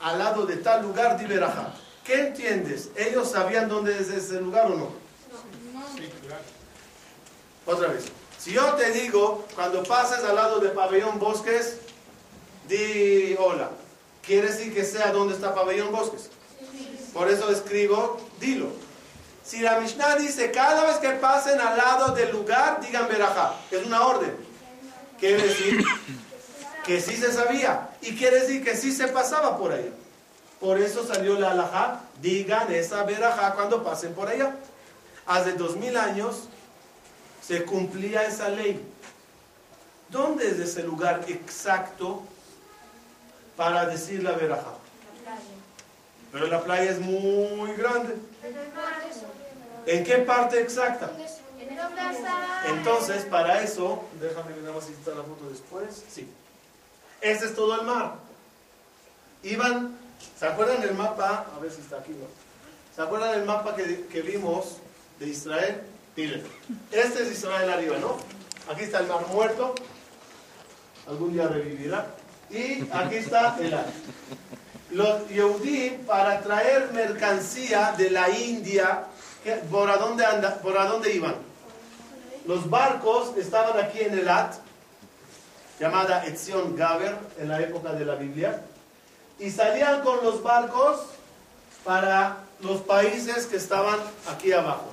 al 0.00 0.18
lado 0.18 0.46
de 0.46 0.56
tal 0.56 0.82
lugar, 0.82 1.18
di 1.18 1.26
verajá. 1.26 1.74
¿Qué 2.04 2.28
entiendes? 2.28 2.90
¿Ellos 2.96 3.30
sabían 3.30 3.68
dónde 3.68 3.96
es 3.96 4.08
ese 4.08 4.40
lugar 4.40 4.66
o 4.66 4.76
no? 4.76 4.90
Otra 7.64 7.88
vez. 7.88 8.04
Si 8.38 8.52
yo 8.52 8.74
te 8.74 8.90
digo, 8.90 9.46
cuando 9.54 9.84
pases 9.84 10.24
al 10.24 10.34
lado 10.34 10.58
de 10.58 10.70
Pabellón 10.70 11.20
Bosques, 11.20 11.76
di 12.68 13.34
hola. 13.38 13.70
¿Quiere 14.24 14.48
decir 14.48 14.72
que 14.72 14.84
sea 14.84 15.12
donde 15.12 15.34
está 15.34 15.54
Pabellón 15.54 15.90
Bosques? 15.90 16.30
Por 17.12 17.28
eso 17.28 17.50
escribo, 17.50 18.20
dilo. 18.40 18.68
Si 19.44 19.60
la 19.60 19.80
Mishnah 19.80 20.16
dice, 20.16 20.50
cada 20.52 20.84
vez 20.84 20.96
que 20.96 21.10
pasen 21.10 21.60
al 21.60 21.76
lado 21.76 22.14
del 22.14 22.30
lugar, 22.30 22.80
digan 22.80 23.08
verajá. 23.08 23.54
Es 23.70 23.84
una 23.84 24.06
orden. 24.06 24.34
Quiere 25.18 25.42
decir 25.42 25.84
que 26.86 27.00
sí 27.00 27.16
se 27.16 27.32
sabía. 27.32 27.90
Y 28.00 28.16
quiere 28.16 28.40
decir 28.40 28.64
que 28.64 28.76
sí 28.76 28.92
se 28.92 29.08
pasaba 29.08 29.58
por 29.58 29.72
allá. 29.72 29.90
Por 30.60 30.80
eso 30.80 31.04
salió 31.04 31.38
la 31.40 31.50
alajá, 31.50 32.02
digan 32.20 32.72
esa 32.72 33.02
verajá 33.02 33.54
cuando 33.54 33.82
pasen 33.82 34.14
por 34.14 34.28
allá. 34.28 34.54
Hace 35.26 35.54
dos 35.54 35.76
mil 35.76 35.96
años 35.96 36.44
se 37.44 37.64
cumplía 37.64 38.24
esa 38.24 38.48
ley. 38.48 38.80
¿Dónde 40.08 40.48
es 40.48 40.58
ese 40.60 40.84
lugar 40.84 41.22
exacto 41.26 42.22
para 43.62 43.86
decir 43.86 44.24
la 44.24 44.32
verajá? 44.32 44.74
Pero 46.32 46.48
la 46.48 46.64
playa 46.64 46.90
es 46.90 46.98
muy 46.98 47.72
grande. 47.74 48.16
¿En 49.86 50.02
qué 50.02 50.18
parte 50.18 50.60
exacta? 50.60 51.12
Entonces, 52.66 53.24
para 53.26 53.62
eso, 53.62 54.02
déjame 54.20 54.54
que 54.54 54.62
nada 54.62 54.74
más 54.74 54.88
está 54.88 55.12
la 55.12 55.22
foto 55.22 55.48
después. 55.48 56.02
Sí. 56.10 56.28
Ese 57.20 57.46
es 57.46 57.54
todo 57.54 57.80
el 57.80 57.86
mar. 57.86 58.14
Iban, 59.44 59.96
¿se 60.36 60.46
acuerdan 60.46 60.80
del 60.80 60.94
mapa? 60.94 61.46
A 61.56 61.60
ver 61.60 61.70
si 61.70 61.82
está 61.82 61.98
aquí. 61.98 62.12
¿Se 62.96 63.00
acuerdan 63.00 63.30
del 63.30 63.44
mapa 63.44 63.76
que, 63.76 64.06
que 64.06 64.22
vimos 64.22 64.78
de 65.20 65.28
Israel? 65.28 65.82
Miren, 66.16 66.42
este 66.90 67.22
es 67.22 67.30
Israel 67.30 67.70
arriba, 67.70 67.96
¿no? 67.98 68.16
Aquí 68.72 68.82
está 68.82 68.98
el 68.98 69.06
mar 69.06 69.24
muerto. 69.28 69.72
Algún 71.06 71.32
día 71.32 71.46
revivirá. 71.46 72.21
Y 72.52 72.86
aquí 72.92 73.16
está 73.16 73.56
el 73.60 73.74
ar. 73.74 73.86
Los 74.90 75.28
Yehudí, 75.28 75.98
para 76.06 76.40
traer 76.42 76.90
mercancía 76.92 77.94
de 77.96 78.10
la 78.10 78.28
India, 78.28 79.04
¿qué- 79.42 79.54
¿por 79.70 79.88
a 79.90 79.96
dónde, 79.96 80.24
por 80.62 80.76
a 80.76 80.84
dónde 80.84 81.12
iban? 81.14 81.34
Los 82.46 82.68
barcos 82.68 83.34
estaban 83.38 83.78
aquí 83.82 84.00
en 84.00 84.18
Elat, 84.18 84.54
llamada 85.80 86.26
Etzion 86.26 86.76
Gaber, 86.76 87.16
en 87.38 87.48
la 87.48 87.60
época 87.60 87.92
de 87.92 88.04
la 88.04 88.16
Biblia, 88.16 88.60
y 89.38 89.50
salían 89.50 90.02
con 90.02 90.22
los 90.22 90.42
barcos 90.42 91.00
para 91.84 92.36
los 92.60 92.82
países 92.82 93.46
que 93.46 93.56
estaban 93.56 93.98
aquí 94.30 94.52
abajo. 94.52 94.91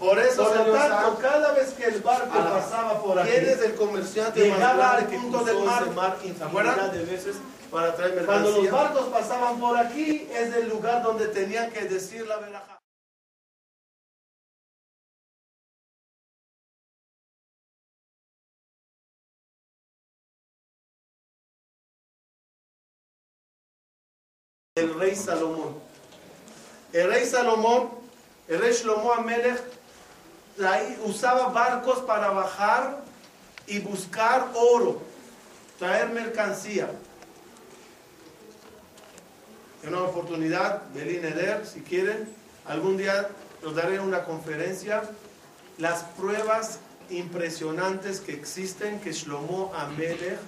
Por 0.00 0.18
eso, 0.18 0.44
Por 0.44 0.72
tanto, 0.72 1.18
cada 1.20 1.52
vez 1.52 1.74
que 1.74 1.84
el 1.84 2.00
barco 2.00 2.32
a 2.32 2.42
la- 2.44 2.50
pasaba 2.54 3.02
por 3.02 3.18
aquí, 3.18 3.30
¿Quién 3.30 3.44
es 3.50 3.60
el 3.60 3.74
comerciante 3.74 4.40
llegaba 4.40 4.92
al 4.96 5.06
punto 5.06 5.44
del 5.44 5.58
mar, 5.62 5.90
mar 5.90 6.16
veces 7.06 7.36
para 7.70 7.94
traer 7.94 8.24
Cuando 8.24 8.50
los 8.50 8.62
mercancía? 8.62 8.82
barcos 8.94 9.08
pasaban 9.10 9.60
por 9.60 9.76
aquí, 9.76 10.26
es 10.32 10.54
el 10.54 10.70
lugar 10.70 11.02
donde 11.02 11.26
tenían 11.28 11.70
que 11.70 11.82
decir 11.84 12.26
la 12.26 12.38
verajá. 12.38 12.78
El 24.76 24.98
rey 24.98 25.14
Salomón. 25.14 25.74
El 26.92 27.08
rey 27.08 27.24
Salomón, 27.26 27.90
el 28.48 28.58
rey 28.60 28.72
Shlomo 28.72 29.12
Amelech, 29.12 29.60
usaba 31.04 31.48
barcos 31.48 32.00
para 32.00 32.30
bajar 32.30 33.02
y 33.66 33.78
buscar 33.80 34.50
oro, 34.54 35.00
traer 35.78 36.10
mercancía. 36.10 36.90
En 39.82 39.94
una 39.94 40.02
oportunidad, 40.02 40.82
Belín 40.92 41.24
Eder, 41.24 41.66
si 41.66 41.80
quieren, 41.80 42.28
algún 42.66 42.96
día 42.96 43.28
os 43.64 43.74
daré 43.74 44.00
una 44.00 44.24
conferencia, 44.24 45.02
las 45.78 46.02
pruebas 46.02 46.80
impresionantes 47.08 48.20
que 48.20 48.32
existen 48.32 49.00
que 49.00 49.12
Shlomo 49.12 49.72
Amelech 49.74 50.38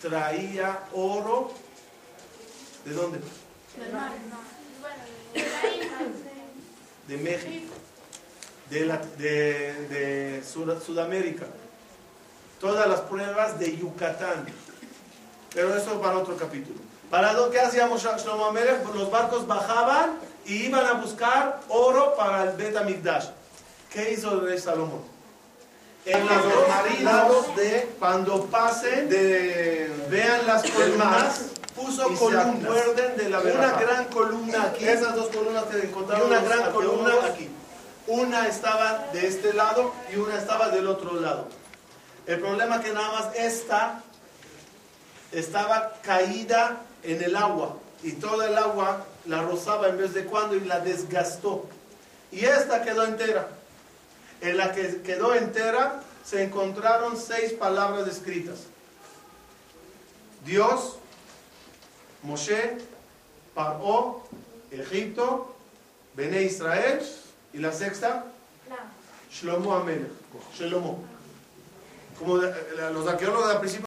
traía 0.00 0.80
oro. 0.92 1.52
¿De 2.84 2.92
dónde? 2.92 3.20
De 7.08 7.16
México, 7.16 7.74
de, 8.72 8.86
la- 8.86 9.00
de- 9.18 9.86
de 9.88 10.42
Sud- 10.44 10.82
Sudamérica. 10.84 11.46
Todas 12.60 12.88
las 12.88 13.00
pruebas 13.00 13.58
de 13.58 13.76
Yucatán. 13.76 14.46
Pero 15.54 15.74
eso 15.76 16.00
para 16.00 16.18
otro 16.18 16.36
capítulo. 16.36 16.78
¿Para 17.10 17.32
lo 17.34 17.50
que 17.50 17.60
hacíamos 17.60 18.02
Shlomo 18.02 18.46
Amelech? 18.46 18.82
Los 18.94 19.10
barcos 19.10 19.46
bajaban 19.46 20.12
y 20.46 20.66
iban 20.66 20.86
a 20.86 20.94
buscar 20.94 21.60
oro 21.68 22.14
para 22.16 22.44
el 22.44 22.56
Bet 22.56 22.76
Amikdash. 22.76 23.26
¿Qué 23.92 24.12
hizo 24.12 24.32
el 24.32 24.40
rey 24.46 24.58
Salomón? 24.58 25.02
En 26.06 26.26
los 26.26 26.42
dos 26.42 27.00
lados 27.02 27.54
de 27.56 27.90
cuando 27.98 28.46
pasen, 28.46 29.08
De, 29.08 29.88
vean 30.08 30.46
las 30.46 30.62
columnas, 30.68 31.42
puso 31.76 32.10
y 32.10 32.16
columnas. 32.16 32.96
de 33.16 33.28
la 33.28 33.40
una 33.40 33.72
gran 33.78 34.04
columna 34.06 34.62
aquí. 34.64 34.84
Esas 34.88 35.14
dos 35.14 35.28
columnas 35.28 35.64
que 35.64 35.78
Y 35.78 35.82
encontraron 35.82 36.26
una 36.28 36.40
los 36.40 36.48
gran 36.48 36.72
columna 36.72 37.12
aquí. 37.26 37.48
Una 38.06 38.48
estaba 38.48 39.06
de 39.12 39.28
este 39.28 39.52
lado 39.52 39.94
y 40.12 40.16
una 40.16 40.36
estaba 40.36 40.70
del 40.70 40.88
otro 40.88 41.20
lado. 41.20 41.48
El 42.26 42.40
problema 42.40 42.76
es 42.76 42.84
que 42.84 42.92
nada 42.92 43.12
más 43.12 43.36
esta 43.36 44.02
estaba 45.30 45.94
caída 46.02 46.80
en 47.02 47.22
el 47.22 47.36
agua 47.36 47.76
y 48.02 48.12
toda 48.12 48.48
el 48.48 48.58
agua 48.58 49.06
la 49.26 49.42
rozaba 49.42 49.88
en 49.88 49.98
vez 49.98 50.14
de 50.14 50.24
cuando 50.24 50.56
y 50.56 50.60
la 50.60 50.80
desgastó. 50.80 51.66
Y 52.32 52.44
esta 52.44 52.82
quedó 52.82 53.04
entera. 53.04 53.48
En 54.40 54.56
la 54.56 54.72
que 54.72 55.02
quedó 55.02 55.34
entera 55.34 56.02
se 56.24 56.42
encontraron 56.42 57.16
seis 57.16 57.52
palabras 57.52 58.08
escritas. 58.08 58.64
Dios, 60.44 60.96
Moshe, 62.22 62.78
Paró, 63.54 64.24
Egipto, 64.72 65.54
Bene 66.14 66.42
Israel 66.42 67.00
y 67.52 67.58
la 67.58 67.72
sexta, 67.72 68.26
Shlomo 69.30 69.74
Amelech. 69.74 70.10
Shlomo. 70.54 71.04
Como 72.18 72.42
eh, 72.42 72.54
los 72.92 73.06
arqueólogos 73.06 73.50
al 73.50 73.60
principio 73.60 73.86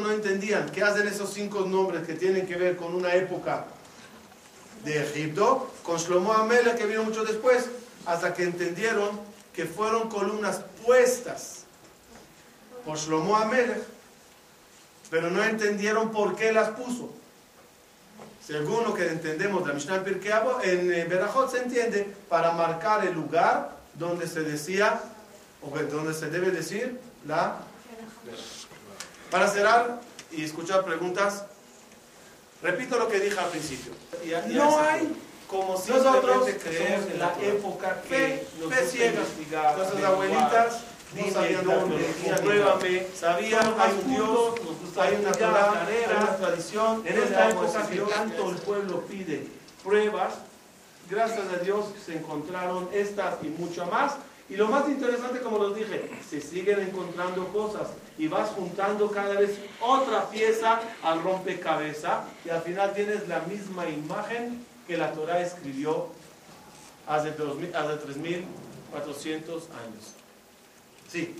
no 0.00 0.12
entendían 0.12 0.70
qué 0.70 0.82
hacen 0.82 1.08
esos 1.08 1.32
cinco 1.32 1.62
nombres 1.62 2.06
que 2.06 2.14
tienen 2.14 2.46
que 2.46 2.56
ver 2.56 2.76
con 2.76 2.94
una 2.94 3.14
época 3.14 3.66
de 4.84 5.02
Egipto, 5.02 5.72
con 5.82 5.98
Shlomo 5.98 6.32
Amelech 6.32 6.76
que 6.76 6.86
vino 6.86 7.02
mucho 7.02 7.24
después, 7.24 7.68
hasta 8.08 8.32
que 8.32 8.42
entendieron 8.42 9.20
que 9.52 9.66
fueron 9.66 10.08
columnas 10.08 10.62
puestas 10.84 11.64
por 12.84 12.96
Shlomo 12.96 13.36
Amelech, 13.36 13.82
pero 15.10 15.30
no 15.30 15.44
entendieron 15.44 16.10
por 16.10 16.34
qué 16.34 16.50
las 16.50 16.70
puso. 16.70 17.10
Según 18.44 18.84
lo 18.84 18.94
que 18.94 19.08
entendemos 19.08 19.60
de 19.60 19.68
la 19.68 19.74
Mishnah 19.74 19.96
en 19.96 20.04
Pirkei 20.04 20.32
Avot, 20.32 20.64
en 20.64 20.90
eh, 20.90 21.04
Berajot 21.04 21.50
se 21.50 21.58
entiende 21.58 22.10
para 22.30 22.52
marcar 22.52 23.06
el 23.06 23.12
lugar 23.12 23.76
donde 23.92 24.26
se 24.26 24.40
decía, 24.40 25.02
o 25.60 25.78
donde 25.78 26.14
se 26.14 26.30
debe 26.30 26.50
decir 26.50 26.98
la... 27.26 27.58
Para 29.30 29.48
cerrar 29.48 30.00
y 30.32 30.44
escuchar 30.44 30.82
preguntas, 30.82 31.44
repito 32.62 32.98
lo 32.98 33.06
que 33.08 33.20
dije 33.20 33.38
al 33.38 33.50
principio. 33.50 33.92
No 34.46 34.78
hay 34.78 35.14
como 35.48 35.72
Nosotros 35.72 36.48
creer 36.62 37.08
en 37.12 37.18
la 37.18 37.34
época 37.40 38.02
que 38.08 38.46
nos 38.60 38.72
fe 38.72 38.86
ciega. 38.86 39.22
Nuestras 39.76 40.04
abuelitas 40.04 40.82
no 41.16 41.32
sabían 41.32 41.64
dónde, 41.64 42.14
compruébame. 42.24 43.06
sabían, 43.14 43.74
hay 43.78 43.98
un 44.04 44.14
Dios, 44.14 44.54
hay 44.98 45.16
una 45.16 45.32
Torah, 45.32 45.86
hay 45.86 46.16
una 46.16 46.36
tradición. 46.36 47.02
En 47.06 47.18
esta 47.18 47.50
época 47.50 47.86
que 47.88 47.96
tanto 47.98 48.50
el 48.50 48.56
pueblo 48.56 49.00
pide 49.06 49.46
pruebas, 49.82 50.34
Gracias 51.10 51.46
a 51.50 51.64
Dios 51.64 51.86
se 52.04 52.18
encontraron 52.18 52.86
estas 52.92 53.42
y 53.42 53.46
mucho 53.46 53.86
más. 53.86 54.16
Y 54.50 54.56
lo 54.56 54.68
más 54.68 54.86
interesante, 54.88 55.40
como 55.40 55.66
les 55.66 55.76
dije, 55.76 56.10
se 56.28 56.40
siguen 56.42 56.80
encontrando 56.80 57.48
cosas 57.48 57.88
y 58.18 58.28
vas 58.28 58.50
juntando 58.50 59.10
cada 59.10 59.40
vez 59.40 59.58
otra 59.80 60.28
pieza 60.28 60.80
al 61.02 61.22
rompecabezas 61.22 62.24
y 62.44 62.50
al 62.50 62.60
final 62.60 62.92
tienes 62.92 63.26
la 63.26 63.40
misma 63.40 63.88
imagen 63.88 64.66
que 64.88 64.96
la 64.96 65.12
Torah 65.12 65.40
escribió 65.40 66.08
hace, 67.06 67.32
2000 67.32 67.76
hace 67.76 67.96
3400 67.98 69.62
años. 69.64 70.14
Sí, 71.12 71.36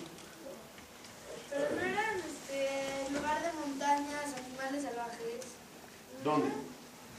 Pero 1.50 1.64
no 1.74 1.80
eran 1.80 2.16
este, 2.18 3.10
lugar 3.10 3.42
de 3.42 3.52
montañas, 3.54 4.34
animales 4.46 4.82
salvajes. 4.82 5.46
¿dónde? 6.22 6.48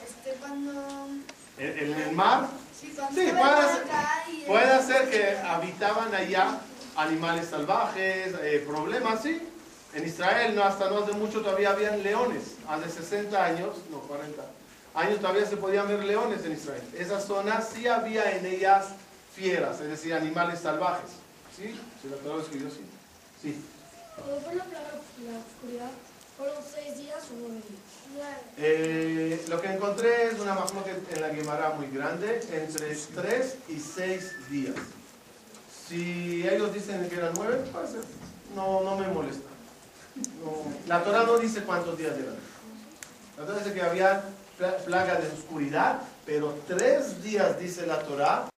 Este, 0.05 0.39
cuando. 0.39 1.07
¿En, 1.57 1.79
en 1.79 1.93
el 1.99 2.11
mar? 2.11 2.47
Sí, 2.79 2.93
cuando 2.95 3.19
Sí, 3.19 3.27
puede 3.31 4.45
Puede 4.45 4.83
ser 4.83 5.09
que 5.09 5.37
habitaban 5.39 6.13
allá 6.13 6.59
animales 6.95 7.47
salvajes, 7.49 8.35
eh, 8.43 8.63
problemas, 8.67 9.23
sí. 9.23 9.41
En 9.95 10.05
Israel, 10.05 10.55
no, 10.55 10.63
hasta 10.63 10.89
no 10.91 10.99
hace 10.99 11.13
mucho 11.13 11.41
todavía 11.41 11.71
habían 11.71 12.03
leones. 12.03 12.55
Hace 12.67 12.89
60 12.89 13.43
años, 13.43 13.77
no 13.89 13.99
40 14.01 14.43
años 14.93 15.19
todavía 15.19 15.45
se 15.45 15.57
podían 15.57 15.87
ver 15.87 16.03
leones 16.03 16.45
en 16.45 16.53
Israel. 16.53 16.83
Esa 16.97 17.19
zona 17.19 17.61
sí 17.61 17.87
había 17.87 18.37
en 18.37 18.45
ellas 18.45 18.87
fieras, 19.33 19.79
es 19.81 19.89
decir, 19.89 20.13
animales 20.13 20.59
salvajes. 20.59 21.11
¿Sí? 21.55 21.79
Si 22.01 22.07
la 22.09 22.15
lo 22.23 22.41
escribió, 22.41 22.69
sí. 22.69 22.81
Sí. 23.41 23.61
Cuando 24.15 24.41
fue 24.41 24.55
la 24.55 24.63
plaga 24.65 24.89
la 24.91 25.39
oscuridad, 25.39 25.91
fueron 26.37 26.63
seis 26.73 26.97
días 26.97 27.17
o 27.31 27.35
nueve 27.39 27.61
días. 27.67 27.99
Nueve. 28.13 28.37
Eh, 28.57 29.45
lo 29.49 29.61
que 29.61 29.67
encontré 29.67 30.27
es 30.27 30.39
una 30.39 30.57
que 30.83 31.15
en 31.15 31.21
la 31.21 31.29
Guimara 31.29 31.71
muy 31.71 31.87
grande, 31.87 32.41
entre 32.51 32.95
3 32.95 33.55
y 33.67 33.79
6 33.79 34.49
días. 34.49 34.75
Si 35.87 36.47
ellos 36.47 36.73
dicen 36.73 37.07
que 37.09 37.15
eran 37.15 37.33
9, 37.35 37.63
puede 37.71 37.87
ser. 37.87 38.01
No, 38.55 38.81
no 38.81 38.95
me 38.97 39.07
molesta. 39.07 39.47
No. 40.15 40.63
La 40.87 41.03
Torah 41.03 41.23
no 41.23 41.37
dice 41.37 41.63
cuántos 41.63 41.97
días 41.97 42.13
eran. 42.17 42.35
La 43.37 43.45
Torah 43.45 43.59
dice 43.59 43.73
que 43.73 43.81
había 43.81 44.23
plaga 44.59 45.15
de 45.15 45.27
oscuridad, 45.27 46.01
pero 46.25 46.53
tres 46.67 47.23
días 47.23 47.59
dice 47.59 47.85
la 47.85 48.01
Torah. 48.03 48.49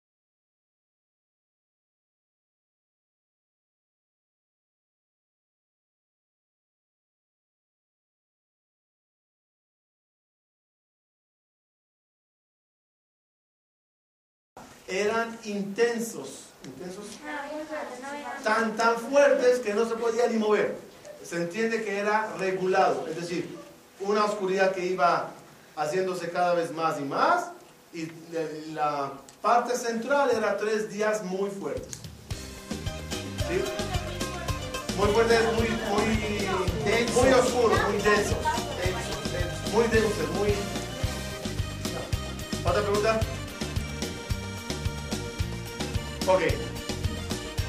Eran 14.88 15.40
intensos, 15.46 16.48
intensos, 16.66 17.06
tan, 18.44 18.76
tan 18.76 18.98
fuertes 18.98 19.60
que 19.60 19.74
no 19.74 19.88
se 19.88 19.96
podía 19.96 20.28
ni 20.28 20.38
mover. 20.38 20.76
Se 21.24 21.38
entiende 21.38 21.82
que 21.82 21.98
era 21.98 22.36
regulado, 22.36 23.08
es 23.08 23.16
decir, 23.16 23.58
una 24.02 24.26
oscuridad 24.26 24.74
que 24.74 24.86
iba 24.88 25.32
haciéndose 25.76 26.30
cada 26.30 26.54
vez 26.54 26.72
más 26.72 27.00
y 27.00 27.04
más, 27.04 27.46
y 27.94 28.12
la- 28.74 29.12
parte 29.42 29.76
central 29.76 30.30
era 30.30 30.56
tres 30.58 30.92
días 30.92 31.24
muy 31.24 31.50
fuertes. 31.50 31.98
Muy 34.98 35.08
fuertes, 35.14 35.42
muy, 35.56 35.68
muy, 35.68 36.48
muy 37.16 37.34
oscuros, 37.34 37.80
muy 37.90 37.98
densos, 38.04 38.38
densos, 38.78 39.74
muy 39.74 39.88
densos, 39.88 40.30
muy... 40.38 40.54
¿Otra 42.64 42.82
pregunta? 42.84 43.20
Ok. 46.28 46.42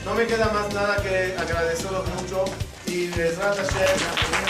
No 0.04 0.14
me 0.14 0.26
queda 0.26 0.50
más 0.52 0.72
nada 0.74 1.02
que 1.02 1.34
agradeceros 1.38 2.06
mucho 2.20 2.44
y 2.92 3.08
Besrat 3.08 3.56
Hashem, 3.56 3.98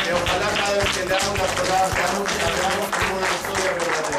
que 0.05 0.12
ojalá 0.12 0.49
cada 0.57 0.74
vez 0.78 0.88
que 0.97 1.07
le 1.07 1.14
haga 1.14 1.30
una 1.30 1.45
palabra, 1.45 1.95
que 1.95 2.03
hagamos, 2.03 2.28
hagamos 2.43 2.90
como 2.90 3.16
una 3.18 3.28
historia 3.36 3.72
verdadera. 3.72 4.12